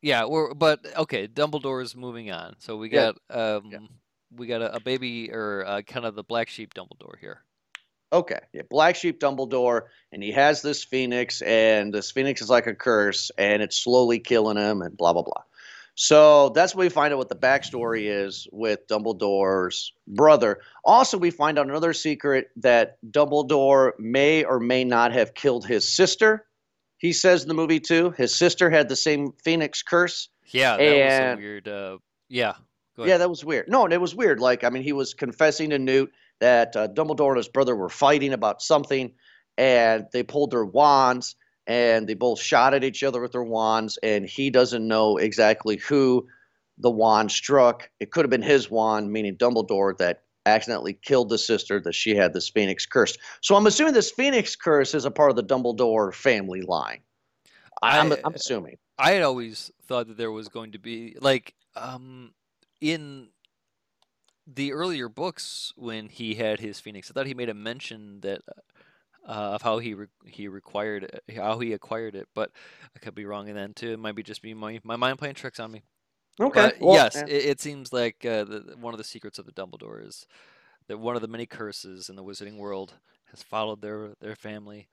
Yeah, 0.03 0.27
we're 0.27 0.55
but 0.55 0.87
okay. 0.97 1.27
Dumbledore 1.27 1.83
is 1.83 1.97
moving 1.97 2.31
on, 2.31 2.55
so 2.59 2.77
we 2.77 2.91
Yeah. 2.91 3.13
got 3.31 3.63
um 3.65 3.89
we 4.35 4.47
got 4.47 4.63
a, 4.63 4.77
a 4.77 4.81
baby 4.81 5.31
or 5.33 5.65
uh, 5.67 5.83
kind 5.83 6.05
of 6.05 6.15
the 6.15 6.23
black 6.23 6.49
sheep 6.49 6.75
Dumbledore 6.75 7.19
here. 7.21 7.41
Okay, 8.13 8.39
yeah, 8.53 8.63
Black 8.71 8.95
Sheep 8.95 9.19
Dumbledore, 9.19 9.83
and 10.13 10.23
he 10.23 10.31
has 10.31 10.63
this 10.63 10.85
phoenix, 10.85 11.43
and 11.43 11.93
this 11.93 12.13
phoenix 12.13 12.41
is 12.41 12.49
like 12.49 12.69
a 12.69 12.75
curse, 12.75 13.33
and 13.37 13.61
it's 13.61 13.77
slowly 13.77 14.21
killing 14.21 14.57
him, 14.57 14.81
and 14.81 14.97
blah 14.97 15.13
blah 15.13 15.23
blah. 15.23 15.43
So 15.99 16.51
that's 16.51 16.75
where 16.75 16.85
we 16.85 16.91
find 16.91 17.13
out 17.13 17.17
what 17.17 17.31
the 17.31 17.35
backstory 17.35 18.03
is 18.05 18.47
with 18.53 18.87
Dumbledore's 18.87 19.93
brother. 20.07 20.61
Also, 20.85 21.17
we 21.17 21.31
find 21.31 21.59
out 21.59 21.69
another 21.69 21.95
secret 21.95 22.49
that 22.57 22.99
Dumbledore 23.11 23.93
may 23.99 24.45
or 24.45 24.61
may 24.61 24.85
not 24.85 25.13
have 25.13 25.33
killed 25.35 25.67
his 25.67 25.91
sister. 25.97 26.45
He 26.99 27.15
says 27.15 27.43
in 27.43 27.49
the 27.49 27.55
movie 27.55 27.81
too, 27.81 28.11
his 28.11 28.35
sister 28.35 28.69
had 28.69 28.91
the 28.91 28.97
same 28.97 29.33
phoenix 29.43 29.83
curse. 29.83 30.29
Yeah, 30.53 30.77
that 30.77 30.83
was 30.85 31.13
And- 31.13 31.39
a 31.39 31.43
weird. 31.43 31.69
Uh, 31.69 31.99
yeah, 32.29 32.55
Go 32.97 33.05
Yeah, 33.05 33.19
that 33.19 33.31
was 33.31 33.45
weird. 33.45 33.69
No, 33.69 33.87
it 33.87 34.01
was 34.01 34.15
weird. 34.15 34.39
Like, 34.39 34.65
I 34.65 34.71
mean, 34.71 34.83
he 34.83 34.93
was 34.93 35.15
confessing 35.15 35.71
to 35.71 35.79
Newt 35.79 36.13
that 36.41 36.77
uh, 36.77 36.89
Dumbledore 36.89 37.29
and 37.29 37.37
his 37.39 37.49
brother 37.49 37.75
were 37.75 37.89
fighting 37.89 38.33
about 38.35 38.61
something, 38.61 39.13
and 39.57 40.07
they 40.13 40.23
pulled 40.23 40.51
their 40.51 40.65
wands, 40.65 41.37
and 41.67 42.07
they 42.07 42.15
both 42.15 42.41
shot 42.41 42.75
at 42.75 42.85
each 42.85 43.03
other 43.03 43.21
with 43.21 43.33
their 43.33 43.43
wands, 43.43 43.99
and 44.03 44.27
he 44.27 44.51
doesn't 44.51 44.87
know 44.87 45.17
exactly 45.17 45.77
who 45.77 46.27
the 46.79 46.91
wand 46.91 47.31
struck. 47.33 47.91
It 48.01 48.11
could 48.11 48.25
have 48.25 48.31
been 48.31 48.43
his 48.43 48.71
wand, 48.71 49.11
meaning 49.13 49.37
Dumbledore, 49.37 49.97
that 49.99 50.23
accidentally 50.45 50.95
killed 50.95 51.29
the 51.29 51.39
sister 51.39 51.81
that 51.81 51.95
she 51.95 52.15
had 52.15 52.33
this 52.33 52.49
Phoenix 52.49 52.87
curse. 52.87 53.17
So 53.41 53.57
I'm 53.57 53.67
assuming 53.67 53.95
this 53.95 54.13
Phoenix 54.13 54.55
curse 54.55 54.95
is 54.95 55.05
a 55.05 55.11
part 55.11 55.31
of 55.31 55.37
the 55.37 55.43
Dumbledore 55.43 56.15
family 56.15 56.63
line. 56.63 57.01
I'm, 57.83 58.13
I- 58.13 58.21
I'm 58.25 58.35
assuming. 58.35 58.77
I 58.99 59.13
had 59.13 59.23
always 59.23 59.71
thought 59.87 60.09
that 60.09 60.17
there 60.17 60.33
was 60.33 60.49
going 60.49 60.73
to 60.73 60.79
be 60.79 61.17
like 61.21 61.55
um 61.75 62.33
in 62.81 63.29
the 64.47 64.73
earlier 64.73 65.09
books 65.09 65.73
when 65.77 66.09
he 66.09 66.35
had 66.35 66.61
his 66.61 66.81
phoenix. 66.81 67.11
I 67.11 67.13
thought 67.13 67.27
he 67.27 67.35
made 67.35 67.49
a 67.49 67.55
mention 67.55 68.21
that 68.21 68.41
uh, 69.27 69.55
of 69.55 69.63
how 69.63 69.79
he 69.79 69.95
re- 69.95 70.07
he 70.25 70.49
required 70.49 71.05
it, 71.05 71.37
how 71.37 71.59
he 71.59 71.73
acquired 71.73 72.15
it, 72.15 72.29
but 72.35 72.51
I 72.95 72.99
could 73.01 73.15
be 73.15 73.27
wrong 73.27 73.49
in 73.49 73.57
that 73.57 73.77
too. 73.77 73.93
It 73.93 73.99
might 73.99 74.15
be 74.15 74.23
just 74.23 74.43
be 74.43 74.55
my 74.55 74.81
my 74.85 74.97
mind 74.97 75.19
playing 75.19 75.35
tricks 75.35 75.61
on 75.61 75.73
me. 75.73 75.83
Okay. 76.41 76.73
Well, 76.81 76.95
yes, 76.95 77.17
yeah. 77.17 77.25
it, 77.25 77.45
it 77.45 77.61
seems 77.61 77.93
like 77.93 78.25
uh, 78.25 78.45
the, 78.45 78.75
one 78.79 78.95
of 78.95 78.99
the 78.99 79.05
secrets 79.05 79.39
of 79.39 79.47
the 79.47 79.53
Dumbledore 79.53 80.07
is 80.07 80.27
that 80.89 80.99
one 80.99 81.17
of 81.17 81.23
the 81.23 81.29
many 81.29 81.47
curses 81.47 82.09
in 82.09 82.17
the 82.17 82.23
wizarding 82.23 82.59
world 82.59 82.95
has 83.31 83.43
followed 83.43 83.81
their 83.81 84.11
their 84.21 84.37
family. 84.37 84.89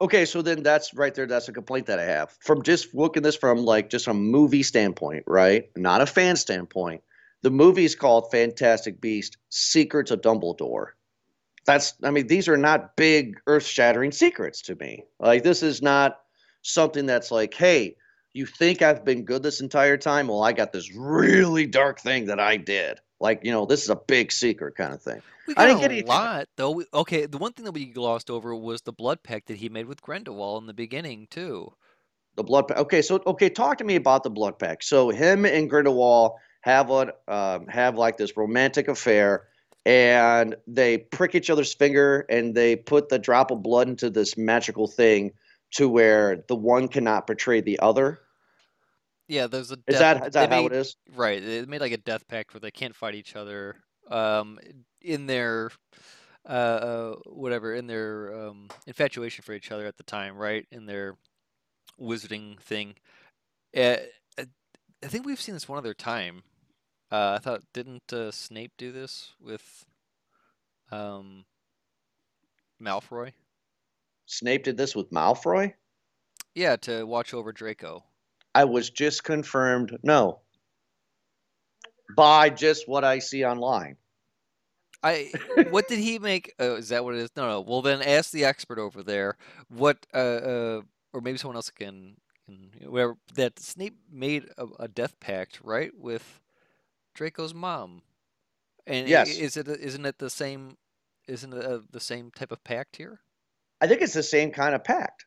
Okay, 0.00 0.24
so 0.24 0.42
then 0.42 0.62
that's 0.62 0.94
right 0.94 1.14
there. 1.14 1.26
That's 1.26 1.48
a 1.48 1.52
complaint 1.52 1.86
that 1.86 1.98
I 1.98 2.04
have 2.04 2.36
from 2.40 2.62
just 2.62 2.94
looking 2.94 3.22
this 3.22 3.36
from 3.36 3.58
like 3.64 3.90
just 3.90 4.08
a 4.08 4.14
movie 4.14 4.62
standpoint, 4.62 5.24
right? 5.26 5.64
Not 5.76 6.00
a 6.00 6.06
fan 6.06 6.36
standpoint. 6.36 7.02
The 7.42 7.50
movie 7.50 7.84
is 7.84 7.94
called 7.94 8.30
Fantastic 8.30 9.00
Beast: 9.00 9.36
Secrets 9.50 10.10
of 10.10 10.20
Dumbledore. 10.20 10.92
That's, 11.66 11.94
I 12.02 12.10
mean, 12.10 12.26
these 12.28 12.48
are 12.48 12.56
not 12.56 12.96
big, 12.96 13.40
earth-shattering 13.46 14.12
secrets 14.12 14.62
to 14.62 14.76
me. 14.76 15.04
Like 15.18 15.42
this 15.42 15.62
is 15.62 15.82
not 15.82 16.18
something 16.62 17.06
that's 17.06 17.30
like, 17.30 17.54
hey, 17.54 17.96
you 18.32 18.46
think 18.46 18.82
I've 18.82 19.04
been 19.04 19.24
good 19.24 19.42
this 19.42 19.60
entire 19.60 19.96
time? 19.96 20.28
Well, 20.28 20.42
I 20.44 20.52
got 20.52 20.72
this 20.72 20.94
really 20.94 21.66
dark 21.66 22.00
thing 22.00 22.26
that 22.26 22.38
I 22.38 22.56
did. 22.56 22.98
Like, 23.18 23.40
you 23.42 23.50
know, 23.50 23.64
this 23.66 23.82
is 23.82 23.90
a 23.90 23.96
big 23.96 24.30
secret 24.30 24.76
kind 24.76 24.92
of 24.92 25.02
thing. 25.02 25.22
We 25.48 25.54
I 25.56 25.62
got 25.62 25.66
didn't 25.66 25.78
a 25.78 25.80
get 25.80 25.90
anything- 25.92 26.08
lot 26.08 26.46
though. 26.56 26.70
We, 26.72 26.84
okay, 26.92 27.26
the 27.26 27.38
one 27.38 27.52
thing 27.52 27.64
that 27.64 27.72
we 27.72 27.86
glossed 27.86 28.30
over 28.30 28.54
was 28.54 28.82
the 28.82 28.92
blood 28.92 29.22
pact 29.22 29.46
that 29.48 29.56
he 29.56 29.68
made 29.68 29.86
with 29.86 30.02
Grindelwald 30.02 30.62
in 30.62 30.66
the 30.66 30.74
beginning 30.74 31.28
too. 31.30 31.72
The 32.36 32.44
blood 32.44 32.68
pact. 32.68 32.80
Okay, 32.80 33.00
so 33.00 33.22
okay, 33.26 33.48
talk 33.48 33.78
to 33.78 33.84
me 33.84 33.96
about 33.96 34.22
the 34.22 34.28
blood 34.30 34.58
pact. 34.58 34.84
So 34.84 35.08
him 35.08 35.46
and 35.46 35.70
Grindelwald 35.70 36.32
have 36.60 36.90
a 36.90 37.14
um, 37.28 37.66
have 37.68 37.96
like 37.96 38.18
this 38.18 38.36
romantic 38.36 38.88
affair, 38.88 39.44
and 39.86 40.56
they 40.66 40.98
prick 40.98 41.36
each 41.36 41.48
other's 41.48 41.72
finger, 41.72 42.26
and 42.28 42.54
they 42.56 42.74
put 42.74 43.08
the 43.08 43.20
drop 43.20 43.52
of 43.52 43.62
blood 43.62 43.88
into 43.88 44.10
this 44.10 44.36
magical 44.36 44.88
thing, 44.88 45.30
to 45.70 45.88
where 45.88 46.44
the 46.48 46.56
one 46.56 46.88
cannot 46.88 47.26
betray 47.26 47.60
the 47.60 47.78
other. 47.78 48.20
Yeah, 49.28 49.46
there's 49.46 49.70
a 49.70 49.78
Is 49.86 50.00
that 50.00 50.26
is 50.26 50.32
that 50.34 50.50
how 50.50 50.62
made, 50.62 50.72
it 50.72 50.76
is? 50.76 50.96
Right, 51.14 51.42
they 51.42 51.64
made 51.66 51.80
like 51.80 51.92
a 51.92 51.98
death 51.98 52.26
pact 52.26 52.52
where 52.52 52.60
they 52.60 52.72
can't 52.72 52.94
fight 52.94 53.14
each 53.14 53.36
other. 53.36 53.76
Um, 54.10 54.58
in 55.00 55.26
their 55.26 55.70
uh, 56.48 56.52
uh 56.52 57.14
whatever 57.26 57.74
in 57.74 57.86
their 57.86 58.46
um 58.46 58.68
infatuation 58.86 59.42
for 59.42 59.52
each 59.52 59.70
other 59.70 59.86
at 59.86 59.96
the 59.96 60.02
time, 60.02 60.36
right? 60.36 60.66
In 60.72 60.86
their 60.86 61.16
wizarding 62.00 62.58
thing. 62.60 62.94
Uh, 63.76 63.96
I 64.38 65.06
think 65.06 65.26
we've 65.26 65.40
seen 65.40 65.54
this 65.54 65.68
one 65.68 65.78
other 65.78 65.94
time. 65.94 66.42
Uh, 67.10 67.34
I 67.36 67.38
thought 67.38 67.62
didn't 67.72 68.12
uh, 68.12 68.30
Snape 68.30 68.72
do 68.76 68.92
this 68.92 69.32
with 69.40 69.84
um 70.90 71.44
Malfoy? 72.82 73.32
Snape 74.26 74.64
did 74.64 74.76
this 74.76 74.94
with 74.94 75.10
Malfoy. 75.10 75.74
Yeah, 76.54 76.76
to 76.76 77.04
watch 77.04 77.32
over 77.32 77.52
Draco. 77.52 78.02
I 78.54 78.64
was 78.64 78.90
just 78.90 79.22
confirmed. 79.24 79.96
No. 80.02 80.40
By 82.16 82.50
just 82.50 82.88
what 82.88 83.04
I 83.04 83.18
see 83.18 83.44
online. 83.44 83.96
I 85.02 85.30
what 85.70 85.88
did 85.88 85.98
he 85.98 86.18
make? 86.18 86.54
Oh, 86.58 86.76
is 86.76 86.88
that 86.88 87.04
what 87.04 87.14
it 87.14 87.20
is? 87.20 87.30
No, 87.36 87.48
no. 87.48 87.60
Well, 87.60 87.82
then 87.82 88.02
ask 88.02 88.30
the 88.30 88.44
expert 88.44 88.78
over 88.78 89.02
there. 89.02 89.36
What 89.68 90.06
uh, 90.14 90.16
uh 90.16 90.80
or 91.12 91.20
maybe 91.20 91.38
someone 91.38 91.56
else 91.56 91.70
can, 91.70 92.16
can 92.44 92.70
where 92.90 93.16
that 93.34 93.58
Snape 93.58 93.96
made 94.10 94.48
a, 94.58 94.66
a 94.80 94.88
death 94.88 95.18
pact, 95.20 95.60
right, 95.62 95.92
with 95.98 96.40
Draco's 97.16 97.54
mom. 97.54 98.02
And 98.86 99.08
Yes. 99.08 99.36
is 99.36 99.56
it 99.56 99.66
isn't 99.68 100.06
it 100.06 100.18
the 100.18 100.30
same? 100.30 100.76
Isn't 101.26 101.52
it 101.52 101.64
uh, 101.64 101.80
the 101.90 102.00
same 102.00 102.30
type 102.30 102.52
of 102.52 102.62
pact 102.62 102.96
here? 102.96 103.20
I 103.80 103.88
think 103.88 104.00
it's 104.00 104.14
the 104.14 104.22
same 104.22 104.52
kind 104.52 104.74
of 104.74 104.84
pact. 104.84 105.26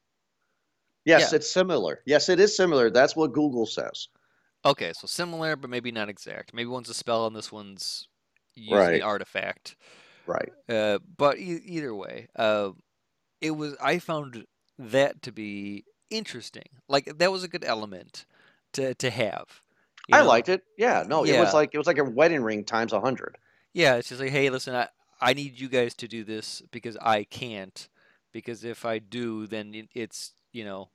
Yes, 1.05 1.31
Yeah. 1.31 1.37
it's 1.37 1.51
similar. 1.51 2.01
Yes, 2.05 2.29
it 2.29 2.39
is 2.39 2.55
similar. 2.55 2.89
That's 2.89 3.15
what 3.15 3.33
Google 3.33 3.65
says. 3.65 4.07
Okay, 4.65 4.93
so 4.93 5.07
similar, 5.07 5.55
but 5.55 5.69
maybe 5.69 5.91
not 5.91 6.09
exact. 6.09 6.53
Maybe 6.53 6.67
one's 6.67 6.89
a 6.89 6.93
spell 6.93 7.25
and 7.27 7.35
this 7.35 7.51
one's 7.51 8.07
using 8.55 8.75
Right. 8.77 8.91
the 8.93 9.01
artifact. 9.01 9.75
Right. 10.25 10.51
Uh, 10.67 10.99
but 11.17 11.37
e- 11.37 11.61
either 11.65 11.93
way, 11.95 12.27
uh, 12.35 12.71
it 13.41 13.51
was. 13.51 13.75
I 13.81 13.99
found 13.99 14.45
that 14.77 15.21
to 15.23 15.31
be 15.31 15.85
interesting. 16.09 16.67
Like 16.87 17.17
that 17.17 17.31
was 17.31 17.43
a 17.43 17.47
good 17.47 17.65
element 17.65 18.25
to 18.73 18.93
to 18.95 19.09
have. 19.09 19.61
I 20.13 20.21
know? 20.21 20.27
liked 20.27 20.49
it. 20.49 20.63
Yeah. 20.77 21.03
No, 21.07 21.23
it 21.23 21.39
was 21.39 21.53
like 21.53 21.71
it 21.73 21.77
was 21.77 21.87
like 21.87 21.97
a 21.97 22.03
wedding 22.03 22.41
ring 22.43 22.63
times 22.63 22.93
a 22.93 22.99
hundred. 23.01 23.37
Yeah, 23.73 23.95
it's 23.95 24.09
just 24.09 24.21
like, 24.21 24.31
hey, 24.31 24.49
listen, 24.49 24.75
I 24.75 24.87
I 25.21 25.33
need 25.33 25.59
you 25.59 25.69
guys 25.69 25.93
to 25.95 26.07
do 26.07 26.23
this 26.23 26.61
because 26.71 26.97
I 27.01 27.23
can't. 27.23 27.87
Because 28.31 28.63
if 28.63 28.85
I 28.85 28.99
do, 28.99 29.47
then 29.47 29.73
it, 29.73 29.89
it's 29.93 30.33
you 30.51 30.63
know. 30.65 30.89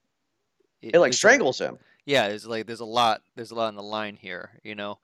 It 0.81 0.95
like 0.95 1.09
there's 1.09 1.15
a- 1.17 1.19
strangles 1.19 1.59
him. 1.61 1.79
yeah, 2.05 2.29
there's 2.29 2.47
like 2.47 2.67
there's 2.67 2.81
a 2.81 2.85
lot 2.85 3.23
there's 3.37 3.51
a 3.51 3.55
lot 3.55 3.69
on 3.69 3.77
the 3.77 3.83
line 3.83 4.17
here, 4.21 4.51
you 4.63 4.75
know. 4.75 4.99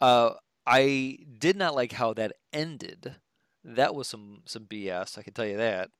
Uh, 0.00 0.30
I 0.66 1.18
did 1.38 1.56
not 1.56 1.74
like 1.74 1.92
how 1.92 2.14
that 2.14 2.32
ended. 2.52 3.14
That 3.64 3.94
was 3.94 4.06
some 4.08 4.42
some 4.44 4.64
BS. 4.64 5.18
I 5.18 5.22
can 5.22 5.32
tell 5.34 5.46
you 5.46 5.56
that. 5.56 5.90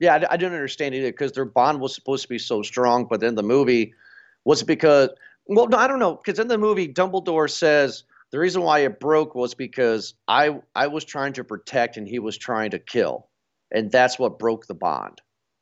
Yeah, 0.00 0.14
I, 0.14 0.34
I 0.34 0.36
didn't 0.36 0.54
understand 0.54 0.94
either 0.94 1.10
because 1.10 1.32
their 1.32 1.44
bond 1.44 1.80
was 1.80 1.94
supposed 1.94 2.22
to 2.22 2.28
be 2.28 2.38
so 2.38 2.62
strong, 2.62 3.06
but 3.06 3.20
then 3.20 3.34
the 3.34 3.42
movie 3.42 3.94
was 4.44 4.62
because 4.62 5.08
well, 5.48 5.66
no, 5.68 5.76
I 5.78 5.86
don't 5.86 5.98
know 5.98 6.14
because 6.16 6.38
in 6.38 6.48
the 6.48 6.58
movie 6.58 6.88
Dumbledore 6.92 7.50
says 7.50 8.04
the 8.32 8.38
reason 8.38 8.62
why 8.62 8.80
it 8.80 9.00
broke 9.00 9.34
was 9.34 9.54
because 9.54 10.14
I 10.28 10.60
I 10.74 10.86
was 10.88 11.04
trying 11.04 11.32
to 11.34 11.44
protect 11.44 11.96
and 11.96 12.06
he 12.08 12.18
was 12.18 12.36
trying 12.36 12.70
to 12.72 12.78
kill, 12.78 13.28
and 13.70 13.90
that's 13.90 14.18
what 14.18 14.38
broke 14.38 14.66
the 14.66 14.74
bond. 14.74 15.20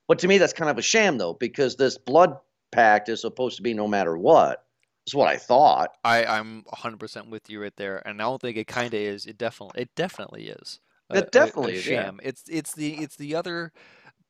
But 0.09 0.19
to 0.21 0.29
me, 0.29 0.39
that's 0.39 0.53
kind 0.53 0.71
of 0.71 0.79
a 0.79 0.83
sham 0.83 1.19
though 1.19 1.35
because 1.35 1.77
this 1.77 1.99
blood 1.99 2.37
pact 2.73 3.09
is 3.09 3.21
supposed 3.21 3.57
to 3.57 3.63
be 3.63 3.75
no 3.75 3.87
matter 3.89 4.17
what. 4.17 4.65
That's 5.07 5.15
what 5.15 5.29
I 5.29 5.37
thought. 5.37 5.91
I 6.05 6.25
I'm 6.25 6.65
100% 6.75 7.29
with 7.29 7.51
you 7.51 7.61
right 7.63 7.77
there, 7.77 8.07
and 8.07 8.21
I 8.21 8.25
don't 8.25 8.41
think 8.41 8.57
it 8.57 8.67
kind 8.67 8.93
of 8.95 9.01
is. 9.01 9.27
It 9.27 9.37
definitely 9.39 9.83
it 9.83 9.95
definitely 9.95 10.49
is. 10.49 10.81
a- 11.11 11.19
It 11.19 11.27
a- 11.27 11.31
definitely 11.31 11.75
a 11.75 11.77
is, 11.77 11.87
yeah. 11.87 12.05
sham. 12.05 12.21
It's 12.23 12.45
it's 12.49 12.73
the 12.75 12.95
it's 12.95 13.17
the 13.17 13.35
other 13.35 13.73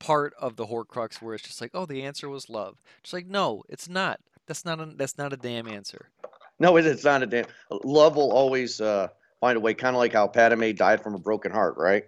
part 0.00 0.34
of 0.38 0.56
the 0.56 0.66
Horcrux 0.66 1.22
where 1.22 1.34
it's 1.34 1.44
just 1.44 1.60
like, 1.60 1.70
oh, 1.74 1.86
the 1.86 2.02
answer 2.02 2.28
was 2.28 2.50
love. 2.50 2.82
Just 3.02 3.12
like, 3.14 3.26
no, 3.26 3.62
it's 3.68 3.88
not. 3.88 4.20
That's 4.46 4.64
not 4.64 4.80
a 4.80 4.86
that's 4.96 5.18
not 5.18 5.32
a 5.32 5.36
damn 5.36 5.66
answer. 5.68 6.10
No, 6.58 6.76
it, 6.76 6.86
it's 6.86 7.04
not 7.04 7.22
a 7.22 7.26
damn. 7.26 7.46
Love 7.70 8.16
will 8.16 8.32
always 8.32 8.80
uh, 8.80 9.08
find 9.40 9.56
a 9.56 9.60
way, 9.60 9.74
kind 9.74 9.96
of 9.96 10.00
like 10.00 10.12
how 10.12 10.26
Padme 10.26 10.70
died 10.72 11.02
from 11.02 11.14
a 11.14 11.18
broken 11.18 11.50
heart, 11.50 11.76
right? 11.76 12.04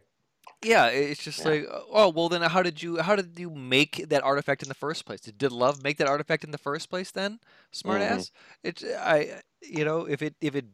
Yeah, 0.64 0.86
it's 0.86 1.22
just 1.22 1.40
Yeah. 1.40 1.50
like, 1.50 1.66
oh, 1.92 2.08
well, 2.10 2.28
then 2.28 2.42
how 2.42 2.62
did 2.62 2.82
you 2.82 2.98
how 2.98 3.16
did 3.16 3.38
you 3.38 3.50
make 3.50 4.08
that 4.08 4.22
artifact 4.22 4.62
in 4.62 4.68
the 4.68 4.74
first 4.74 5.04
place? 5.04 5.20
Did, 5.20 5.38
did 5.38 5.52
love 5.52 5.82
make 5.82 5.98
that 5.98 6.08
artifact 6.08 6.44
in 6.44 6.50
the 6.50 6.58
first 6.58 6.88
place? 6.88 7.10
Then, 7.10 7.40
smart 7.72 8.00
Mhm. 8.00 8.10
ass. 8.10 8.30
It's 8.62 8.84
I, 8.84 9.42
you 9.62 9.84
know, 9.84 10.06
if 10.06 10.22
it 10.22 10.34
if 10.40 10.54
it 10.54 10.66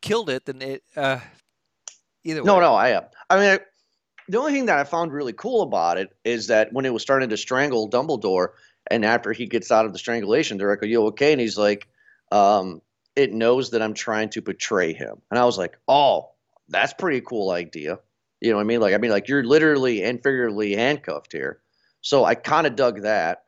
killed 0.00 0.30
it, 0.30 0.44
then 0.44 0.62
it. 0.62 0.82
uh 0.96 1.20
Either 2.26 2.42
way. 2.42 2.46
No, 2.46 2.58
no, 2.58 2.74
I 2.74 2.88
am. 2.90 3.04
I 3.28 3.36
mean, 3.36 3.50
I, 3.50 3.58
the 4.28 4.38
only 4.38 4.52
thing 4.52 4.66
that 4.66 4.78
I 4.78 4.84
found 4.84 5.12
really 5.12 5.32
cool 5.32 5.62
about 5.62 5.98
it 5.98 6.10
is 6.24 6.48
that 6.48 6.72
when 6.72 6.84
it 6.84 6.92
was 6.92 7.02
starting 7.02 7.28
to 7.30 7.36
strangle 7.36 7.88
Dumbledore, 7.88 8.48
and 8.90 9.04
after 9.04 9.32
he 9.32 9.46
gets 9.46 9.70
out 9.70 9.86
of 9.86 9.92
the 9.92 9.98
strangulation, 9.98 10.58
they're 10.58 10.70
like, 10.70 10.82
"Are 10.82 10.86
you 10.86 11.06
okay?" 11.06 11.32
And 11.32 11.40
he's 11.40 11.58
like, 11.58 11.88
um, 12.32 12.82
"It 13.16 13.32
knows 13.32 13.70
that 13.70 13.82
I'm 13.82 13.94
trying 13.94 14.30
to 14.30 14.42
betray 14.42 14.92
him." 14.92 15.22
And 15.30 15.38
I 15.38 15.44
was 15.44 15.58
like, 15.58 15.78
"Oh, 15.88 16.30
that's 16.68 16.92
pretty 16.94 17.20
cool 17.20 17.50
idea." 17.50 17.98
You 18.40 18.50
know 18.50 18.56
what 18.56 18.62
I 18.62 18.66
mean? 18.66 18.80
Like, 18.80 18.94
I 18.94 18.98
mean, 18.98 19.10
like 19.10 19.28
you're 19.28 19.44
literally 19.44 20.02
and 20.02 20.22
figuratively 20.22 20.74
handcuffed 20.74 21.32
here. 21.32 21.60
So 22.00 22.24
I 22.24 22.34
kind 22.34 22.66
of 22.66 22.76
dug 22.76 23.02
that. 23.02 23.44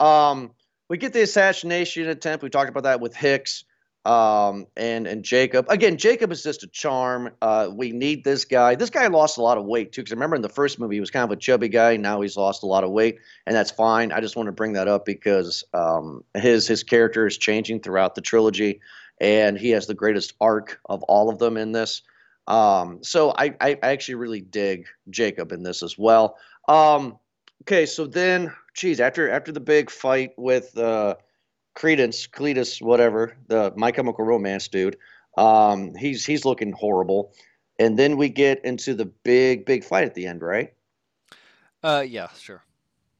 Um, 0.00 0.52
we 0.88 0.96
get 0.96 1.12
the 1.12 1.22
assassination 1.22 2.08
attempt. 2.08 2.42
We 2.42 2.48
talked 2.48 2.70
about 2.70 2.84
that 2.84 3.00
with 3.00 3.14
Hicks 3.14 3.64
um, 4.04 4.66
and 4.76 5.06
and 5.06 5.22
Jacob. 5.22 5.66
Again, 5.68 5.96
Jacob 5.96 6.32
is 6.32 6.42
just 6.42 6.62
a 6.62 6.66
charm. 6.68 7.30
Uh, 7.42 7.68
we 7.72 7.92
need 7.92 8.24
this 8.24 8.44
guy. 8.44 8.74
This 8.74 8.90
guy 8.90 9.06
lost 9.08 9.38
a 9.38 9.42
lot 9.42 9.58
of 9.58 9.64
weight 9.64 9.92
too. 9.92 10.02
Because 10.02 10.12
remember 10.12 10.36
in 10.36 10.42
the 10.42 10.48
first 10.48 10.78
movie 10.78 10.96
he 10.96 11.00
was 11.00 11.10
kind 11.10 11.24
of 11.24 11.30
a 11.30 11.36
chubby 11.36 11.68
guy. 11.68 11.96
Now 11.96 12.20
he's 12.20 12.36
lost 12.36 12.62
a 12.62 12.66
lot 12.66 12.84
of 12.84 12.90
weight, 12.90 13.18
and 13.46 13.54
that's 13.54 13.70
fine. 13.70 14.12
I 14.12 14.20
just 14.20 14.36
want 14.36 14.46
to 14.46 14.52
bring 14.52 14.74
that 14.74 14.88
up 14.88 15.04
because 15.04 15.64
um, 15.74 16.24
his 16.34 16.66
his 16.66 16.82
character 16.82 17.26
is 17.26 17.36
changing 17.36 17.80
throughout 17.80 18.14
the 18.14 18.20
trilogy, 18.20 18.80
and 19.20 19.58
he 19.58 19.70
has 19.70 19.86
the 19.86 19.94
greatest 19.94 20.34
arc 20.40 20.80
of 20.86 21.02
all 21.04 21.28
of 21.28 21.38
them 21.38 21.56
in 21.56 21.72
this. 21.72 22.02
Um, 22.46 23.00
so 23.02 23.32
I, 23.36 23.54
I 23.60 23.78
I 23.82 23.88
actually 23.88 24.14
really 24.14 24.40
dig 24.40 24.86
Jacob 25.10 25.52
in 25.52 25.62
this 25.62 25.82
as 25.82 25.98
well. 25.98 26.38
Um, 26.66 27.18
okay, 27.62 27.84
so 27.84 28.06
then, 28.06 28.52
geez, 28.74 29.00
after 29.00 29.30
after 29.30 29.52
the 29.52 29.60
big 29.60 29.90
fight 29.90 30.32
with 30.36 30.76
uh, 30.78 31.16
Credence, 31.78 32.26
Cletus, 32.26 32.82
whatever, 32.82 33.36
the 33.46 33.72
My 33.76 33.92
Chemical 33.92 34.24
Romance 34.24 34.66
dude, 34.66 34.96
um, 35.36 35.94
he's 35.94 36.26
he's 36.26 36.44
looking 36.44 36.72
horrible, 36.72 37.32
and 37.78 37.96
then 37.96 38.16
we 38.16 38.28
get 38.30 38.64
into 38.64 38.94
the 38.94 39.04
big 39.04 39.64
big 39.64 39.84
fight 39.84 40.02
at 40.02 40.14
the 40.16 40.26
end, 40.26 40.42
right? 40.42 40.72
Uh, 41.84 42.04
yeah, 42.04 42.26
sure. 42.36 42.64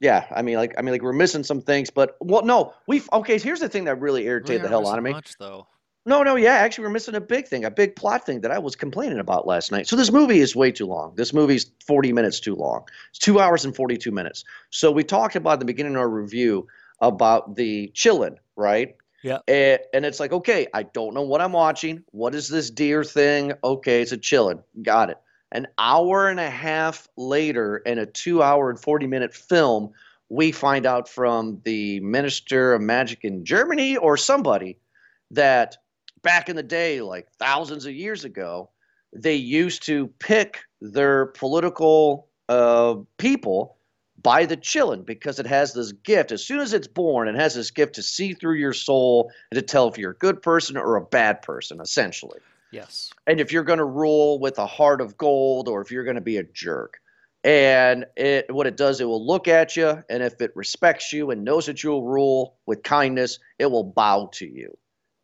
Yeah, 0.00 0.26
I 0.34 0.42
mean, 0.42 0.56
like 0.56 0.74
I 0.76 0.82
mean, 0.82 0.90
like 0.90 1.02
we're 1.02 1.12
missing 1.12 1.44
some 1.44 1.62
things, 1.62 1.88
but 1.88 2.16
well, 2.20 2.44
no, 2.44 2.74
we 2.88 3.00
okay. 3.12 3.38
Here's 3.38 3.60
the 3.60 3.68
thing 3.68 3.84
that 3.84 4.00
really 4.00 4.26
irritated 4.26 4.64
the 4.64 4.68
hell 4.68 4.88
out 4.88 4.98
of 4.98 5.04
me. 5.04 5.12
Much 5.12 5.38
though. 5.38 5.68
No, 6.04 6.24
no, 6.24 6.34
yeah, 6.34 6.54
actually, 6.54 6.82
we're 6.82 6.90
missing 6.90 7.14
a 7.14 7.20
big 7.20 7.46
thing, 7.46 7.64
a 7.64 7.70
big 7.70 7.94
plot 7.94 8.26
thing 8.26 8.40
that 8.40 8.50
I 8.50 8.58
was 8.58 8.74
complaining 8.74 9.20
about 9.20 9.46
last 9.46 9.70
night. 9.70 9.86
So 9.86 9.94
this 9.94 10.10
movie 10.10 10.40
is 10.40 10.56
way 10.56 10.72
too 10.72 10.86
long. 10.86 11.14
This 11.14 11.32
movie's 11.32 11.70
40 11.86 12.12
minutes 12.12 12.40
too 12.40 12.56
long. 12.56 12.88
It's 13.10 13.20
two 13.20 13.38
hours 13.38 13.64
and 13.64 13.76
42 13.76 14.10
minutes. 14.10 14.42
So 14.70 14.90
we 14.90 15.04
talked 15.04 15.36
about 15.36 15.54
at 15.54 15.58
the 15.60 15.64
beginning 15.66 15.94
of 15.94 16.00
our 16.00 16.08
review 16.08 16.66
about 17.00 17.56
the 17.56 17.92
qilin, 17.94 18.36
right? 18.58 18.96
Yeah. 19.22 19.38
And, 19.48 19.80
and 19.94 20.04
it's 20.04 20.20
like, 20.20 20.32
okay, 20.32 20.66
I 20.74 20.82
don't 20.82 21.14
know 21.14 21.22
what 21.22 21.40
I'm 21.40 21.52
watching. 21.52 22.04
What 22.10 22.34
is 22.34 22.48
this 22.48 22.70
deer 22.70 23.04
thing? 23.04 23.54
Okay, 23.64 24.02
it's 24.02 24.12
a 24.12 24.18
qilin. 24.18 24.62
Got 24.82 25.10
it. 25.10 25.18
An 25.50 25.66
hour 25.78 26.28
and 26.28 26.38
a 26.38 26.50
half 26.50 27.08
later, 27.16 27.78
in 27.78 27.98
a 27.98 28.06
two 28.06 28.42
hour 28.42 28.68
and 28.68 28.78
40 28.78 29.06
minute 29.06 29.34
film, 29.34 29.92
we 30.28 30.52
find 30.52 30.84
out 30.84 31.08
from 31.08 31.60
the 31.64 32.00
Minister 32.00 32.74
of 32.74 32.82
Magic 32.82 33.20
in 33.24 33.46
Germany 33.46 33.96
or 33.96 34.18
somebody 34.18 34.78
that 35.30 35.78
back 36.22 36.50
in 36.50 36.56
the 36.56 36.62
day, 36.62 37.00
like 37.00 37.28
thousands 37.38 37.86
of 37.86 37.94
years 37.94 38.24
ago, 38.24 38.68
they 39.14 39.36
used 39.36 39.84
to 39.84 40.08
pick 40.18 40.60
their 40.82 41.26
political 41.26 42.28
uh, 42.48 42.96
people 43.16 43.77
by 44.22 44.46
the 44.46 44.56
qilin 44.56 45.04
because 45.04 45.38
it 45.38 45.46
has 45.46 45.72
this 45.72 45.92
gift. 45.92 46.32
As 46.32 46.44
soon 46.44 46.60
as 46.60 46.72
it's 46.72 46.88
born, 46.88 47.28
it 47.28 47.36
has 47.36 47.54
this 47.54 47.70
gift 47.70 47.94
to 47.94 48.02
see 48.02 48.34
through 48.34 48.56
your 48.56 48.72
soul 48.72 49.30
and 49.50 49.58
to 49.58 49.62
tell 49.62 49.88
if 49.88 49.98
you're 49.98 50.10
a 50.12 50.16
good 50.16 50.42
person 50.42 50.76
or 50.76 50.96
a 50.96 51.04
bad 51.04 51.42
person, 51.42 51.80
essentially. 51.80 52.40
Yes. 52.70 53.10
And 53.26 53.40
if 53.40 53.52
you're 53.52 53.62
going 53.62 53.78
to 53.78 53.84
rule 53.84 54.38
with 54.38 54.58
a 54.58 54.66
heart 54.66 55.00
of 55.00 55.16
gold 55.16 55.68
or 55.68 55.80
if 55.80 55.90
you're 55.90 56.04
going 56.04 56.16
to 56.16 56.20
be 56.20 56.36
a 56.36 56.44
jerk. 56.44 57.00
And 57.44 58.04
it 58.16 58.52
what 58.52 58.66
it 58.66 58.76
does, 58.76 59.00
it 59.00 59.04
will 59.04 59.24
look 59.24 59.46
at 59.46 59.76
you, 59.76 60.02
and 60.10 60.24
if 60.24 60.40
it 60.40 60.50
respects 60.56 61.12
you 61.12 61.30
and 61.30 61.44
knows 61.44 61.66
that 61.66 61.84
you'll 61.84 62.02
rule 62.02 62.56
with 62.66 62.82
kindness, 62.82 63.38
it 63.60 63.66
will 63.66 63.84
bow 63.84 64.28
to 64.34 64.46
you. 64.46 64.76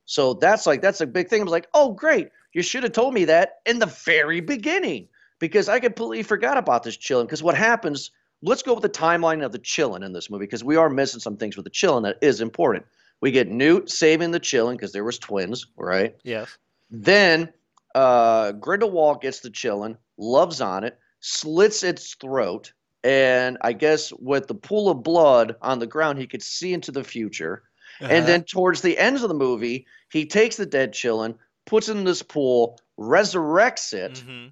So 0.07 0.35
that's 0.35 0.65
like 0.65 0.81
that's 0.81 1.01
a 1.01 1.09
big 1.09 1.29
thing. 1.29 1.41
I 1.41 1.45
was 1.45 1.51
like, 1.51 1.67
oh 1.75 1.93
great, 1.93 2.29
you 2.53 2.63
should 2.63 2.85
have 2.85 2.93
told 2.93 3.15
me 3.15 3.25
that 3.25 3.57
in 3.67 3.81
the 3.81 3.87
very 3.87 4.41
beginning 4.41 5.09
because 5.41 5.69
I 5.69 5.81
completely 5.81 6.23
forgot 6.23 6.57
about 6.57 6.85
this 6.85 6.97
qilin. 6.97 7.25
Because 7.25 7.43
what 7.43 7.57
happens? 7.57 8.13
Let's 8.45 8.63
go 8.63 8.75
with 8.75 8.83
the 8.83 8.89
timeline 8.89 9.45
of 9.45 9.53
the 9.53 9.59
qilin 9.59 10.05
in 10.05 10.13
this 10.13 10.31
movie 10.31 10.45
because 10.45 10.63
we 10.63 10.77
are 10.77 10.91
missing 10.91 11.21
some 11.21 11.37
things 11.37 11.57
with 11.57 11.65
the 11.65 11.71
qilin 11.71 12.03
that 12.03 12.19
is 12.21 12.41
important. 12.41 12.85
We 13.21 13.31
get 13.31 13.51
Newt 13.51 13.91
saving 13.91 14.33
the 14.33 14.41
qilin 14.41 14.73
because 14.73 14.93
there 14.93 15.05
was 15.05 15.19
twins, 15.19 15.67
right? 15.77 16.15
Yes. 16.25 16.57
Then 16.91 17.53
uh, 17.95 18.53
Grindelwald 18.53 19.23
gets 19.23 19.41
the 19.41 19.51
qilin, 19.51 19.97
loves 20.19 20.61
on 20.61 20.85
it, 20.85 20.99
slits 21.21 21.83
its 21.83 22.15
throat, 22.15 22.73
and 23.03 23.57
I 23.63 23.73
guess 23.73 24.13
with 24.13 24.47
the 24.47 24.55
pool 24.55 24.91
of 24.91 25.03
blood 25.03 25.57
on 25.63 25.79
the 25.79 25.87
ground, 25.87 26.19
he 26.19 26.27
could 26.27 26.43
see 26.43 26.75
into 26.75 26.93
the 26.93 27.05
future. 27.05 27.63
Uh-huh. 28.01 28.13
And 28.13 28.27
then 28.27 28.45
towards 28.45 28.83
the 28.83 28.99
end 28.99 29.17
of 29.17 29.23
the 29.23 29.35
movie, 29.35 29.87
he 30.11 30.27
takes 30.27 30.57
the 30.57 30.67
dead 30.67 30.93
qilin, 30.93 31.37
puts 31.65 31.89
it 31.89 31.97
in 31.97 32.05
this 32.05 32.23
pool, 32.23 32.79
resurrects 32.99 33.95
it 33.95 34.19
hmm 34.19 34.49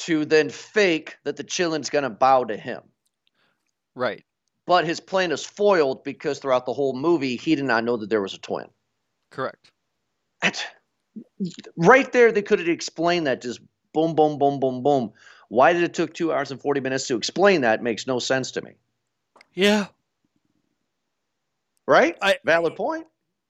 to 0.00 0.24
then 0.24 0.48
fake 0.48 1.18
that 1.24 1.36
the 1.36 1.44
qilin's 1.44 1.90
going 1.90 2.04
to 2.04 2.10
bow 2.10 2.42
to 2.42 2.56
him. 2.56 2.80
Right. 3.94 4.24
But 4.66 4.84
his 4.86 5.00
plan 5.00 5.32
is 5.32 5.44
foiled 5.44 6.04
because 6.04 6.38
throughout 6.38 6.66
the 6.66 6.72
whole 6.72 6.94
movie, 6.94 7.36
he 7.36 7.54
did 7.56 7.64
not 7.64 7.84
know 7.84 7.96
that 7.96 8.08
there 8.10 8.22
was 8.22 8.34
a 8.34 8.38
twin. 8.38 8.66
Correct. 9.30 9.70
That's- 10.42 10.64
right 11.76 12.10
there, 12.12 12.30
they 12.30 12.42
could 12.42 12.58
have 12.60 12.68
explained 12.68 13.26
that 13.26 13.42
just 13.42 13.60
boom, 13.92 14.14
boom, 14.14 14.38
boom, 14.38 14.60
boom, 14.60 14.82
boom. 14.82 15.12
Why 15.48 15.72
did 15.72 15.82
it 15.82 15.94
took 15.94 16.14
two 16.14 16.32
hours 16.32 16.52
and 16.52 16.60
40 16.60 16.80
minutes 16.80 17.08
to 17.08 17.16
explain 17.16 17.62
that 17.62 17.82
makes 17.82 18.06
no 18.06 18.18
sense 18.20 18.52
to 18.52 18.62
me. 18.62 18.72
Yeah. 19.54 19.86
right? 21.86 22.16
I- 22.22 22.38
Valid 22.44 22.76
point. 22.76 23.06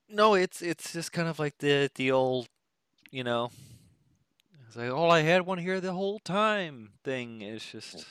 No, 0.09 0.35
it's 0.35 0.63
it's 0.63 0.93
just 0.93 1.13
kind 1.13 1.29
of 1.29 1.39
like 1.39 1.59
the 1.59 1.91
the 1.95 2.11
old, 2.11 2.49
you 3.11 3.23
know, 3.23 3.51
it's 4.67 4.77
like 4.77 4.91
all 4.91 5.11
I 5.11 5.21
had 5.21 5.43
one 5.43 5.59
here 5.59 5.81
the 5.81 5.93
whole 5.93 6.19
time 6.19 6.91
thing. 7.05 7.43
It's 7.43 7.71
just 7.71 8.07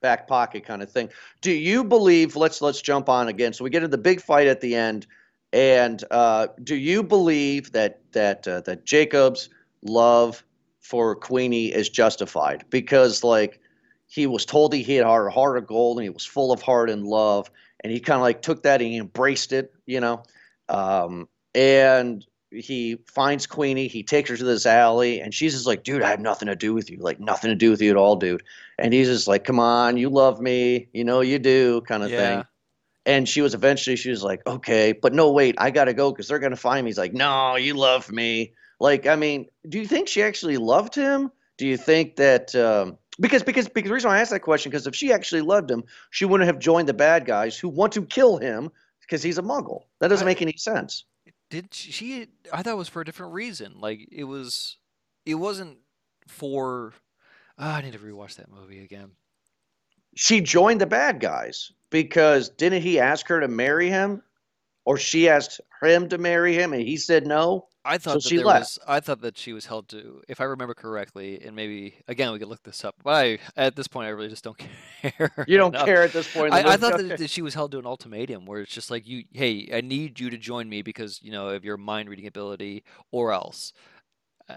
back 0.00 0.26
pocket 0.26 0.64
kind 0.64 0.82
of 0.82 0.90
thing. 0.90 1.10
Do 1.40 1.52
you 1.52 1.84
believe? 1.84 2.36
Let's 2.36 2.60
let's 2.62 2.80
jump 2.80 3.08
on 3.08 3.28
again. 3.28 3.52
So 3.52 3.64
we 3.64 3.70
get 3.70 3.80
to 3.80 3.88
the 3.88 3.98
big 3.98 4.20
fight 4.20 4.46
at 4.46 4.60
the 4.60 4.74
end, 4.74 5.06
and 5.52 6.02
uh, 6.10 6.48
do 6.62 6.76
you 6.76 7.02
believe 7.02 7.72
that 7.72 8.00
that 8.12 8.46
uh, 8.46 8.60
that 8.62 8.84
Jacob's 8.84 9.48
love 9.82 10.44
for 10.80 11.14
Queenie 11.16 11.72
is 11.72 11.88
justified? 11.88 12.64
Because 12.70 13.24
like 13.24 13.60
he 14.06 14.26
was 14.26 14.44
told 14.44 14.74
he 14.74 14.82
had 14.96 15.04
a 15.04 15.30
heart 15.30 15.56
of 15.56 15.66
gold 15.66 15.98
and 15.98 16.04
he 16.04 16.10
was 16.10 16.26
full 16.26 16.52
of 16.52 16.62
heart 16.62 16.90
and 16.90 17.06
love, 17.06 17.50
and 17.82 17.92
he 17.92 18.00
kind 18.00 18.16
of 18.16 18.22
like 18.22 18.42
took 18.42 18.62
that 18.64 18.80
and 18.80 18.90
he 18.90 18.98
embraced 18.98 19.52
it, 19.52 19.72
you 19.86 20.00
know. 20.00 20.22
Um, 20.68 21.28
and 21.54 22.24
he 22.50 22.98
finds 23.06 23.46
Queenie, 23.46 23.88
he 23.88 24.02
takes 24.02 24.28
her 24.30 24.36
to 24.36 24.44
this 24.44 24.66
alley, 24.66 25.20
and 25.20 25.32
she's 25.32 25.52
just 25.54 25.66
like, 25.66 25.84
dude, 25.84 26.02
I 26.02 26.08
have 26.10 26.20
nothing 26.20 26.46
to 26.48 26.56
do 26.56 26.74
with 26.74 26.90
you, 26.90 26.98
like 26.98 27.20
nothing 27.20 27.50
to 27.50 27.54
do 27.54 27.70
with 27.70 27.80
you 27.80 27.90
at 27.90 27.96
all, 27.96 28.16
dude. 28.16 28.42
And 28.78 28.92
he's 28.92 29.08
just 29.08 29.28
like, 29.28 29.44
come 29.44 29.60
on, 29.60 29.96
you 29.96 30.08
love 30.08 30.40
me, 30.40 30.88
you 30.92 31.04
know 31.04 31.20
you 31.20 31.38
do, 31.38 31.80
kind 31.82 32.02
of 32.02 32.10
Yeah. 32.10 32.16
thing. 32.16 32.44
And 33.06 33.28
she 33.28 33.40
was 33.40 33.54
eventually, 33.54 33.96
she 33.96 34.10
was 34.10 34.22
like, 34.22 34.46
okay, 34.46 34.92
but 34.92 35.14
no, 35.14 35.30
wait, 35.30 35.54
I 35.58 35.70
gotta 35.70 35.94
go 35.94 36.10
because 36.10 36.28
they're 36.28 36.38
gonna 36.38 36.56
find 36.56 36.84
me. 36.84 36.90
He's 36.90 36.98
like, 36.98 37.14
no, 37.14 37.56
you 37.56 37.74
love 37.74 38.10
me. 38.10 38.52
Like, 38.78 39.06
I 39.06 39.16
mean, 39.16 39.46
do 39.68 39.78
you 39.78 39.86
think 39.86 40.08
she 40.08 40.22
actually 40.22 40.56
loved 40.56 40.94
him? 40.94 41.30
Do 41.56 41.66
you 41.66 41.76
think 41.76 42.16
that 42.16 42.54
um, 42.54 42.96
because 43.18 43.42
because 43.42 43.68
because 43.68 43.88
the 43.88 43.94
reason 43.94 44.08
why 44.10 44.16
I 44.16 44.20
asked 44.20 44.30
that 44.30 44.40
question 44.40 44.70
because 44.70 44.86
if 44.86 44.94
she 44.94 45.12
actually 45.12 45.42
loved 45.42 45.70
him, 45.70 45.84
she 46.10 46.24
wouldn't 46.24 46.46
have 46.46 46.58
joined 46.58 46.88
the 46.88 46.94
bad 46.94 47.26
guys 47.26 47.58
who 47.58 47.68
want 47.68 47.92
to 47.92 48.02
kill 48.02 48.38
him 48.38 48.70
because 49.02 49.22
he's 49.22 49.38
a 49.38 49.42
Muggle. 49.42 49.82
That 50.00 50.08
doesn't 50.08 50.26
I- 50.26 50.30
make 50.30 50.42
any 50.42 50.56
sense. 50.56 51.04
Did 51.50 51.74
she, 51.74 51.92
she 51.92 52.26
I 52.52 52.62
thought 52.62 52.72
it 52.72 52.76
was 52.76 52.88
for 52.88 53.02
a 53.02 53.04
different 53.04 53.34
reason. 53.34 53.74
Like 53.80 54.08
it 54.10 54.24
was 54.24 54.78
it 55.26 55.34
wasn't 55.34 55.78
for 56.28 56.94
ah, 57.58 57.76
I 57.76 57.82
need 57.82 57.92
to 57.92 57.98
rewatch 57.98 58.36
that 58.36 58.50
movie 58.50 58.82
again. 58.82 59.10
She 60.16 60.40
joined 60.40 60.80
the 60.80 60.86
bad 60.86 61.20
guys 61.20 61.72
because 61.90 62.48
didn't 62.48 62.82
he 62.82 62.98
ask 62.98 63.26
her 63.28 63.40
to 63.40 63.48
marry 63.48 63.88
him, 63.88 64.22
or 64.84 64.96
she 64.96 65.28
asked 65.28 65.60
him 65.82 66.08
to 66.08 66.18
marry 66.18 66.54
him 66.54 66.72
and 66.72 66.82
he 66.82 66.96
said 66.96 67.26
no? 67.26 67.66
I 67.84 67.98
thought 67.98 68.22
that 68.22 68.22
she 68.22 68.36
there 68.36 68.44
left. 68.44 68.60
was 68.60 68.78
I 68.86 69.00
thought 69.00 69.22
that 69.22 69.38
she 69.38 69.52
was 69.52 69.66
held 69.66 69.88
to 69.88 70.22
if 70.28 70.40
I 70.40 70.44
remember 70.44 70.74
correctly, 70.74 71.40
and 71.44 71.56
maybe 71.56 71.94
again 72.08 72.32
we 72.32 72.38
could 72.38 72.48
look 72.48 72.62
this 72.62 72.84
up. 72.84 72.96
But 73.02 73.14
I 73.14 73.38
at 73.56 73.76
this 73.76 73.88
point 73.88 74.06
I 74.06 74.10
really 74.10 74.28
just 74.28 74.44
don't 74.44 74.58
care. 75.02 75.48
You 75.48 75.56
don't 75.56 75.74
enough. 75.74 75.86
care 75.86 76.02
at 76.02 76.12
this 76.12 76.30
point. 76.32 76.52
I, 76.52 76.74
I 76.74 76.76
thought 76.76 76.96
that, 76.98 77.16
that 77.18 77.30
she 77.30 77.42
was 77.42 77.54
held 77.54 77.72
to 77.72 77.78
an 77.78 77.86
ultimatum 77.86 78.44
where 78.46 78.60
it's 78.60 78.72
just 78.72 78.90
like 78.90 79.08
you, 79.08 79.24
hey, 79.32 79.68
I 79.72 79.80
need 79.80 80.20
you 80.20 80.30
to 80.30 80.36
join 80.38 80.68
me 80.68 80.82
because 80.82 81.20
you 81.22 81.32
know 81.32 81.48
of 81.48 81.64
your 81.64 81.78
mind 81.78 82.08
reading 82.10 82.26
ability, 82.26 82.84
or 83.10 83.32
else. 83.32 83.72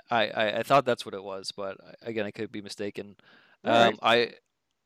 I, 0.10 0.28
I, 0.30 0.60
I 0.60 0.64
thought 0.64 0.86
that's 0.86 1.06
what 1.06 1.14
it 1.14 1.24
was, 1.24 1.52
but 1.52 1.78
again, 2.02 2.26
I 2.26 2.32
could 2.32 2.52
be 2.52 2.62
mistaken. 2.62 3.16
Right. 3.64 3.90
Um, 3.90 4.00
I, 4.02 4.32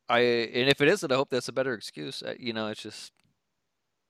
I, 0.09 0.19
and 0.19 0.69
if 0.69 0.81
it 0.81 0.89
isn't, 0.89 1.11
I 1.11 1.15
hope 1.15 1.29
that's 1.29 1.47
a 1.47 1.53
better 1.53 1.73
excuse. 1.73 2.21
Uh, 2.21 2.33
You 2.37 2.51
know, 2.53 2.67
it's 2.67 2.81
just 2.81 3.13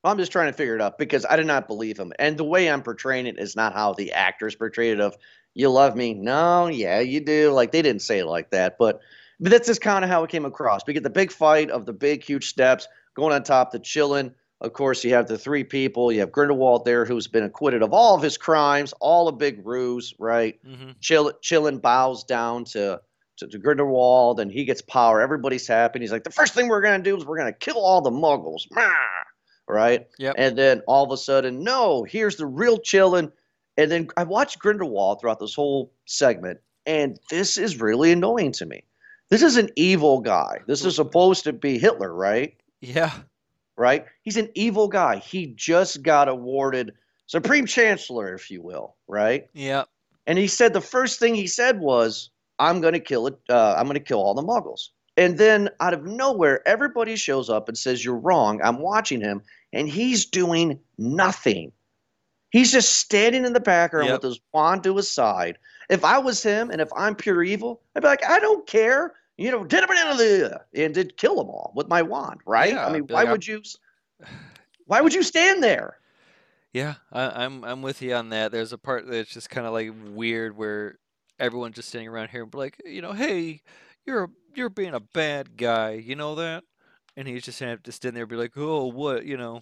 I'm 0.07 0.17
just 0.17 0.31
trying 0.31 0.47
to 0.51 0.57
figure 0.57 0.75
it 0.75 0.81
out 0.81 0.97
because 0.97 1.25
I 1.25 1.35
did 1.35 1.47
not 1.47 1.67
believe 1.67 1.97
him. 1.97 2.13
And 2.19 2.37
the 2.37 2.43
way 2.43 2.69
I'm 2.69 2.81
portraying 2.81 3.27
it 3.27 3.39
is 3.39 3.55
not 3.55 3.73
how 3.73 3.93
the 3.93 4.13
actors 4.13 4.55
portrayed 4.55 4.93
it 4.93 4.99
of 4.99 5.15
you 5.53 5.69
love 5.69 5.95
me. 5.95 6.13
No, 6.13 6.67
yeah, 6.67 6.99
you 6.99 7.19
do. 7.19 7.51
Like 7.51 7.71
they 7.71 7.81
didn't 7.81 8.01
say 8.01 8.19
it 8.19 8.25
like 8.25 8.51
that, 8.51 8.77
but 8.77 8.99
but 9.39 9.51
that's 9.51 9.67
just 9.67 9.81
kind 9.81 10.03
of 10.03 10.09
how 10.09 10.23
it 10.23 10.29
came 10.29 10.45
across. 10.45 10.81
We 10.87 10.93
get 10.93 11.03
the 11.03 11.09
big 11.09 11.31
fight 11.31 11.69
of 11.69 11.85
the 11.85 11.93
big 11.93 12.23
huge 12.23 12.47
steps 12.49 12.87
going 13.15 13.33
on 13.33 13.43
top, 13.43 13.71
the 13.71 13.79
qilin. 13.79 14.33
Of 14.61 14.73
course, 14.73 15.03
you 15.03 15.13
have 15.13 15.27
the 15.27 15.37
three 15.37 15.63
people. 15.63 16.11
You 16.11 16.21
have 16.21 16.31
Grindelwald 16.31 16.83
there, 16.85 17.05
who's 17.05 17.27
been 17.27 17.43
acquitted 17.43 17.83
of 17.83 17.93
all 17.93 18.15
of 18.15 18.23
his 18.23 18.37
crimes, 18.37 18.93
all 18.99 19.27
a 19.27 19.31
big 19.31 19.63
ruse, 19.65 20.15
right? 20.17 20.59
mhm. 20.65 20.95
Chill, 20.99 21.31
qilin 21.43 21.79
bows 21.79 22.23
down 22.23 22.65
to, 22.65 22.99
to 23.37 23.47
to 23.47 23.57
Grindelwald, 23.59 24.39
and 24.39 24.51
he 24.51 24.65
gets 24.65 24.81
power. 24.81 25.21
Everybody's 25.21 25.67
happy. 25.67 25.99
He's 25.99 26.11
like, 26.11 26.23
the 26.23 26.31
first 26.31 26.55
thing 26.55 26.69
we're 26.69 26.81
gonna 26.81 27.03
do 27.03 27.15
is 27.15 27.23
we're 27.25 27.37
gonna 27.37 27.53
kill 27.53 27.77
all 27.77 28.01
the 28.01 28.09
Muggles, 28.09 28.63
Mah! 28.71 28.91
Right? 29.67 30.07
Yep. 30.17 30.35
And 30.37 30.57
then 30.57 30.81
all 30.87 31.03
of 31.03 31.11
a 31.11 31.17
sudden, 31.17 31.63
no, 31.63 32.03
here's 32.03 32.37
the 32.37 32.45
real 32.45 32.77
qilin. 32.77 33.31
And 33.77 33.91
then 33.91 34.07
I 34.17 34.23
watched 34.23 34.59
Grindelwald 34.59 35.19
throughout 35.19 35.39
this 35.39 35.53
whole 35.53 35.91
segment, 36.05 36.59
and 36.85 37.19
this 37.29 37.57
is 37.57 37.79
really 37.79 38.11
annoying 38.11 38.53
to 38.53 38.65
me. 38.65 38.83
This 39.29 39.43
is 39.43 39.57
an 39.57 39.69
evil 39.75 40.19
guy. 40.21 40.61
This 40.67 40.85
is 40.85 40.95
supposed 40.95 41.43
to 41.43 41.53
be 41.53 41.77
Hitler, 41.77 42.13
right? 42.13 42.55
yeah, 42.81 43.11
Right? 43.75 44.05
He's 44.23 44.37
an 44.37 44.49
evil 44.55 44.87
guy. 44.87 45.17
He 45.17 45.47
just 45.47 46.01
got 46.01 46.27
awarded 46.29 46.93
Supreme 47.27 47.65
Chancellor, 47.65 48.33
if 48.33 48.49
you 48.49 48.61
will, 48.61 48.95
right? 49.07 49.47
yeah, 49.53 49.83
And 50.25 50.37
he 50.39 50.47
said 50.47 50.73
the 50.73 50.81
first 50.81 51.19
thing 51.19 51.35
he 51.35 51.45
said 51.45 51.79
was, 51.79 52.29
"I'm 52.57 52.81
going 52.81 52.93
to 52.93 52.99
kill 52.99 53.27
it. 53.27 53.37
Uh, 53.49 53.75
I'm 53.77 53.85
going 53.85 53.95
to 53.95 53.99
kill 53.99 54.19
all 54.19 54.33
the 54.33 54.41
Muggles." 54.41 54.89
And 55.17 55.37
then 55.37 55.69
out 55.79 55.93
of 55.93 56.05
nowhere, 56.05 56.65
everybody 56.67 57.15
shows 57.15 57.49
up 57.49 57.67
and 57.67 57.77
says, 57.77 58.03
"You're 58.03 58.15
wrong." 58.17 58.61
I'm 58.63 58.79
watching 58.79 59.19
him, 59.21 59.43
and 59.73 59.87
he's 59.89 60.25
doing 60.25 60.79
nothing. 60.97 61.71
He's 62.49 62.71
just 62.71 62.95
standing 62.95 63.45
in 63.45 63.53
the 63.53 63.59
background 63.59 64.07
Yep. 64.07 64.21
with 64.23 64.31
his 64.31 64.39
wand 64.53 64.83
to 64.83 64.95
his 64.95 65.09
side. 65.09 65.57
If 65.89 66.03
I 66.05 66.17
was 66.17 66.41
him, 66.41 66.71
and 66.71 66.81
if 66.81 66.89
I'm 66.95 67.15
pure 67.15 67.43
evil, 67.43 67.81
I'd 67.95 68.01
be 68.01 68.07
like, 68.07 68.23
"I 68.25 68.39
don't 68.39 68.65
care." 68.67 69.15
You 69.37 69.51
know, 69.51 69.61
and 69.61 70.93
did 70.93 71.17
kill 71.17 71.35
them 71.35 71.47
all 71.47 71.71
with 71.75 71.87
my 71.87 72.01
wand, 72.01 72.39
right? 72.45 72.73
Yeah, 72.73 72.87
I 72.87 72.91
mean, 72.91 73.03
why 73.03 73.23
like, 73.23 73.31
would 73.31 73.47
you? 73.47 73.61
Why 74.85 75.01
would 75.01 75.13
you 75.13 75.21
stand 75.21 75.61
there? 75.61 75.99
yeah. 76.73 76.95
I, 77.11 77.43
I'm 77.43 77.63
I'm 77.63 77.81
with 77.81 78.01
you 78.01 78.13
on 78.15 78.29
that. 78.29 78.51
There's 78.51 78.73
a 78.73 78.77
part 78.77 79.07
that's 79.07 79.31
just 79.31 79.49
kind 79.49 79.67
of 79.67 79.73
like 79.73 79.91
weird 80.13 80.57
where 80.57 80.97
everyone's 81.39 81.75
just 81.75 81.89
sitting 81.89 82.07
around 82.07 82.29
here 82.29 82.43
and 82.43 82.51
be 82.51 82.57
like, 82.57 82.81
you 82.85 83.01
know, 83.01 83.11
hey, 83.13 83.61
you're 84.05 84.29
you're 84.55 84.69
being 84.69 84.93
a 84.93 84.99
bad 84.99 85.57
guy, 85.57 85.91
you 85.91 86.15
know 86.15 86.35
that? 86.35 86.63
And 87.17 87.27
he's 87.27 87.43
just 87.43 87.59
have 87.59 87.83
to 87.83 87.91
stand 87.91 88.15
there 88.15 88.23
and 88.23 88.29
be 88.29 88.37
like, 88.37 88.53
oh, 88.55 88.85
what, 88.87 89.25
you 89.25 89.35
know? 89.37 89.61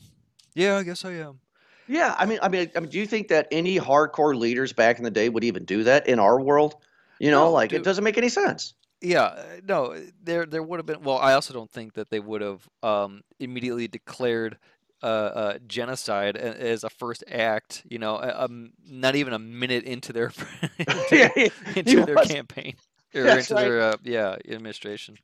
Yeah, 0.54 0.78
I 0.78 0.84
guess 0.84 1.04
I 1.06 1.14
am. 1.14 1.40
Yeah, 1.88 2.16
I 2.18 2.26
mean, 2.26 2.40
I 2.42 2.50
mean, 2.50 2.72
I 2.76 2.80
mean, 2.82 2.90
do 2.90 3.00
you 3.00 3.08
think 3.08 3.30
that 3.30 3.48
any 3.52 3.80
hardcore 3.80 4.36
leaders 4.38 4.74
back 4.74 4.98
in 4.98 5.04
the 5.04 5.12
day 5.12 5.30
would 5.30 5.44
even 5.44 5.66
do 5.66 5.84
that 5.84 6.08
in 6.08 6.20
our 6.20 6.40
world? 6.40 6.76
You 7.20 7.32
know, 7.32 7.46
No, 7.46 7.52
like 7.52 7.74
it 7.74 7.84
doesn't 7.84 8.04
make 8.04 8.18
any 8.18 8.30
sense. 8.30 8.74
Yeah, 9.02 9.24
uh, 9.24 9.44
no, 9.64 9.96
there 10.24 10.46
there 10.46 10.64
would 10.64 10.80
have 10.80 10.86
been. 10.86 11.04
Well, 11.04 11.18
I 11.18 11.34
also 11.34 11.54
don't 11.54 11.72
think 11.72 11.94
that 11.94 12.10
they 12.10 12.20
would 12.20 12.42
have 12.42 12.68
um, 12.84 13.22
immediately 13.40 13.88
declared 13.88 14.58
uh, 15.04 15.06
uh, 15.06 15.58
genocide 15.68 16.38
as 16.38 16.84
a 16.84 16.90
first 16.90 17.24
act. 17.32 17.84
You 17.90 18.00
know, 18.00 18.20
um, 18.20 18.72
not 18.86 19.16
even 19.16 19.34
a 19.34 19.40
minute 19.40 19.84
into 19.84 20.12
their 20.12 20.32
into, 20.80 21.06
yeah, 21.12 21.30
yeah, 21.36 21.48
into 21.76 22.00
he 22.00 22.06
their 22.06 22.16
campaign 22.16 22.76
or 23.16 23.24
That's 23.24 23.52
into 23.52 23.62
their 23.62 23.82
uh, 23.82 23.98
yeah 24.04 24.38
administration. 24.50 25.18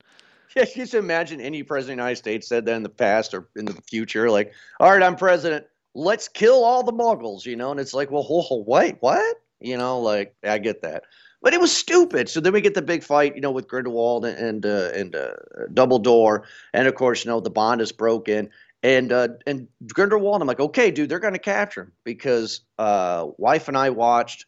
yeah, 0.55 0.63
you 0.75 0.81
just 0.83 0.93
imagine 0.93 1.39
any 1.39 1.63
president 1.63 1.99
of 1.99 2.03
the 2.03 2.03
United 2.03 2.17
States 2.17 2.47
said 2.47 2.65
that 2.65 2.75
in 2.75 2.83
the 2.83 2.89
past 2.89 3.33
or 3.33 3.47
in 3.55 3.65
the 3.65 3.73
future, 3.89 4.29
like, 4.29 4.53
all 4.79 4.91
right, 4.91 5.01
I'm 5.03 5.15
president, 5.15 5.65
let's 5.93 6.27
kill 6.27 6.63
all 6.63 6.83
the 6.83 6.93
Muggles, 6.93 7.45
you 7.45 7.55
know, 7.55 7.71
and 7.71 7.79
it's 7.79 7.93
like, 7.93 8.11
well, 8.11 8.23
ho- 8.23 8.41
ho- 8.41 8.63
wait, 8.67 8.97
what? 8.99 9.37
You 9.59 9.77
know, 9.77 9.99
like 9.99 10.35
I 10.43 10.57
get 10.57 10.81
that, 10.81 11.03
but 11.41 11.53
it 11.53 11.61
was 11.61 11.75
stupid. 11.75 12.27
So 12.29 12.39
then 12.39 12.53
we 12.53 12.61
get 12.61 12.73
the 12.73 12.81
big 12.81 13.03
fight, 13.03 13.35
you 13.35 13.41
know, 13.41 13.51
with 13.51 13.67
Grindelwald 13.67 14.25
and 14.25 14.37
and, 14.37 14.65
uh, 14.65 14.89
and 14.95 15.15
uh, 15.15 15.33
Dumbledore, 15.71 16.43
and 16.73 16.87
of 16.87 16.95
course, 16.95 17.23
you 17.23 17.29
know, 17.29 17.39
the 17.39 17.51
bond 17.51 17.79
is 17.79 17.91
broken. 17.91 18.49
And 18.83 19.11
uh, 19.11 19.27
and 19.45 19.67
Grindelwald, 19.93 20.41
I'm 20.41 20.47
like, 20.47 20.59
okay, 20.59 20.89
dude, 20.89 21.09
they're 21.09 21.19
gonna 21.19 21.37
capture 21.37 21.83
him 21.83 21.91
because 22.03 22.61
uh, 22.79 23.27
wife 23.37 23.67
and 23.67 23.77
I 23.77 23.91
watched. 23.91 24.47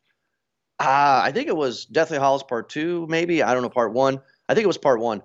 Uh, 0.79 1.21
I 1.23 1.31
think 1.31 1.47
it 1.47 1.55
was 1.55 1.85
Deathly 1.85 2.17
Hallows 2.17 2.41
Part 2.41 2.69
Two, 2.69 3.05
maybe 3.07 3.43
I 3.43 3.53
don't 3.53 3.61
know 3.61 3.69
Part 3.69 3.93
One. 3.93 4.19
I 4.49 4.55
think 4.55 4.63
it 4.63 4.67
was 4.67 4.79
Part 4.79 4.99
One. 4.99 5.21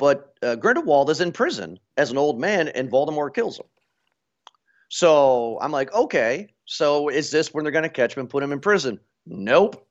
But 0.00 0.34
uh, 0.42 0.56
Grindelwald 0.56 1.10
is 1.10 1.20
in 1.20 1.30
prison 1.30 1.78
as 1.98 2.10
an 2.10 2.16
old 2.16 2.40
man, 2.40 2.68
and 2.68 2.90
Voldemort 2.90 3.34
kills 3.34 3.60
him. 3.60 3.66
So 4.88 5.58
I'm 5.60 5.72
like, 5.72 5.92
okay, 5.92 6.54
so 6.64 7.10
is 7.10 7.30
this 7.30 7.52
when 7.52 7.64
they're 7.64 7.70
going 7.70 7.82
to 7.82 7.90
catch 7.90 8.16
him 8.16 8.20
and 8.20 8.30
put 8.30 8.42
him 8.42 8.50
in 8.50 8.60
prison? 8.60 8.98
Nope. 9.26 9.86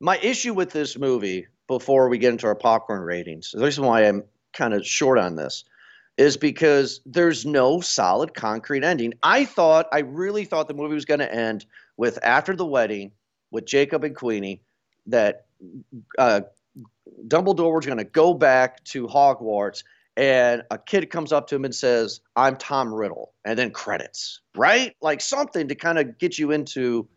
My 0.00 0.18
issue 0.18 0.52
with 0.52 0.72
this 0.72 0.98
movie, 0.98 1.46
before 1.68 2.08
we 2.08 2.18
get 2.18 2.32
into 2.32 2.48
our 2.48 2.56
popcorn 2.56 3.02
ratings, 3.02 3.52
the 3.52 3.64
reason 3.64 3.84
why 3.84 4.02
I'm 4.02 4.24
kind 4.52 4.74
of 4.74 4.84
short 4.84 5.16
on 5.16 5.36
this 5.36 5.62
is 6.18 6.36
because 6.36 7.00
there's 7.06 7.46
no 7.46 7.80
solid 7.80 8.34
concrete 8.34 8.82
ending. 8.82 9.14
I 9.22 9.44
thought, 9.44 9.86
I 9.92 10.00
really 10.00 10.44
thought 10.44 10.66
the 10.66 10.74
movie 10.74 10.96
was 10.96 11.04
going 11.04 11.20
to 11.20 11.32
end 11.32 11.66
with 11.96 12.18
after 12.24 12.56
the 12.56 12.66
wedding 12.66 13.12
with 13.52 13.64
Jacob 13.64 14.02
and 14.02 14.16
Queenie, 14.16 14.60
that 15.06 15.46
uh, 16.18 16.40
Dumbledore 17.26 17.74
was 17.74 17.86
going 17.86 17.98
to 17.98 18.04
go 18.04 18.34
back 18.34 18.82
to 18.84 19.06
Hogwarts 19.06 19.82
and 20.16 20.62
a 20.70 20.78
kid 20.78 21.10
comes 21.10 21.32
up 21.32 21.46
to 21.48 21.56
him 21.56 21.64
and 21.64 21.74
says, 21.74 22.20
I'm 22.36 22.56
Tom 22.56 22.92
Riddle, 22.92 23.32
and 23.44 23.58
then 23.58 23.70
credits, 23.70 24.40
right? 24.54 24.94
Like 25.00 25.20
something 25.20 25.68
to 25.68 25.74
kind 25.74 25.98
of 25.98 26.18
get 26.18 26.38
you 26.38 26.50
into 26.50 27.08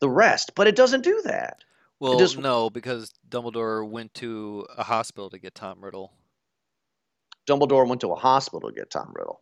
the 0.00 0.08
rest, 0.08 0.52
but 0.56 0.66
it 0.66 0.74
doesn't 0.76 1.02
do 1.02 1.22
that. 1.24 1.64
Well, 2.00 2.18
just- 2.18 2.38
no, 2.38 2.70
because 2.70 3.12
Dumbledore 3.28 3.88
went 3.88 4.12
to 4.14 4.66
a 4.76 4.82
hospital 4.82 5.30
to 5.30 5.38
get 5.38 5.54
Tom 5.54 5.82
Riddle. 5.82 6.12
Dumbledore 7.48 7.86
went 7.88 8.00
to 8.00 8.08
a 8.12 8.16
hospital 8.16 8.68
to 8.68 8.74
get 8.74 8.90
Tom 8.90 9.12
Riddle. 9.14 9.40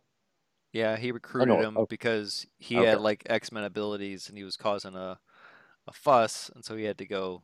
Yeah, 0.73 0.97
he 0.97 1.11
oh, 1.11 1.15
recruited 1.15 1.61
him 1.61 1.79
because 1.89 2.47
he 2.59 2.79
Okay. 2.79 2.89
had 2.89 3.01
like 3.01 3.23
X 3.27 3.53
Men 3.53 3.65
abilities 3.65 4.29
and 4.29 4.37
he 4.39 4.45
was 4.45 4.57
causing 4.57 4.95
a 4.95 5.19
a 5.87 5.93
fuss, 5.93 6.51
and 6.55 6.65
so 6.65 6.77
he 6.77 6.85
had 6.85 6.99
to 6.99 7.07
go. 7.07 7.43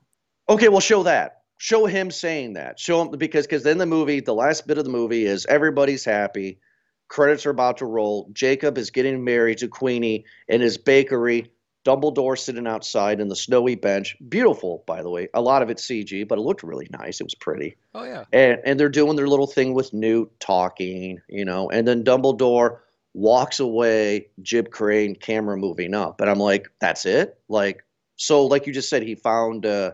Okay, 0.48 0.68
well, 0.68 0.80
show 0.80 1.02
that. 1.02 1.42
Show 1.58 1.86
him 1.86 2.10
saying 2.10 2.54
that. 2.54 2.78
Show 2.78 3.02
him 3.02 3.18
because 3.18 3.46
because 3.46 3.64
then 3.64 3.78
the 3.78 3.86
movie, 3.86 4.20
the 4.20 4.34
last 4.34 4.66
bit 4.66 4.78
of 4.78 4.84
the 4.84 4.90
movie 4.90 5.26
is 5.26 5.44
everybody's 5.46 6.04
happy. 6.04 6.60
Credits 7.08 7.46
are 7.46 7.50
about 7.50 7.78
to 7.78 7.86
roll. 7.86 8.30
Jacob 8.32 8.78
is 8.78 8.90
getting 8.90 9.24
married 9.24 9.58
to 9.58 9.68
Queenie 9.68 10.24
in 10.48 10.60
his 10.60 10.78
bakery. 10.78 11.50
Dumbledore 11.84 12.38
sitting 12.38 12.66
outside 12.66 13.18
in 13.18 13.28
the 13.28 13.36
snowy 13.36 13.74
bench. 13.74 14.16
Beautiful, 14.28 14.84
by 14.86 15.02
the 15.02 15.08
way. 15.08 15.28
A 15.32 15.40
lot 15.40 15.62
of 15.62 15.70
it's 15.70 15.86
CG, 15.86 16.28
but 16.28 16.38
it 16.38 16.42
looked 16.42 16.62
really 16.62 16.86
nice. 16.90 17.20
It 17.20 17.24
was 17.24 17.34
pretty. 17.34 17.76
Oh 17.94 18.04
yeah. 18.04 18.24
and 18.32 18.60
and 18.64 18.78
they're 18.78 18.88
doing 18.88 19.16
their 19.16 19.28
little 19.28 19.46
thing 19.46 19.74
with 19.74 19.92
Newt 19.92 20.30
talking, 20.38 21.20
you 21.28 21.44
know, 21.44 21.70
and 21.70 21.88
then 21.88 22.04
Dumbledore 22.04 22.80
walks 23.14 23.58
away, 23.58 24.28
Jib 24.42 24.70
Crane, 24.70 25.16
camera 25.16 25.56
moving 25.56 25.94
up, 25.94 26.20
and 26.20 26.30
I'm 26.30 26.38
like, 26.38 26.68
that's 26.80 27.06
it, 27.06 27.38
like, 27.48 27.84
so 28.16 28.44
like 28.44 28.66
you 28.66 28.72
just 28.72 28.90
said, 28.90 29.02
he 29.02 29.14
found 29.14 29.64
uh, 29.64 29.92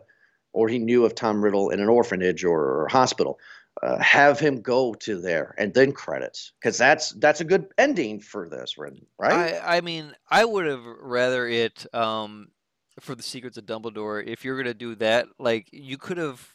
or 0.55 0.69
he 0.69 0.79
knew 0.79 1.05
of 1.05 1.15
Tom 1.15 1.45
Riddle 1.45 1.71
in 1.71 1.81
an 1.81 1.89
orphanage 1.89 2.45
or, 2.45 2.89
hospital. 2.89 3.39
Uh, 3.83 3.99
have 3.99 4.39
him 4.39 4.63
go 4.63 4.95
to 4.95 5.21
there 5.21 5.53
and 5.59 5.75
then 5.75 5.91
credits 5.91 6.53
because 6.61 6.79
that's 6.79 7.11
that's 7.15 7.41
a 7.41 7.45
good 7.45 7.67
ending 7.77 8.21
for 8.21 8.49
this, 8.49 8.79
right? 8.79 8.95
I 9.21 9.79
I 9.79 9.81
mean, 9.81 10.15
I 10.31 10.45
would 10.45 10.65
have 10.67 10.85
rather 10.85 11.49
it 11.49 11.85
um 11.93 12.49
for 13.01 13.17
the 13.17 13.23
Secrets 13.23 13.59
of 13.59 13.67
Dumbledore. 13.67 14.25
If 14.25 14.45
you're 14.45 14.57
gonna 14.57 14.75
do 14.75 14.95
that, 14.95 15.27
like 15.41 15.69
you 15.73 15.99
could 15.99 16.19
have 16.19 16.55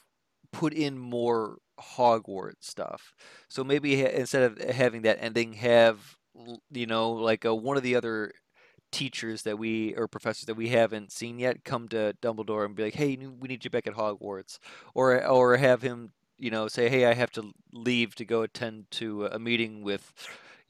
put 0.54 0.74
in 0.74 0.98
more 0.98 1.58
Hogwarts 1.80 2.62
stuff. 2.62 3.14
So 3.50 3.66
maybe 3.66 4.02
ha- 4.02 4.16
instead 4.16 4.44
of 4.44 4.58
having 4.58 5.04
that 5.04 5.18
ending, 5.22 5.54
have 5.54 6.00
you 6.72 6.86
know 6.86 7.12
like 7.12 7.44
a, 7.44 7.54
one 7.54 7.78
of 7.78 7.84
the 7.84 7.96
other 7.96 8.32
teachers 8.92 9.44
that 9.44 9.58
we 9.60 9.94
or 9.96 10.08
professors 10.08 10.46
that 10.46 10.56
we 10.56 10.70
haven't 10.70 11.12
seen 11.12 11.40
yet 11.40 11.64
come 11.64 11.88
to 11.90 12.16
Dumbledore 12.22 12.66
and 12.66 12.76
be 12.76 12.84
like, 12.84 12.96
"Hey, 12.96 13.16
we 13.18 13.48
need 13.48 13.64
you 13.64 13.70
back 13.70 13.88
at 13.88 13.94
Hogwarts," 13.96 14.60
or 14.94 15.26
or 15.26 15.58
have 15.58 15.82
him 15.82 16.12
you 16.38 16.52
know 16.52 16.68
say, 16.68 16.90
"Hey, 16.90 17.06
I 17.06 17.14
have 17.14 17.32
to 17.32 17.52
leave 17.74 18.16
to 18.16 18.26
go 18.26 18.42
attend 18.44 18.92
to 18.92 19.26
a 19.28 19.40
meeting 19.40 19.84
with." 19.84 20.14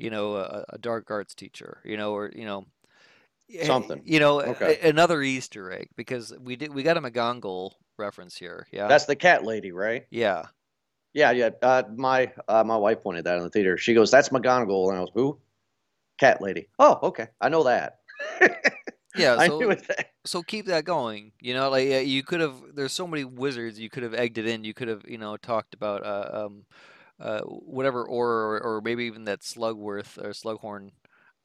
You 0.01 0.09
know, 0.09 0.37
a, 0.37 0.63
a 0.69 0.77
dark 0.77 1.11
arts 1.11 1.35
teacher. 1.35 1.81
You 1.83 1.97
know, 1.97 2.13
or 2.13 2.31
you 2.33 2.45
know, 2.45 2.65
eh, 3.53 3.65
Something. 3.65 4.01
You 4.05 4.19
know, 4.19 4.41
Okay. 4.41 4.79
a- 4.81 4.89
another 4.89 5.21
Easter 5.21 5.71
egg 5.71 5.89
because 5.97 6.33
we 6.39 6.55
did 6.55 6.73
we 6.73 6.83
got 6.83 6.95
a 6.97 7.01
McGonagall 7.01 7.71
reference 7.97 8.37
here. 8.37 8.67
Yeah. 8.71 8.87
That's 8.87 9.05
the 9.05 9.15
cat 9.17 9.43
lady, 9.43 9.71
right? 9.73 10.05
yeah. 10.09 10.45
Yeah, 11.13 11.31
yeah. 11.31 11.49
Uh, 11.61 11.83
my 11.97 12.31
uh, 12.47 12.63
my 12.63 12.77
wife 12.77 13.01
pointed 13.01 13.25
that 13.25 13.37
in 13.37 13.43
the 13.43 13.49
theater. 13.49 13.77
She 13.77 13.93
goes, 13.95 14.11
"That's 14.11 14.29
McGonagall," 14.29 14.89
and 14.89 14.97
I 14.97 15.01
was, 15.01 15.11
"Who?" 15.15 15.39
Cat 16.19 16.41
lady. 16.41 16.67
Oh, 16.77 16.99
okay. 17.03 17.27
I 17.41 17.49
know 17.49 17.63
that. 17.63 17.98
Yeah, 19.15 19.47
so 19.47 19.75
so 20.25 20.43
keep 20.43 20.67
that 20.67 20.85
going. 20.85 21.31
You 21.41 21.53
know, 21.55 21.69
like 21.69 21.89
uh, 21.89 21.95
you 21.97 22.23
could 22.23 22.41
have. 22.41 22.55
There's 22.73 22.93
so 22.93 23.07
many 23.07 23.23
wizards 23.23 23.79
you 23.79 23.89
could 23.89 24.03
have 24.03 24.13
egged 24.13 24.37
it 24.37 24.45
in. 24.45 24.63
You 24.63 24.73
could 24.73 24.87
have, 24.87 25.03
you 25.07 25.17
know, 25.17 25.35
talked 25.35 25.73
about 25.73 26.05
uh, 26.05 26.45
um, 26.45 26.65
uh, 27.19 27.41
whatever 27.41 28.03
or, 28.05 28.61
or 28.61 28.81
maybe 28.81 29.05
even 29.05 29.25
that 29.25 29.41
Slugworth 29.41 30.17
or 30.17 30.29
Slughorn 30.29 30.91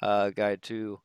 uh, 0.03 0.30
guy 0.30 0.57
too. 0.57 1.01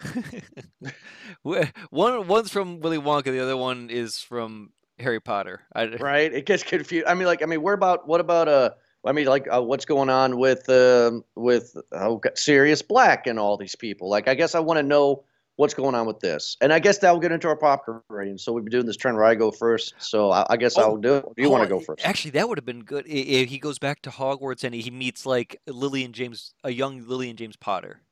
One 1.42 2.26
one's 2.28 2.50
from 2.50 2.80
Willy 2.80 2.98
Wonka, 2.98 3.24
the 3.24 3.40
other 3.40 3.56
one 3.56 3.90
is 3.90 4.18
from 4.18 4.70
Harry 4.98 5.20
Potter. 5.20 5.62
I, 5.74 5.86
right? 5.86 6.32
It 6.32 6.46
gets 6.46 6.62
confused. 6.62 7.06
I 7.06 7.14
mean, 7.14 7.26
like, 7.26 7.42
I 7.42 7.46
mean, 7.46 7.62
where 7.62 7.74
about 7.74 8.06
what 8.06 8.20
about 8.20 8.48
uh? 8.48 8.70
I 9.06 9.12
mean, 9.12 9.26
like, 9.26 9.46
uh, 9.52 9.62
what's 9.62 9.84
going 9.84 10.10
on 10.10 10.38
with 10.38 10.68
um 10.68 11.24
with 11.34 11.76
oh, 11.92 12.20
Sirius 12.34 12.82
Black 12.82 13.26
and 13.26 13.38
all 13.38 13.56
these 13.56 13.76
people? 13.76 14.08
Like, 14.08 14.28
I 14.28 14.34
guess 14.34 14.54
I 14.54 14.60
want 14.60 14.78
to 14.78 14.82
know 14.82 15.24
what's 15.56 15.74
going 15.74 15.94
on 15.94 16.06
with 16.06 16.20
this, 16.20 16.56
and 16.60 16.72
I 16.72 16.78
guess 16.78 16.98
that'll 16.98 17.20
get 17.20 17.32
into 17.32 17.48
our 17.48 17.56
popcorn 17.56 18.02
rating. 18.08 18.38
So 18.38 18.52
we've 18.52 18.64
been 18.64 18.72
doing 18.72 18.86
this 18.86 18.96
trend 18.96 19.16
where 19.16 19.26
I 19.26 19.34
go 19.34 19.50
first. 19.50 19.94
So 19.98 20.30
I, 20.30 20.46
I 20.50 20.56
guess 20.56 20.76
Oh, 20.76 20.82
I'll 20.82 20.96
do 20.96 21.14
it. 21.16 21.24
Do 21.36 21.42
you 21.42 21.48
hold 21.48 21.60
want 21.60 21.68
to 21.68 21.74
go 21.74 21.80
first? 21.80 22.06
Actually, 22.06 22.32
that 22.32 22.48
would 22.48 22.58
have 22.58 22.66
been 22.66 22.82
good. 22.84 23.06
If 23.06 23.48
he 23.48 23.58
goes 23.58 23.78
back 23.78 24.02
to 24.02 24.10
Hogwarts 24.10 24.64
and 24.64 24.74
he 24.74 24.90
meets 24.90 25.24
like 25.24 25.60
Lily 25.66 26.04
and 26.04 26.14
James, 26.14 26.52
a 26.64 26.70
young 26.70 27.06
Lily 27.06 27.30
and 27.30 27.38
James 27.38 27.56
Potter. 27.56 28.02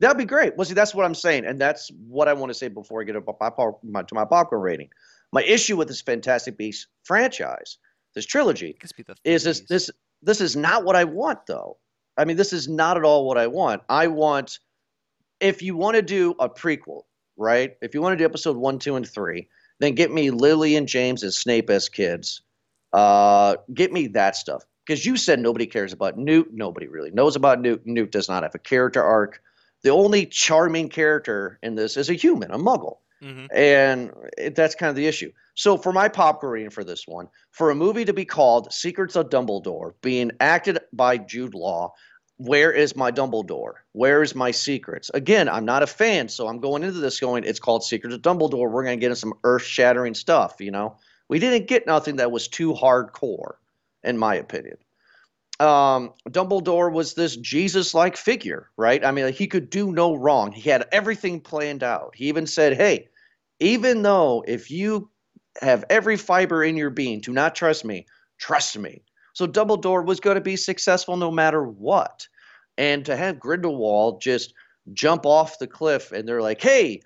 That'd 0.00 0.18
be 0.18 0.26
great. 0.26 0.56
Well, 0.56 0.66
see, 0.66 0.74
that's 0.74 0.94
what 0.94 1.06
I'm 1.06 1.14
saying, 1.14 1.46
and 1.46 1.58
that's 1.58 1.90
what 2.06 2.28
I 2.28 2.34
want 2.34 2.50
to 2.50 2.54
say 2.54 2.68
before 2.68 3.00
I 3.00 3.04
get 3.04 3.16
up 3.16 3.24
my, 3.40 3.50
my, 3.82 4.02
to 4.02 4.14
my 4.14 4.26
popcorn 4.26 4.60
rating. 4.60 4.90
My 5.32 5.42
issue 5.42 5.76
with 5.76 5.88
this 5.88 6.02
Fantastic 6.02 6.58
Beasts 6.58 6.86
franchise, 7.02 7.78
this 8.14 8.26
trilogy, 8.26 8.76
is 9.24 9.44
this 9.44 9.60
this 9.68 9.90
this 10.26 10.40
is 10.40 10.56
not 10.56 10.84
what 10.84 10.96
I 10.96 11.04
want 11.04 11.46
though. 11.46 11.78
I 12.18 12.24
mean, 12.24 12.36
this 12.36 12.52
is 12.52 12.68
not 12.68 12.96
at 12.96 13.04
all 13.04 13.26
what 13.26 13.38
I 13.38 13.46
want. 13.46 13.82
I 13.88 14.08
want 14.08 14.58
if 15.40 15.62
you 15.62 15.76
want 15.76 15.96
to 15.96 16.02
do 16.02 16.34
a 16.40 16.48
prequel, 16.48 17.02
right? 17.36 17.76
If 17.80 17.94
you 17.94 18.02
want 18.02 18.14
to 18.14 18.16
do 18.16 18.24
episode 18.24 18.56
one, 18.56 18.78
two, 18.78 18.96
and 18.96 19.06
three, 19.06 19.48
then 19.80 19.94
get 19.94 20.10
me 20.10 20.30
Lily 20.30 20.76
and 20.76 20.88
James 20.88 21.22
as 21.22 21.36
Snape 21.36 21.70
as 21.70 21.88
kids. 21.88 22.42
Uh, 22.92 23.56
get 23.72 23.92
me 23.92 24.08
that 24.08 24.34
stuff 24.36 24.64
because 24.84 25.06
you 25.06 25.16
said 25.16 25.38
nobody 25.38 25.66
cares 25.66 25.92
about 25.92 26.18
Newt. 26.18 26.48
Nobody 26.52 26.88
really 26.88 27.10
knows 27.10 27.36
about 27.36 27.60
Newt. 27.60 27.86
Newt 27.86 28.10
does 28.10 28.28
not 28.28 28.42
have 28.42 28.54
a 28.54 28.58
character 28.58 29.02
arc. 29.02 29.40
The 29.82 29.90
only 29.90 30.26
charming 30.26 30.88
character 30.88 31.58
in 31.62 31.76
this 31.76 31.96
is 31.96 32.10
a 32.10 32.14
human, 32.14 32.50
a 32.50 32.58
Muggle 32.58 32.96
Mhm. 33.22 33.48
and 33.52 34.12
it, 34.36 34.54
that's 34.54 34.74
kind 34.74 34.90
of 34.90 34.96
the 34.96 35.06
issue. 35.06 35.32
So 35.54 35.76
for 35.78 35.92
my 35.92 36.10
rating 36.42 36.70
for 36.70 36.84
this 36.84 37.06
one, 37.06 37.28
for 37.50 37.70
a 37.70 37.74
movie 37.74 38.04
to 38.04 38.12
be 38.12 38.24
called 38.24 38.72
Secrets 38.72 39.16
of 39.16 39.30
Dumbledore, 39.30 39.92
being 40.02 40.32
acted 40.40 40.78
by 40.92 41.18
Jude 41.18 41.54
Law, 41.54 41.92
where 42.36 42.70
is 42.70 42.94
my 42.94 43.10
Dumbledore? 43.10 43.74
Where 43.92 44.22
is 44.22 44.34
my 44.34 44.50
secrets? 44.50 45.10
Again, 45.14 45.48
I'm 45.48 45.64
not 45.64 45.82
a 45.82 45.86
fan, 45.86 46.28
so 46.28 46.46
I'm 46.46 46.60
going 46.60 46.82
into 46.82 47.00
this 47.00 47.18
going, 47.18 47.44
it's 47.44 47.58
called 47.58 47.82
Secrets 47.84 48.14
of 48.14 48.22
Dumbledore. 48.22 48.70
We're 48.70 48.84
going 48.84 48.98
to 48.98 49.00
get 49.00 49.06
into 49.06 49.16
some 49.16 49.34
earth-shattering 49.44 50.14
stuff, 50.14 50.56
you 50.60 50.70
know. 50.70 50.98
We 51.28 51.38
didn't 51.38 51.68
get 51.68 51.86
nothing 51.86 52.16
that 52.16 52.30
was 52.30 52.48
too 52.48 52.74
hardcore, 52.74 53.54
in 54.04 54.18
my 54.18 54.34
opinion 54.34 54.76
um, 55.60 56.12
Dumbledore 56.28 56.92
was 56.92 57.14
this 57.14 57.36
Jesus-like 57.36 58.16
figure, 58.16 58.70
right? 58.76 59.04
I 59.04 59.10
mean, 59.10 59.26
like, 59.26 59.34
he 59.34 59.46
could 59.46 59.70
do 59.70 59.92
no 59.92 60.14
wrong. 60.14 60.52
He 60.52 60.68
had 60.68 60.86
everything 60.92 61.40
planned 61.40 61.82
out. 61.82 62.14
He 62.14 62.28
even 62.28 62.46
said, 62.46 62.74
"Hey, 62.76 63.08
even 63.60 64.02
though 64.02 64.44
if 64.46 64.70
you 64.70 65.10
have 65.62 65.84
every 65.88 66.16
fiber 66.16 66.62
in 66.62 66.76
your 66.76 66.90
being 66.90 67.20
to 67.22 67.32
not 67.32 67.54
trust 67.54 67.84
me, 67.84 68.06
trust 68.38 68.78
me." 68.78 69.02
So 69.32 69.46
Dumbledore 69.46 70.04
was 70.04 70.20
going 70.20 70.36
to 70.36 70.40
be 70.42 70.56
successful 70.56 71.16
no 71.16 71.30
matter 71.30 71.62
what. 71.64 72.26
And 72.78 73.04
to 73.06 73.16
have 73.16 73.40
Grindelwald 73.40 74.20
just 74.20 74.52
jump 74.92 75.24
off 75.26 75.58
the 75.58 75.66
cliff 75.66 76.12
and 76.12 76.28
they're 76.28 76.42
like, 76.42 76.60
"Hey, 76.60 77.00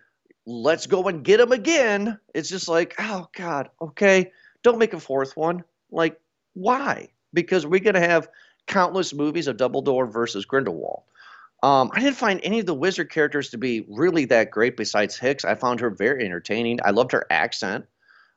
let's 0.46 0.86
go 0.86 1.04
and 1.08 1.24
get 1.24 1.40
him 1.40 1.52
again." 1.52 2.18
It's 2.34 2.48
just 2.48 2.68
like, 2.68 2.94
"Oh 2.98 3.28
God, 3.36 3.70
okay, 3.80 4.32
don't 4.64 4.78
make 4.78 4.94
a 4.94 5.00
fourth 5.00 5.36
one." 5.36 5.62
Like, 5.92 6.20
why? 6.54 7.10
Because 7.32 7.66
we're 7.66 7.80
going 7.80 7.94
to 7.94 8.00
have 8.00 8.28
countless 8.66 9.12
movies 9.14 9.46
of 9.46 9.56
Dumbledore 9.56 10.10
versus 10.10 10.44
Grindelwald. 10.44 11.02
Um, 11.62 11.90
I 11.92 12.00
didn't 12.00 12.16
find 12.16 12.40
any 12.42 12.60
of 12.60 12.66
the 12.66 12.74
wizard 12.74 13.10
characters 13.10 13.50
to 13.50 13.58
be 13.58 13.84
really 13.88 14.24
that 14.26 14.50
great 14.50 14.76
besides 14.76 15.18
Hicks. 15.18 15.44
I 15.44 15.54
found 15.54 15.80
her 15.80 15.90
very 15.90 16.24
entertaining. 16.24 16.78
I 16.84 16.90
loved 16.90 17.12
her 17.12 17.26
accent. 17.30 17.84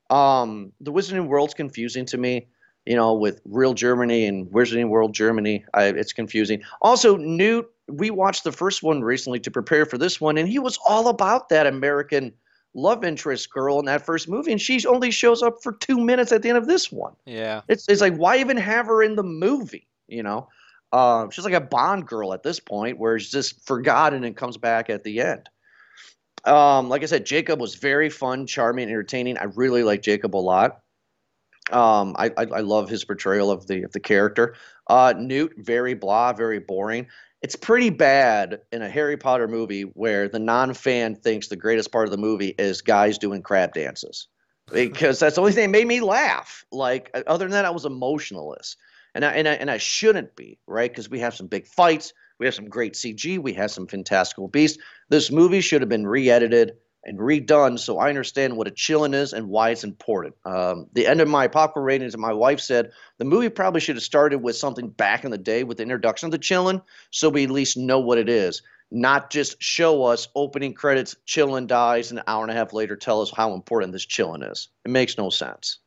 Um, 0.09 0.73
the 0.81 0.91
Wizarding 0.91 1.27
World's 1.27 1.53
confusing 1.53 2.05
to 2.07 2.17
me, 2.17 2.47
you 2.85 2.95
know, 2.95 3.13
with 3.13 3.41
real 3.45 3.73
Germany 3.73 4.25
and 4.25 4.47
Wizarding 4.47 4.89
World 4.89 5.13
Germany. 5.13 5.63
I, 5.73 5.85
it's 5.85 6.11
confusing. 6.11 6.61
Also, 6.81 7.15
Newt, 7.15 7.69
we 7.87 8.09
watched 8.09 8.43
the 8.43 8.51
first 8.51 8.83
one 8.83 9.01
recently 9.01 9.39
to 9.39 9.51
prepare 9.51 9.85
for 9.85 9.97
this 9.97 10.19
one, 10.19 10.37
and 10.37 10.47
he 10.47 10.59
was 10.59 10.77
all 10.85 11.07
about 11.07 11.49
that 11.49 11.65
American 11.65 12.33
love 12.73 13.03
interest 13.03 13.49
girl 13.51 13.79
in 13.79 13.85
that 13.85 14.05
first 14.05 14.27
movie, 14.27 14.51
and 14.51 14.61
she 14.61 14.85
only 14.85 15.11
shows 15.11 15.43
up 15.43 15.61
for 15.61 15.73
two 15.73 15.99
minutes 15.99 16.31
at 16.31 16.41
the 16.41 16.49
end 16.49 16.57
of 16.57 16.67
this 16.67 16.91
one. 16.91 17.13
Yeah. 17.25 17.61
It's 17.67 17.87
it's 17.87 18.01
like 18.01 18.15
why 18.15 18.37
even 18.37 18.57
have 18.57 18.87
her 18.87 19.03
in 19.03 19.15
the 19.15 19.23
movie? 19.23 19.87
You 20.07 20.23
know, 20.23 20.49
uh, 20.91 21.29
she's 21.29 21.45
like 21.45 21.53
a 21.53 21.61
Bond 21.61 22.07
girl 22.07 22.33
at 22.33 22.43
this 22.43 22.59
point, 22.59 22.99
where 22.99 23.17
she's 23.19 23.31
just 23.31 23.65
forgotten 23.65 24.23
and 24.23 24.35
comes 24.35 24.57
back 24.57 24.89
at 24.89 25.03
the 25.03 25.21
end. 25.21 25.49
Um, 26.45 26.89
like 26.89 27.03
I 27.03 27.05
said, 27.05 27.25
Jacob 27.25 27.59
was 27.59 27.75
very 27.75 28.09
fun, 28.09 28.45
charming, 28.45 28.89
entertaining. 28.89 29.37
I 29.37 29.45
really 29.45 29.83
like 29.83 30.01
Jacob 30.01 30.35
a 30.35 30.37
lot. 30.37 30.81
Um, 31.71 32.15
I, 32.19 32.29
I 32.37 32.43
I 32.43 32.59
love 32.59 32.89
his 32.89 33.05
portrayal 33.05 33.49
of 33.49 33.67
the 33.67 33.83
of 33.83 33.93
the 33.93 33.99
character. 33.99 34.55
Uh, 34.87 35.13
Newt, 35.17 35.53
very 35.57 35.93
blah, 35.93 36.33
very 36.33 36.59
boring. 36.59 37.07
It's 37.43 37.57
pretty 37.57 37.89
bad 37.89 38.61
in 38.71 38.81
a 38.81 38.89
Harry 38.89 39.17
Potter 39.17 39.49
movie 39.49 39.81
where 39.81 40.29
the 40.29 40.39
non-fan 40.39 41.15
thinks 41.15 41.49
the 41.49 41.57
greatest 41.57 41.91
part 41.91 42.05
of 42.05 42.11
the 42.11 42.17
movie 42.17 42.55
is 42.57 42.81
guys 42.81 43.17
doing 43.17 43.41
crab 43.41 43.73
dances. 43.73 44.27
Because 44.71 45.19
that's 45.19 45.35
the 45.35 45.41
only 45.41 45.51
thing 45.51 45.69
that 45.69 45.77
made 45.77 45.87
me 45.87 45.99
laugh. 45.99 46.63
Like 46.71 47.11
uh, 47.13 47.23
other 47.27 47.43
than 47.43 47.51
that, 47.51 47.65
I 47.65 47.69
was 47.69 47.83
emotionless, 47.83 48.77
and 49.13 49.25
I 49.25 49.33
and 49.33 49.47
I, 49.47 49.53
and 49.55 49.69
I 49.69 49.77
shouldn't 49.77 50.35
be 50.37 50.57
right? 50.67 50.89
Because 50.89 51.09
we 51.09 51.19
have 51.19 51.35
some 51.35 51.47
big 51.47 51.67
fights, 51.67 52.13
we 52.39 52.45
have 52.45 52.55
some 52.55 52.69
great 52.69 52.93
CG, 52.93 53.37
we 53.39 53.53
have 53.53 53.71
some 53.71 53.87
fantastical 53.87 54.47
beasts. 54.47 54.81
This 55.09 55.29
movie 55.29 55.59
should 55.59 55.81
have 55.81 55.89
been 55.89 56.07
re-edited, 56.07 56.77
and 57.05 57.19
redone 57.19 57.77
so 57.77 57.99
I 57.99 58.09
understand 58.09 58.55
what 58.55 58.67
a 58.67 58.71
qilin 58.71 59.13
is 59.13 59.33
and 59.33 59.49
why 59.49 59.69
it's 59.69 59.83
important. 59.83 60.35
Um, 60.45 60.87
the 60.93 61.07
end 61.07 61.21
of 61.21 61.27
my 61.27 61.47
popcorn 61.47 61.85
ratings, 61.85 62.17
my 62.17 62.33
wife 62.33 62.59
said 62.59 62.91
the 63.17 63.25
movie 63.25 63.49
probably 63.49 63.81
should 63.81 63.95
have 63.95 64.03
started 64.03 64.37
with 64.37 64.55
something 64.55 64.89
back 64.89 65.25
in 65.25 65.31
the 65.31 65.37
day 65.37 65.63
with 65.63 65.77
the 65.77 65.83
introduction 65.83 66.27
of 66.27 66.31
the 66.31 66.39
qilin, 66.39 66.81
so 67.11 67.29
we 67.29 67.43
at 67.43 67.51
least 67.51 67.77
know 67.77 67.99
what 67.99 68.17
it 68.17 68.29
is, 68.29 68.61
not 68.91 69.29
just 69.29 69.61
show 69.61 70.03
us 70.03 70.27
opening 70.35 70.73
credits, 70.73 71.15
qilin 71.27 71.67
dies, 71.67 72.11
and 72.11 72.19
an 72.19 72.25
hour 72.27 72.43
and 72.43 72.51
a 72.51 72.55
half 72.55 72.73
later 72.73 72.95
tell 72.95 73.21
us 73.21 73.31
how 73.35 73.53
important 73.53 73.91
this 73.91 74.05
qilin 74.05 74.49
is. 74.49 74.69
It 74.85 74.91
makes 74.91 75.17
no 75.17 75.29
sense. 75.29 75.79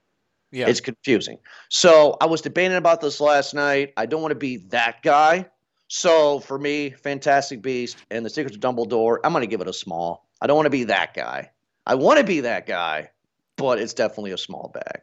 Yeah. 0.53 0.69
It's 0.69 0.81
confusing. 0.81 1.39
So 1.69 2.17
I 2.21 2.27
was 2.27 2.41
debating 2.41 2.77
about 2.77 3.01
this 3.01 3.21
last 3.21 3.53
night. 3.53 3.93
I 3.97 4.07
don't 4.07 4.23
want 4.23 4.33
to 4.33 4.39
be 4.39 4.59
that 4.69 5.03
guy. 5.03 5.47
So 5.89 6.41
for 6.41 6.59
me, 6.59 6.91
Fantastic 6.91 7.63
Beast 7.63 7.97
and 8.11 8.25
the 8.25 8.31
Secrets 8.31 8.57
of 8.57 8.63
Dumbledore, 8.63 9.19
I'm 9.23 9.33
going 9.33 9.43
to 9.43 9.49
give 9.49 9.61
it 9.61 9.69
a 9.69 9.73
small. 9.73 10.26
I 10.41 10.47
don't 10.47 10.57
want 10.57 10.67
to 10.67 10.71
be 10.71 10.85
that 10.85 11.15
guy. 11.15 11.51
I 11.87 11.95
want 11.95 12.19
to 12.19 12.25
be 12.25 12.41
that 12.41 12.67
guy, 12.67 13.11
but 13.57 13.79
it's 13.79 13.95
definitely 13.95 14.33
a 14.33 14.39
small 14.39 14.71
bag 14.75 15.03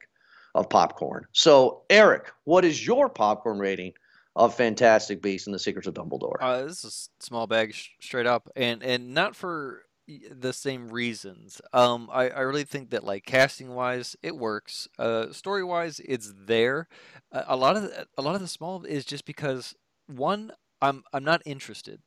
of 0.56 0.70
popcorn. 0.70 1.26
So 1.32 1.84
Eric, 1.90 2.32
what 2.44 2.66
is 2.66 2.86
your 2.86 3.10
popcorn 3.10 3.60
rating 3.60 3.94
of 4.36 4.56
Fantastic 4.56 5.22
Beasts 5.22 5.48
and 5.48 5.54
the 5.54 5.60
Secrets 5.60 5.88
of 5.88 5.94
Dumbledore? 5.94 6.38
Uh, 6.40 6.64
this 6.64 6.84
is 6.84 7.10
a 7.22 7.24
small 7.24 7.48
bag 7.48 7.74
sh- 7.74 7.90
straight 8.02 8.26
up, 8.26 8.50
and 8.56 8.84
and 8.84 9.14
not 9.14 9.36
for 9.36 9.84
the 10.08 10.52
same 10.52 10.90
reasons. 10.90 11.62
Um, 11.72 12.10
I, 12.12 12.30
I 12.30 12.42
really 12.42 12.66
think 12.66 12.90
that 12.90 13.04
like 13.04 13.26
casting 13.26 13.74
wise, 13.74 14.16
it 14.22 14.36
works. 14.36 14.88
Uh, 15.00 15.32
story 15.32 15.64
wise, 15.64 16.02
it's 16.04 16.34
there. 16.36 16.88
Uh, 17.32 17.44
a 17.48 17.56
lot 17.56 17.78
of 17.78 17.84
the, 17.84 18.08
a 18.18 18.22
lot 18.22 18.36
of 18.36 18.42
the 18.42 18.48
small 18.48 18.84
is 18.84 19.06
just 19.06 19.26
because 19.26 19.74
one, 20.08 20.52
I'm 20.82 21.04
I'm 21.14 21.24
not 21.24 21.42
interested, 21.46 22.02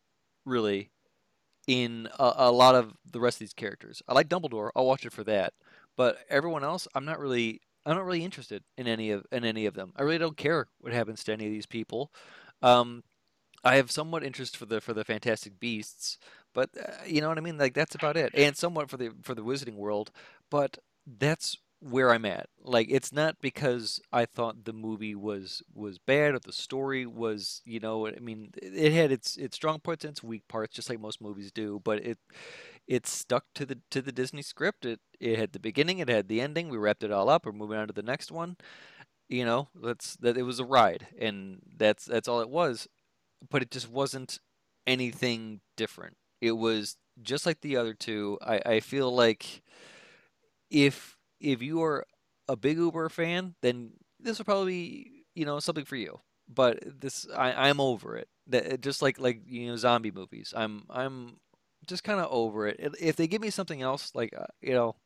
really, 0.44 0.90
in 1.66 2.08
a, 2.18 2.32
a 2.36 2.52
lot 2.52 2.74
of 2.74 2.94
the 3.10 3.20
rest 3.20 3.36
of 3.36 3.40
these 3.40 3.52
characters. 3.54 4.02
I 4.08 4.14
like 4.14 4.28
Dumbledore. 4.28 4.70
I'll 4.76 4.86
watch 4.86 5.04
it 5.04 5.12
for 5.12 5.24
that. 5.24 5.54
But 5.96 6.18
everyone 6.28 6.64
else, 6.64 6.86
I'm 6.94 7.04
not 7.04 7.18
really 7.18 7.60
I'm 7.86 7.96
not 7.96 8.04
really 8.04 8.24
interested 8.24 8.64
in 8.76 8.88
any 8.88 9.10
of 9.10 9.24
in 9.30 9.44
any 9.44 9.64
of 9.66 9.74
them. 9.74 9.92
I 9.96 10.02
really 10.02 10.18
don't 10.18 10.36
care 10.36 10.66
what 10.80 10.92
happens 10.92 11.22
to 11.24 11.32
any 11.32 11.46
of 11.46 11.52
these 11.52 11.66
people. 11.66 12.10
Um, 12.60 13.04
I 13.64 13.76
have 13.76 13.90
somewhat 13.90 14.24
interest 14.24 14.56
for 14.56 14.66
the 14.66 14.80
for 14.80 14.92
the 14.92 15.04
Fantastic 15.04 15.58
Beasts, 15.60 16.18
but 16.52 16.70
uh, 16.80 16.92
you 17.06 17.20
know 17.20 17.28
what 17.28 17.38
I 17.38 17.42
mean. 17.42 17.58
Like 17.58 17.74
that's 17.74 17.94
about 17.94 18.16
it, 18.16 18.32
and 18.34 18.56
somewhat 18.56 18.90
for 18.90 18.96
the 18.96 19.10
for 19.22 19.34
the 19.34 19.44
Wizarding 19.44 19.76
World. 19.76 20.10
But 20.50 20.78
that's 21.06 21.56
where 21.91 22.12
I'm 22.12 22.24
at. 22.24 22.49
Like 22.62 22.89
it's 22.91 23.12
not 23.12 23.37
because 23.41 24.01
I 24.12 24.26
thought 24.26 24.64
the 24.64 24.72
movie 24.72 25.14
was 25.14 25.62
was 25.74 25.99
bad 25.99 26.34
or 26.34 26.39
the 26.41 26.53
story 26.53 27.07
was 27.07 27.62
you 27.64 27.80
know 27.80 28.07
I 28.07 28.18
mean 28.20 28.51
it 28.62 28.93
had 28.93 29.12
its 29.12 29.37
its 29.37 29.57
strong 29.57 29.80
parts 29.80 30.05
and 30.05 30.12
its 30.12 30.22
weak 30.22 30.47
parts, 30.49 30.74
just 30.74 30.91
like 30.91 31.01
most 31.01 31.20
movies 31.20 31.53
do. 31.53 31.80
But 31.84 32.05
it 32.05 32.18
it 32.87 33.07
stuck 33.07 33.45
to 33.55 33.66
the 33.66 33.78
to 33.91 34.03
the 34.03 34.12
Disney 34.12 34.43
script. 34.43 34.84
It 34.87 35.01
it 35.20 35.39
had 35.39 35.53
the 35.53 35.61
beginning, 35.61 35.99
it 35.99 36.09
had 36.09 36.28
the 36.28 36.41
ending. 36.41 36.68
We 36.68 36.78
wrapped 36.78 37.05
it 37.05 37.12
all 37.12 37.28
up. 37.28 37.47
We're 37.47 37.53
moving 37.53 37.78
on 37.78 37.89
to 37.89 37.95
the 37.95 38.03
next 38.03 38.30
one. 38.32 38.57
You 39.28 39.45
know, 39.45 39.68
that's 39.74 40.16
that. 40.18 40.37
It 40.39 40.43
was 40.45 40.61
a 40.61 40.64
ride, 40.64 41.09
and 41.18 41.61
that's 41.76 42.05
that's 42.05 42.28
all 42.28 42.41
it 42.41 42.51
was. 42.51 42.89
But 43.51 43.62
it 43.62 43.70
just 43.70 43.91
wasn't 43.91 44.41
anything 44.87 45.61
different. 45.76 46.16
It 46.41 46.53
was 46.53 46.97
just 47.22 47.47
like 47.47 47.61
the 47.62 47.76
other 47.76 47.95
two. 47.95 48.39
I 48.43 48.61
I 48.66 48.80
feel 48.80 49.14
like 49.14 49.62
if 50.70 51.15
if 51.41 51.62
you 51.62 51.82
are 51.82 52.07
a 52.49 52.57
big 52.57 52.78
Uber 52.78 53.09
fan, 53.09 53.55
then 53.62 53.93
this 54.20 54.39
will 54.39 54.45
probably 54.45 54.72
be, 54.72 55.24
you 55.34 55.45
know 55.45 55.61
something 55.61 55.84
for 55.84 55.97
you. 55.97 56.20
But 56.49 56.82
this 57.01 57.26
I 57.37 57.68
I'm 57.68 57.80
over 57.80 58.16
it. 58.16 58.28
That 58.49 58.80
just 58.80 59.03
like 59.03 59.18
like 59.18 59.43
you 59.47 59.68
know 59.68 59.76
zombie 59.76 60.11
movies. 60.12 60.55
I'm 60.57 60.84
I'm 60.91 61.39
just 61.87 62.05
kind 62.05 62.20
of 62.20 62.28
over 62.30 62.66
it. 62.66 62.95
If 63.01 63.16
they 63.16 63.26
give 63.26 63.43
me 63.43 63.51
something 63.51 63.82
else, 63.82 64.12
like 64.14 64.34
uh, 64.37 64.47
you 64.61 64.74
know, 64.74 64.97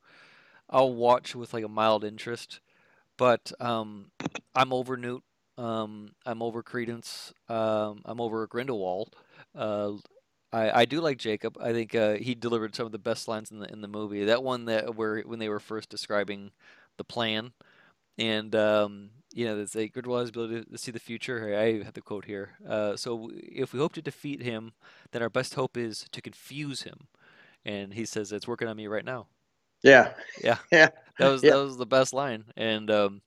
I'll 0.68 0.95
watch 0.95 1.35
with 1.35 1.55
like 1.55 1.64
a 1.64 1.68
mild 1.68 2.05
interest. 2.05 2.61
But 3.18 3.53
um, 3.61 4.11
I'm 4.55 4.72
over 4.72 4.97
Newt. 4.97 5.22
Um, 5.59 6.12
I'm 6.24 6.43
over 6.43 6.62
Credence. 6.62 7.33
Um, 7.49 8.03
I'm 8.05 8.20
over 8.20 8.47
Grindelwald. 8.47 9.14
Uh, 9.55 9.93
I, 10.53 10.80
I 10.82 10.84
do 10.84 11.01
like 11.01 11.18
Jacob. 11.18 11.57
I 11.61 11.72
think 11.72 11.94
uh, 11.94 12.14
he 12.14 12.34
delivered 12.34 12.74
some 12.74 12.86
of 12.86 12.92
the 12.92 12.98
best 12.98 13.28
lines 13.28 13.51
in 13.51 13.61
the 13.61 13.70
in 13.72 13.80
the 13.80 13.88
movie. 13.88 14.24
That 14.24 14.42
one 14.42 14.64
that 14.66 14.96
where 14.96 15.20
when 15.22 15.38
they 15.38 15.48
were 15.48 15.61
first 15.61 15.88
describing 15.88 16.51
the 16.96 17.05
plan, 17.05 17.53
and 18.18 18.55
um, 18.57 19.11
you 19.34 19.46
know, 19.46 19.59
it's 19.61 19.74
like 19.74 19.92
Grindelwald 19.92 20.22
has 20.22 20.32
the 20.32 20.40
ability 20.40 20.70
to 20.70 20.78
see 20.78 20.92
the 20.92 21.01
future. 21.01 21.57
I 21.59 21.82
have 21.84 21.94
the 21.94 22.03
quote 22.03 22.26
here. 22.26 22.53
Uh, 22.68 22.96
so 22.96 23.30
if 23.34 23.72
we 23.72 23.80
hope 23.80 23.94
to 23.94 24.03
defeat 24.03 24.42
him, 24.42 24.72
then 25.12 25.22
our 25.22 25.30
best 25.30 25.55
hope 25.55 25.76
is 25.76 26.07
to 26.12 26.22
confuse 26.22 26.82
him. 26.82 27.09
And 27.64 27.94
he 27.94 28.05
says 28.07 28.32
it's 28.32 28.48
working 28.48 28.68
on 28.68 28.76
me 28.76 28.86
right 28.88 29.05
now. 29.05 29.28
Yeah. 29.82 30.12
Yeah. 30.42 30.59
Yeah. 30.72 30.88
That 31.18 31.28
was 31.28 31.42
Yeah. 31.42 31.53
that 31.53 31.57
was 31.57 31.76
the 31.76 31.86
best 31.86 32.12
line. 32.12 32.44
And 32.57 32.90
um, 32.90 33.22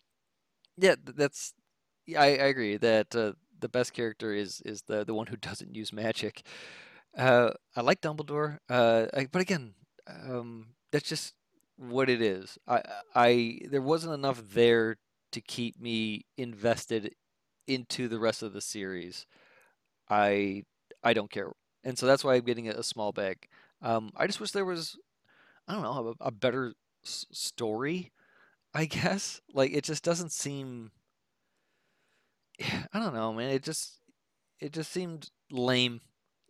yeah, 0.77 0.95
that's 1.03 1.53
yeah, 2.05 2.21
I, 2.21 2.25
I 2.27 2.47
agree 2.53 2.77
that 2.77 3.15
uh, 3.15 3.33
the 3.59 3.69
best 3.69 3.93
character 3.93 4.33
is 4.33 4.61
is 4.65 4.83
the 4.83 5.05
the 5.05 5.13
one 5.13 5.27
who 5.27 5.37
doesn't 5.37 5.75
use 5.75 5.93
magic. 5.93 6.43
Uh, 7.17 7.51
I 7.75 7.81
like 7.81 8.01
Dumbledore, 8.01 8.57
uh, 8.69 9.05
I, 9.13 9.27
but 9.31 9.41
again, 9.41 9.75
um, 10.07 10.67
that's 10.91 11.07
just 11.07 11.35
what 11.77 12.09
it 12.09 12.21
is. 12.21 12.57
I 12.67 12.81
I 13.13 13.59
there 13.69 13.81
wasn't 13.81 14.13
enough 14.15 14.41
there 14.53 14.97
to 15.31 15.41
keep 15.41 15.79
me 15.79 16.25
invested 16.37 17.13
into 17.67 18.07
the 18.07 18.19
rest 18.19 18.41
of 18.41 18.53
the 18.53 18.61
series. 18.61 19.27
I 20.09 20.63
I 21.03 21.13
don't 21.13 21.31
care, 21.31 21.51
and 21.83 21.97
so 21.97 22.07
that's 22.07 22.23
why 22.23 22.35
I'm 22.35 22.45
getting 22.45 22.69
a, 22.69 22.83
small 22.83 23.11
bag. 23.13 23.47
Um, 23.81 24.11
I 24.15 24.27
just 24.27 24.39
wish 24.39 24.51
there 24.51 24.65
was 24.65 24.97
I 25.67 25.73
don't 25.73 25.83
know 25.83 26.15
a, 26.21 26.27
a 26.27 26.31
better 26.31 26.73
s- 27.05 27.25
story. 27.31 28.11
I 28.73 28.85
guess 28.87 29.41
like 29.53 29.73
it 29.73 29.83
just 29.85 30.03
doesn't 30.03 30.31
seem. 30.33 30.91
I 32.93 32.99
don't 32.99 33.13
know, 33.13 33.33
man. 33.33 33.49
It 33.51 33.63
just 33.63 33.99
it 34.59 34.73
just 34.73 34.91
seemed 34.91 35.29
lame. 35.51 36.01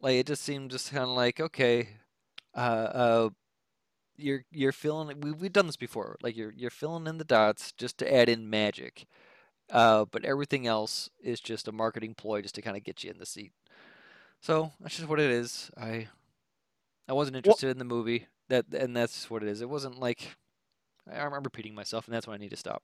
Like 0.03 0.17
it 0.17 0.27
just 0.27 0.43
seemed 0.43 0.71
just 0.71 0.91
kind 0.91 1.03
of 1.05 1.09
like 1.11 1.39
okay, 1.41 1.89
uh, 2.55 2.59
uh, 2.59 3.29
you're 4.17 4.45
you're 4.51 4.71
filling. 4.73 5.21
We 5.21 5.31
we've 5.33 5.53
done 5.53 5.67
this 5.67 5.77
before. 5.77 6.17
Like 6.23 6.37
you're 6.37 6.53
you're 6.55 6.71
filling 6.71 7.07
in 7.07 7.19
the 7.19 7.25
dots 7.25 7.71
just 7.73 7.97
to 7.99 8.13
add 8.13 8.29
in 8.29 8.49
magic. 8.49 9.07
Uh, 9.71 10.05
but 10.11 10.25
everything 10.25 10.67
else 10.67 11.09
is 11.21 11.41
just 11.41 11.67
a 11.67 11.73
marketing 11.73 12.15
ploy 12.15 12.41
just 12.41 12.55
to 12.55 12.61
kind 12.63 12.77
of 12.77 12.83
get 12.83 13.03
you 13.03 13.11
in 13.11 13.19
the 13.19 13.25
seat. 13.27 13.53
So 14.41 14.73
that's 14.81 14.97
just 14.97 15.09
what 15.09 15.19
it 15.21 15.31
is. 15.31 15.71
I 15.77 16.09
I 17.07 17.13
wasn't 17.13 17.37
interested 17.37 17.69
in 17.69 17.77
the 17.79 17.85
movie. 17.85 18.27
That 18.49 18.65
and 18.73 18.95
that's 18.95 19.29
what 19.29 19.43
it 19.43 19.49
is. 19.49 19.61
It 19.61 19.69
wasn't 19.69 19.99
like 19.99 20.37
I- 21.11 21.19
I'm 21.21 21.43
repeating 21.43 21.75
myself, 21.75 22.07
and 22.07 22.15
that's 22.15 22.27
when 22.27 22.35
I 22.35 22.39
need 22.39 22.51
to 22.51 22.57
stop. 22.57 22.83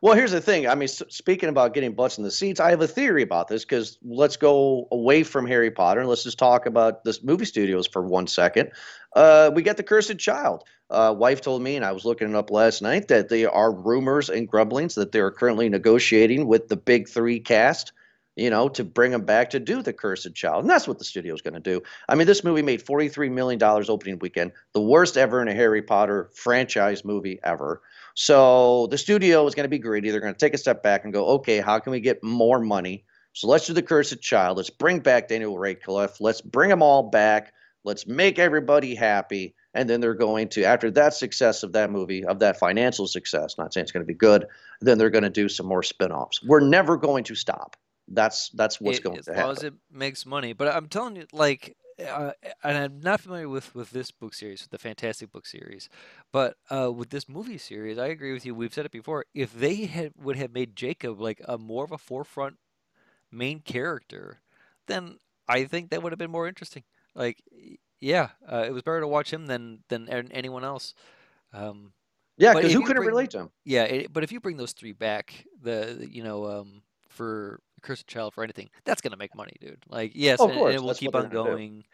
Well, 0.00 0.14
here's 0.14 0.32
the 0.32 0.40
thing. 0.40 0.66
I 0.66 0.74
mean, 0.74 0.88
speaking 0.88 1.48
about 1.48 1.74
getting 1.74 1.92
butts 1.94 2.18
in 2.18 2.24
the 2.24 2.30
seats, 2.30 2.58
I 2.58 2.70
have 2.70 2.80
a 2.80 2.88
theory 2.88 3.22
about 3.22 3.46
this 3.46 3.64
because 3.64 3.98
let's 4.02 4.36
go 4.36 4.88
away 4.90 5.22
from 5.22 5.46
Harry 5.46 5.70
Potter 5.70 6.00
and 6.00 6.08
let's 6.08 6.24
just 6.24 6.40
talk 6.40 6.66
about 6.66 7.04
this 7.04 7.22
movie 7.22 7.44
studios 7.44 7.86
for 7.86 8.02
one 8.02 8.26
second. 8.26 8.72
Uh, 9.14 9.52
we 9.54 9.62
got 9.62 9.76
the 9.76 9.84
Cursed 9.84 10.18
Child. 10.18 10.64
Uh, 10.90 11.14
wife 11.16 11.40
told 11.40 11.62
me, 11.62 11.76
and 11.76 11.84
I 11.84 11.92
was 11.92 12.04
looking 12.04 12.28
it 12.28 12.34
up 12.34 12.50
last 12.50 12.82
night, 12.82 13.08
that 13.08 13.28
there 13.28 13.50
are 13.50 13.72
rumors 13.72 14.28
and 14.28 14.48
grumblings 14.48 14.96
that 14.96 15.12
they 15.12 15.20
are 15.20 15.30
currently 15.30 15.68
negotiating 15.68 16.48
with 16.48 16.66
the 16.66 16.76
big 16.76 17.08
three 17.08 17.38
cast, 17.38 17.92
you 18.34 18.50
know, 18.50 18.68
to 18.70 18.82
bring 18.82 19.12
them 19.12 19.24
back 19.24 19.50
to 19.50 19.60
do 19.60 19.82
the 19.82 19.92
Cursed 19.92 20.34
Child, 20.34 20.64
and 20.64 20.70
that's 20.70 20.88
what 20.88 20.98
the 20.98 21.04
studio 21.04 21.32
is 21.32 21.42
going 21.42 21.54
to 21.54 21.60
do. 21.60 21.82
I 22.08 22.16
mean, 22.16 22.26
this 22.26 22.42
movie 22.42 22.62
made 22.62 22.82
forty-three 22.82 23.28
million 23.28 23.58
dollars 23.58 23.88
opening 23.88 24.18
weekend, 24.18 24.52
the 24.72 24.80
worst 24.82 25.16
ever 25.16 25.40
in 25.40 25.48
a 25.48 25.54
Harry 25.54 25.82
Potter 25.82 26.28
franchise 26.34 27.04
movie 27.04 27.38
ever. 27.44 27.82
So 28.14 28.88
the 28.88 28.98
studio 28.98 29.46
is 29.46 29.54
going 29.54 29.64
to 29.64 29.70
be 29.70 29.78
greedy. 29.78 30.10
They're 30.10 30.20
going 30.20 30.34
to 30.34 30.38
take 30.38 30.54
a 30.54 30.58
step 30.58 30.82
back 30.82 31.04
and 31.04 31.12
go, 31.12 31.26
okay, 31.26 31.60
how 31.60 31.78
can 31.78 31.92
we 31.92 32.00
get 32.00 32.22
more 32.22 32.60
money? 32.60 33.04
So 33.32 33.48
let's 33.48 33.66
do 33.66 33.72
the 33.72 33.82
Cursed 33.82 34.20
Child. 34.20 34.58
Let's 34.58 34.70
bring 34.70 35.00
back 35.00 35.28
Daniel 35.28 35.58
Radcliffe. 35.58 36.20
Let's 36.20 36.40
bring 36.40 36.68
them 36.68 36.82
all 36.82 37.04
back. 37.04 37.54
Let's 37.84 38.06
make 38.06 38.38
everybody 38.38 38.94
happy. 38.94 39.54
And 39.74 39.88
then 39.88 40.00
they're 40.00 40.14
going 40.14 40.48
to, 40.50 40.64
after 40.64 40.90
that 40.90 41.14
success 41.14 41.62
of 41.62 41.72
that 41.72 41.90
movie, 41.90 42.24
of 42.24 42.40
that 42.40 42.58
financial 42.58 43.06
success, 43.06 43.56
not 43.56 43.72
saying 43.72 43.84
it's 43.84 43.92
going 43.92 44.04
to 44.04 44.06
be 44.06 44.14
good, 44.14 44.46
then 44.82 44.98
they're 44.98 45.08
going 45.10 45.24
to 45.24 45.30
do 45.30 45.48
some 45.48 45.66
more 45.66 45.82
spin-offs. 45.82 46.42
We're 46.44 46.60
never 46.60 46.98
going 46.98 47.24
to 47.24 47.34
stop. 47.34 47.76
That's 48.08 48.50
that's 48.50 48.80
what's 48.80 48.98
It- 48.98 49.04
going 49.04 49.18
as 49.18 49.24
to 49.26 49.32
long 49.32 49.52
as 49.52 49.62
it 49.62 49.74
makes 49.90 50.26
money. 50.26 50.52
But 50.52 50.74
I'm 50.76 50.88
telling 50.88 51.16
you, 51.16 51.26
like, 51.32 51.74
uh, 51.98 52.32
and 52.64 52.78
I'm 52.78 53.00
not 53.00 53.20
familiar 53.20 53.48
with 53.48 53.74
with 53.74 53.90
this 53.90 54.10
book 54.10 54.34
series, 54.34 54.62
with 54.62 54.70
the 54.70 54.78
Fantastic 54.78 55.30
book 55.32 55.46
series, 55.46 55.88
but 56.32 56.56
uh, 56.70 56.90
with 56.92 57.10
this 57.10 57.28
movie 57.28 57.58
series, 57.58 57.98
I 57.98 58.06
agree 58.08 58.32
with 58.32 58.44
you. 58.46 58.54
We've 58.54 58.72
said 58.74 58.86
it 58.86 58.92
before. 58.92 59.24
If 59.34 59.52
they 59.52 59.86
had 59.86 60.12
would 60.16 60.36
have 60.36 60.52
made 60.52 60.76
Jacob 60.76 61.20
like 61.20 61.40
a 61.46 61.58
more 61.58 61.84
of 61.84 61.92
a 61.92 61.98
forefront 61.98 62.56
main 63.30 63.60
character, 63.60 64.40
then 64.86 65.18
I 65.48 65.64
think 65.64 65.90
that 65.90 66.02
would 66.02 66.12
have 66.12 66.18
been 66.18 66.30
more 66.30 66.48
interesting. 66.48 66.84
Like, 67.14 67.42
yeah, 68.00 68.28
uh, 68.50 68.64
it 68.66 68.72
was 68.72 68.82
better 68.82 69.00
to 69.00 69.08
watch 69.08 69.32
him 69.32 69.46
than 69.46 69.80
than 69.88 70.08
anyone 70.08 70.64
else. 70.64 70.94
Um, 71.52 71.92
Yeah, 72.38 72.54
because 72.54 72.72
who 72.72 72.80
couldn't 72.82 72.96
bring- 73.02 73.08
relate 73.08 73.30
to 73.32 73.38
him? 73.40 73.50
yeah, 73.64 73.84
it, 73.84 74.12
but 74.12 74.24
if 74.24 74.32
you 74.32 74.40
bring 74.40 74.56
those 74.56 74.72
three 74.72 74.92
back, 74.92 75.46
the 75.60 75.96
the- 75.98 76.10
you 76.10 76.22
know 76.22 76.46
um, 76.46 76.82
for 77.08 77.60
Cursed 77.82 78.06
Child 78.06 78.34
for 78.34 78.44
anything, 78.44 78.70
that's 78.84 79.00
gonna 79.00 79.16
make 79.16 79.34
money, 79.34 79.56
dude. 79.60 79.82
Like 79.88 80.12
yes, 80.14 80.40
Oh, 80.40 80.48
and, 80.48 80.52
and 80.68 80.74
it 80.74 80.80
will 80.80 80.88
that's 80.88 80.98
keep 81.00 81.14
on 81.14 81.28
going. 81.28 81.84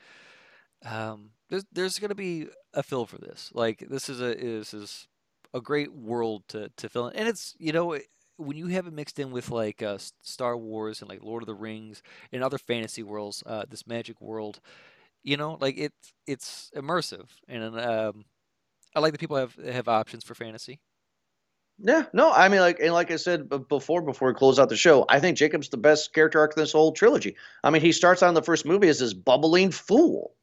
um, 0.84 1.30
there's 1.48 1.64
there's 1.72 1.98
gonna 1.98 2.14
be 2.14 2.48
a 2.74 2.82
fill 2.82 3.06
for 3.06 3.18
this. 3.18 3.50
Like 3.54 3.84
this 3.88 4.08
is 4.08 4.20
a 4.20 4.34
this 4.34 4.74
is 4.74 5.08
a 5.54 5.60
great 5.60 5.92
world 5.94 6.44
to 6.48 6.70
to 6.76 6.88
fill 6.88 7.08
in, 7.08 7.16
and 7.16 7.28
it's 7.28 7.54
you 7.58 7.72
know 7.72 7.98
when 8.36 8.56
you 8.56 8.68
have 8.68 8.86
it 8.86 8.92
mixed 8.92 9.18
in 9.18 9.30
with 9.32 9.50
like 9.50 9.82
uh, 9.82 9.98
Star 10.22 10.56
Wars 10.56 11.00
and 11.00 11.08
like 11.08 11.22
Lord 11.22 11.42
of 11.42 11.46
the 11.48 11.54
Rings 11.54 12.02
and 12.32 12.42
other 12.44 12.58
fantasy 12.58 13.02
worlds, 13.02 13.42
uh, 13.46 13.64
this 13.68 13.86
magic 13.86 14.20
world, 14.20 14.60
you 15.24 15.36
know, 15.36 15.58
like 15.60 15.76
it's 15.78 16.14
it's 16.26 16.70
immersive, 16.76 17.28
and 17.48 17.78
um, 17.80 18.24
I 18.94 19.00
like 19.00 19.12
that 19.12 19.20
people 19.20 19.36
have 19.36 19.54
have 19.56 19.88
options 19.88 20.24
for 20.24 20.34
fantasy. 20.34 20.80
Yeah, 21.80 22.06
no, 22.12 22.32
I 22.32 22.48
mean, 22.48 22.60
like, 22.60 22.80
and 22.80 22.92
like 22.92 23.10
I 23.10 23.16
said 23.16 23.48
before, 23.68 24.02
before 24.02 24.28
we 24.28 24.34
close 24.34 24.58
out 24.58 24.68
the 24.68 24.76
show, 24.76 25.04
I 25.08 25.20
think 25.20 25.36
Jacob's 25.36 25.68
the 25.68 25.76
best 25.76 26.12
character 26.12 26.40
arc 26.40 26.56
in 26.56 26.62
this 26.62 26.72
whole 26.72 26.92
trilogy. 26.92 27.36
I 27.62 27.70
mean, 27.70 27.82
he 27.82 27.92
starts 27.92 28.22
on 28.22 28.34
the 28.34 28.42
first 28.42 28.66
movie 28.66 28.88
as 28.88 28.98
this 28.98 29.14
bubbling 29.14 29.70
fool, 29.70 30.34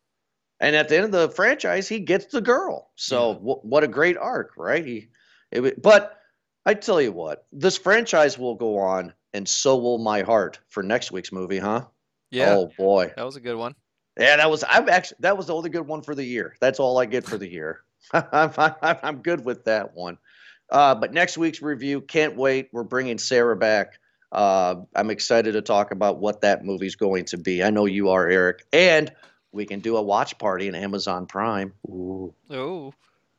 and 0.61 0.75
at 0.77 0.87
the 0.87 0.95
end 0.95 1.05
of 1.05 1.11
the 1.11 1.29
franchise, 1.29 1.89
he 1.89 1.99
gets 1.99 2.27
the 2.27 2.39
girl. 2.39 2.89
So, 2.95 3.29
yeah. 3.29 3.33
w- 3.33 3.59
what 3.63 3.83
a 3.83 3.87
great 3.89 4.17
arc, 4.17 4.53
right? 4.55 4.85
He, 4.85 5.09
it, 5.51 5.81
but 5.81 6.17
I 6.65 6.73
tell 6.73 7.01
you 7.01 7.11
what, 7.11 7.45
this 7.51 7.77
franchise 7.77 8.39
will 8.39 8.55
go 8.55 8.77
on, 8.77 9.13
and 9.33 9.47
so 9.47 9.75
will 9.75 9.97
my 9.97 10.21
heart 10.21 10.59
for 10.69 10.83
next 10.83 11.11
week's 11.11 11.33
movie, 11.33 11.59
huh? 11.59 11.85
Yeah. 12.31 12.55
Oh 12.55 12.71
boy, 12.77 13.11
that 13.15 13.25
was 13.25 13.35
a 13.35 13.41
good 13.41 13.57
one. 13.57 13.75
Yeah, 14.17 14.37
that 14.37 14.49
was. 14.49 14.63
I'm 14.67 14.87
actually 14.87 15.17
that 15.19 15.35
was 15.35 15.47
the 15.47 15.55
only 15.55 15.69
good 15.69 15.85
one 15.85 16.01
for 16.01 16.15
the 16.15 16.23
year. 16.23 16.55
That's 16.61 16.79
all 16.79 16.97
I 16.97 17.05
get 17.05 17.25
for 17.25 17.37
the 17.37 17.49
year. 17.49 17.81
I'm, 18.13 18.51
I'm, 18.57 18.97
I'm 19.03 19.21
good 19.21 19.43
with 19.43 19.65
that 19.65 19.93
one. 19.93 20.17
Uh, 20.69 20.95
but 20.95 21.13
next 21.13 21.37
week's 21.37 21.61
review, 21.61 22.01
can't 22.01 22.35
wait. 22.35 22.69
We're 22.71 22.83
bringing 22.83 23.17
Sarah 23.17 23.55
back. 23.55 23.99
Uh, 24.31 24.75
I'm 24.95 25.11
excited 25.11 25.53
to 25.53 25.61
talk 25.61 25.91
about 25.91 26.19
what 26.19 26.41
that 26.41 26.65
movie's 26.65 26.95
going 26.95 27.25
to 27.25 27.37
be. 27.37 27.63
I 27.63 27.69
know 27.69 27.85
you 27.85 28.09
are, 28.09 28.27
Eric. 28.27 28.65
And 28.73 29.11
we 29.51 29.65
can 29.65 29.79
do 29.79 29.97
a 29.97 30.01
watch 30.01 30.37
party 30.37 30.67
in 30.67 30.75
Amazon 30.75 31.25
Prime. 31.25 31.73
Ooh. 31.87 32.33
Oh. 32.49 32.93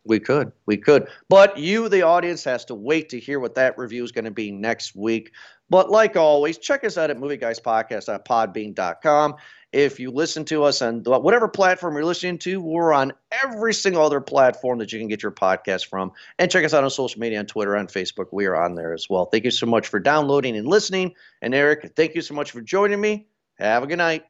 We 0.06 0.20
could. 0.20 0.52
We 0.66 0.76
could. 0.76 1.08
But 1.28 1.58
you, 1.58 1.88
the 1.88 2.02
audience, 2.02 2.44
has 2.44 2.64
to 2.66 2.76
wait 2.76 3.08
to 3.08 3.18
hear 3.18 3.40
what 3.40 3.56
that 3.56 3.76
review 3.76 4.04
is 4.04 4.12
going 4.12 4.26
to 4.26 4.30
be 4.30 4.52
next 4.52 4.94
week. 4.94 5.32
But 5.68 5.90
like 5.90 6.14
always, 6.16 6.58
check 6.58 6.84
us 6.84 6.96
out 6.96 7.10
at 7.10 7.18
movieguyspodcast.podbean.com. 7.18 9.34
If 9.76 10.00
you 10.00 10.10
listen 10.10 10.46
to 10.46 10.64
us 10.64 10.80
on 10.80 11.02
whatever 11.04 11.48
platform 11.48 11.96
you're 11.96 12.06
listening 12.06 12.38
to, 12.38 12.62
we're 12.62 12.94
on 12.94 13.12
every 13.44 13.74
single 13.74 14.02
other 14.02 14.22
platform 14.22 14.78
that 14.78 14.90
you 14.90 14.98
can 14.98 15.06
get 15.06 15.22
your 15.22 15.32
podcast 15.32 15.88
from. 15.88 16.12
And 16.38 16.50
check 16.50 16.64
us 16.64 16.72
out 16.72 16.82
on 16.82 16.88
social 16.88 17.20
media 17.20 17.40
on 17.40 17.44
Twitter 17.44 17.74
and 17.74 17.86
Facebook. 17.86 18.28
We 18.32 18.46
are 18.46 18.56
on 18.56 18.74
there 18.74 18.94
as 18.94 19.10
well. 19.10 19.26
Thank 19.26 19.44
you 19.44 19.50
so 19.50 19.66
much 19.66 19.88
for 19.88 20.00
downloading 20.00 20.56
and 20.56 20.66
listening. 20.66 21.14
And 21.42 21.54
Eric, 21.54 21.92
thank 21.94 22.14
you 22.14 22.22
so 22.22 22.32
much 22.32 22.52
for 22.52 22.62
joining 22.62 23.02
me. 23.02 23.26
Have 23.58 23.82
a 23.82 23.86
good 23.86 23.98
night. 23.98 24.24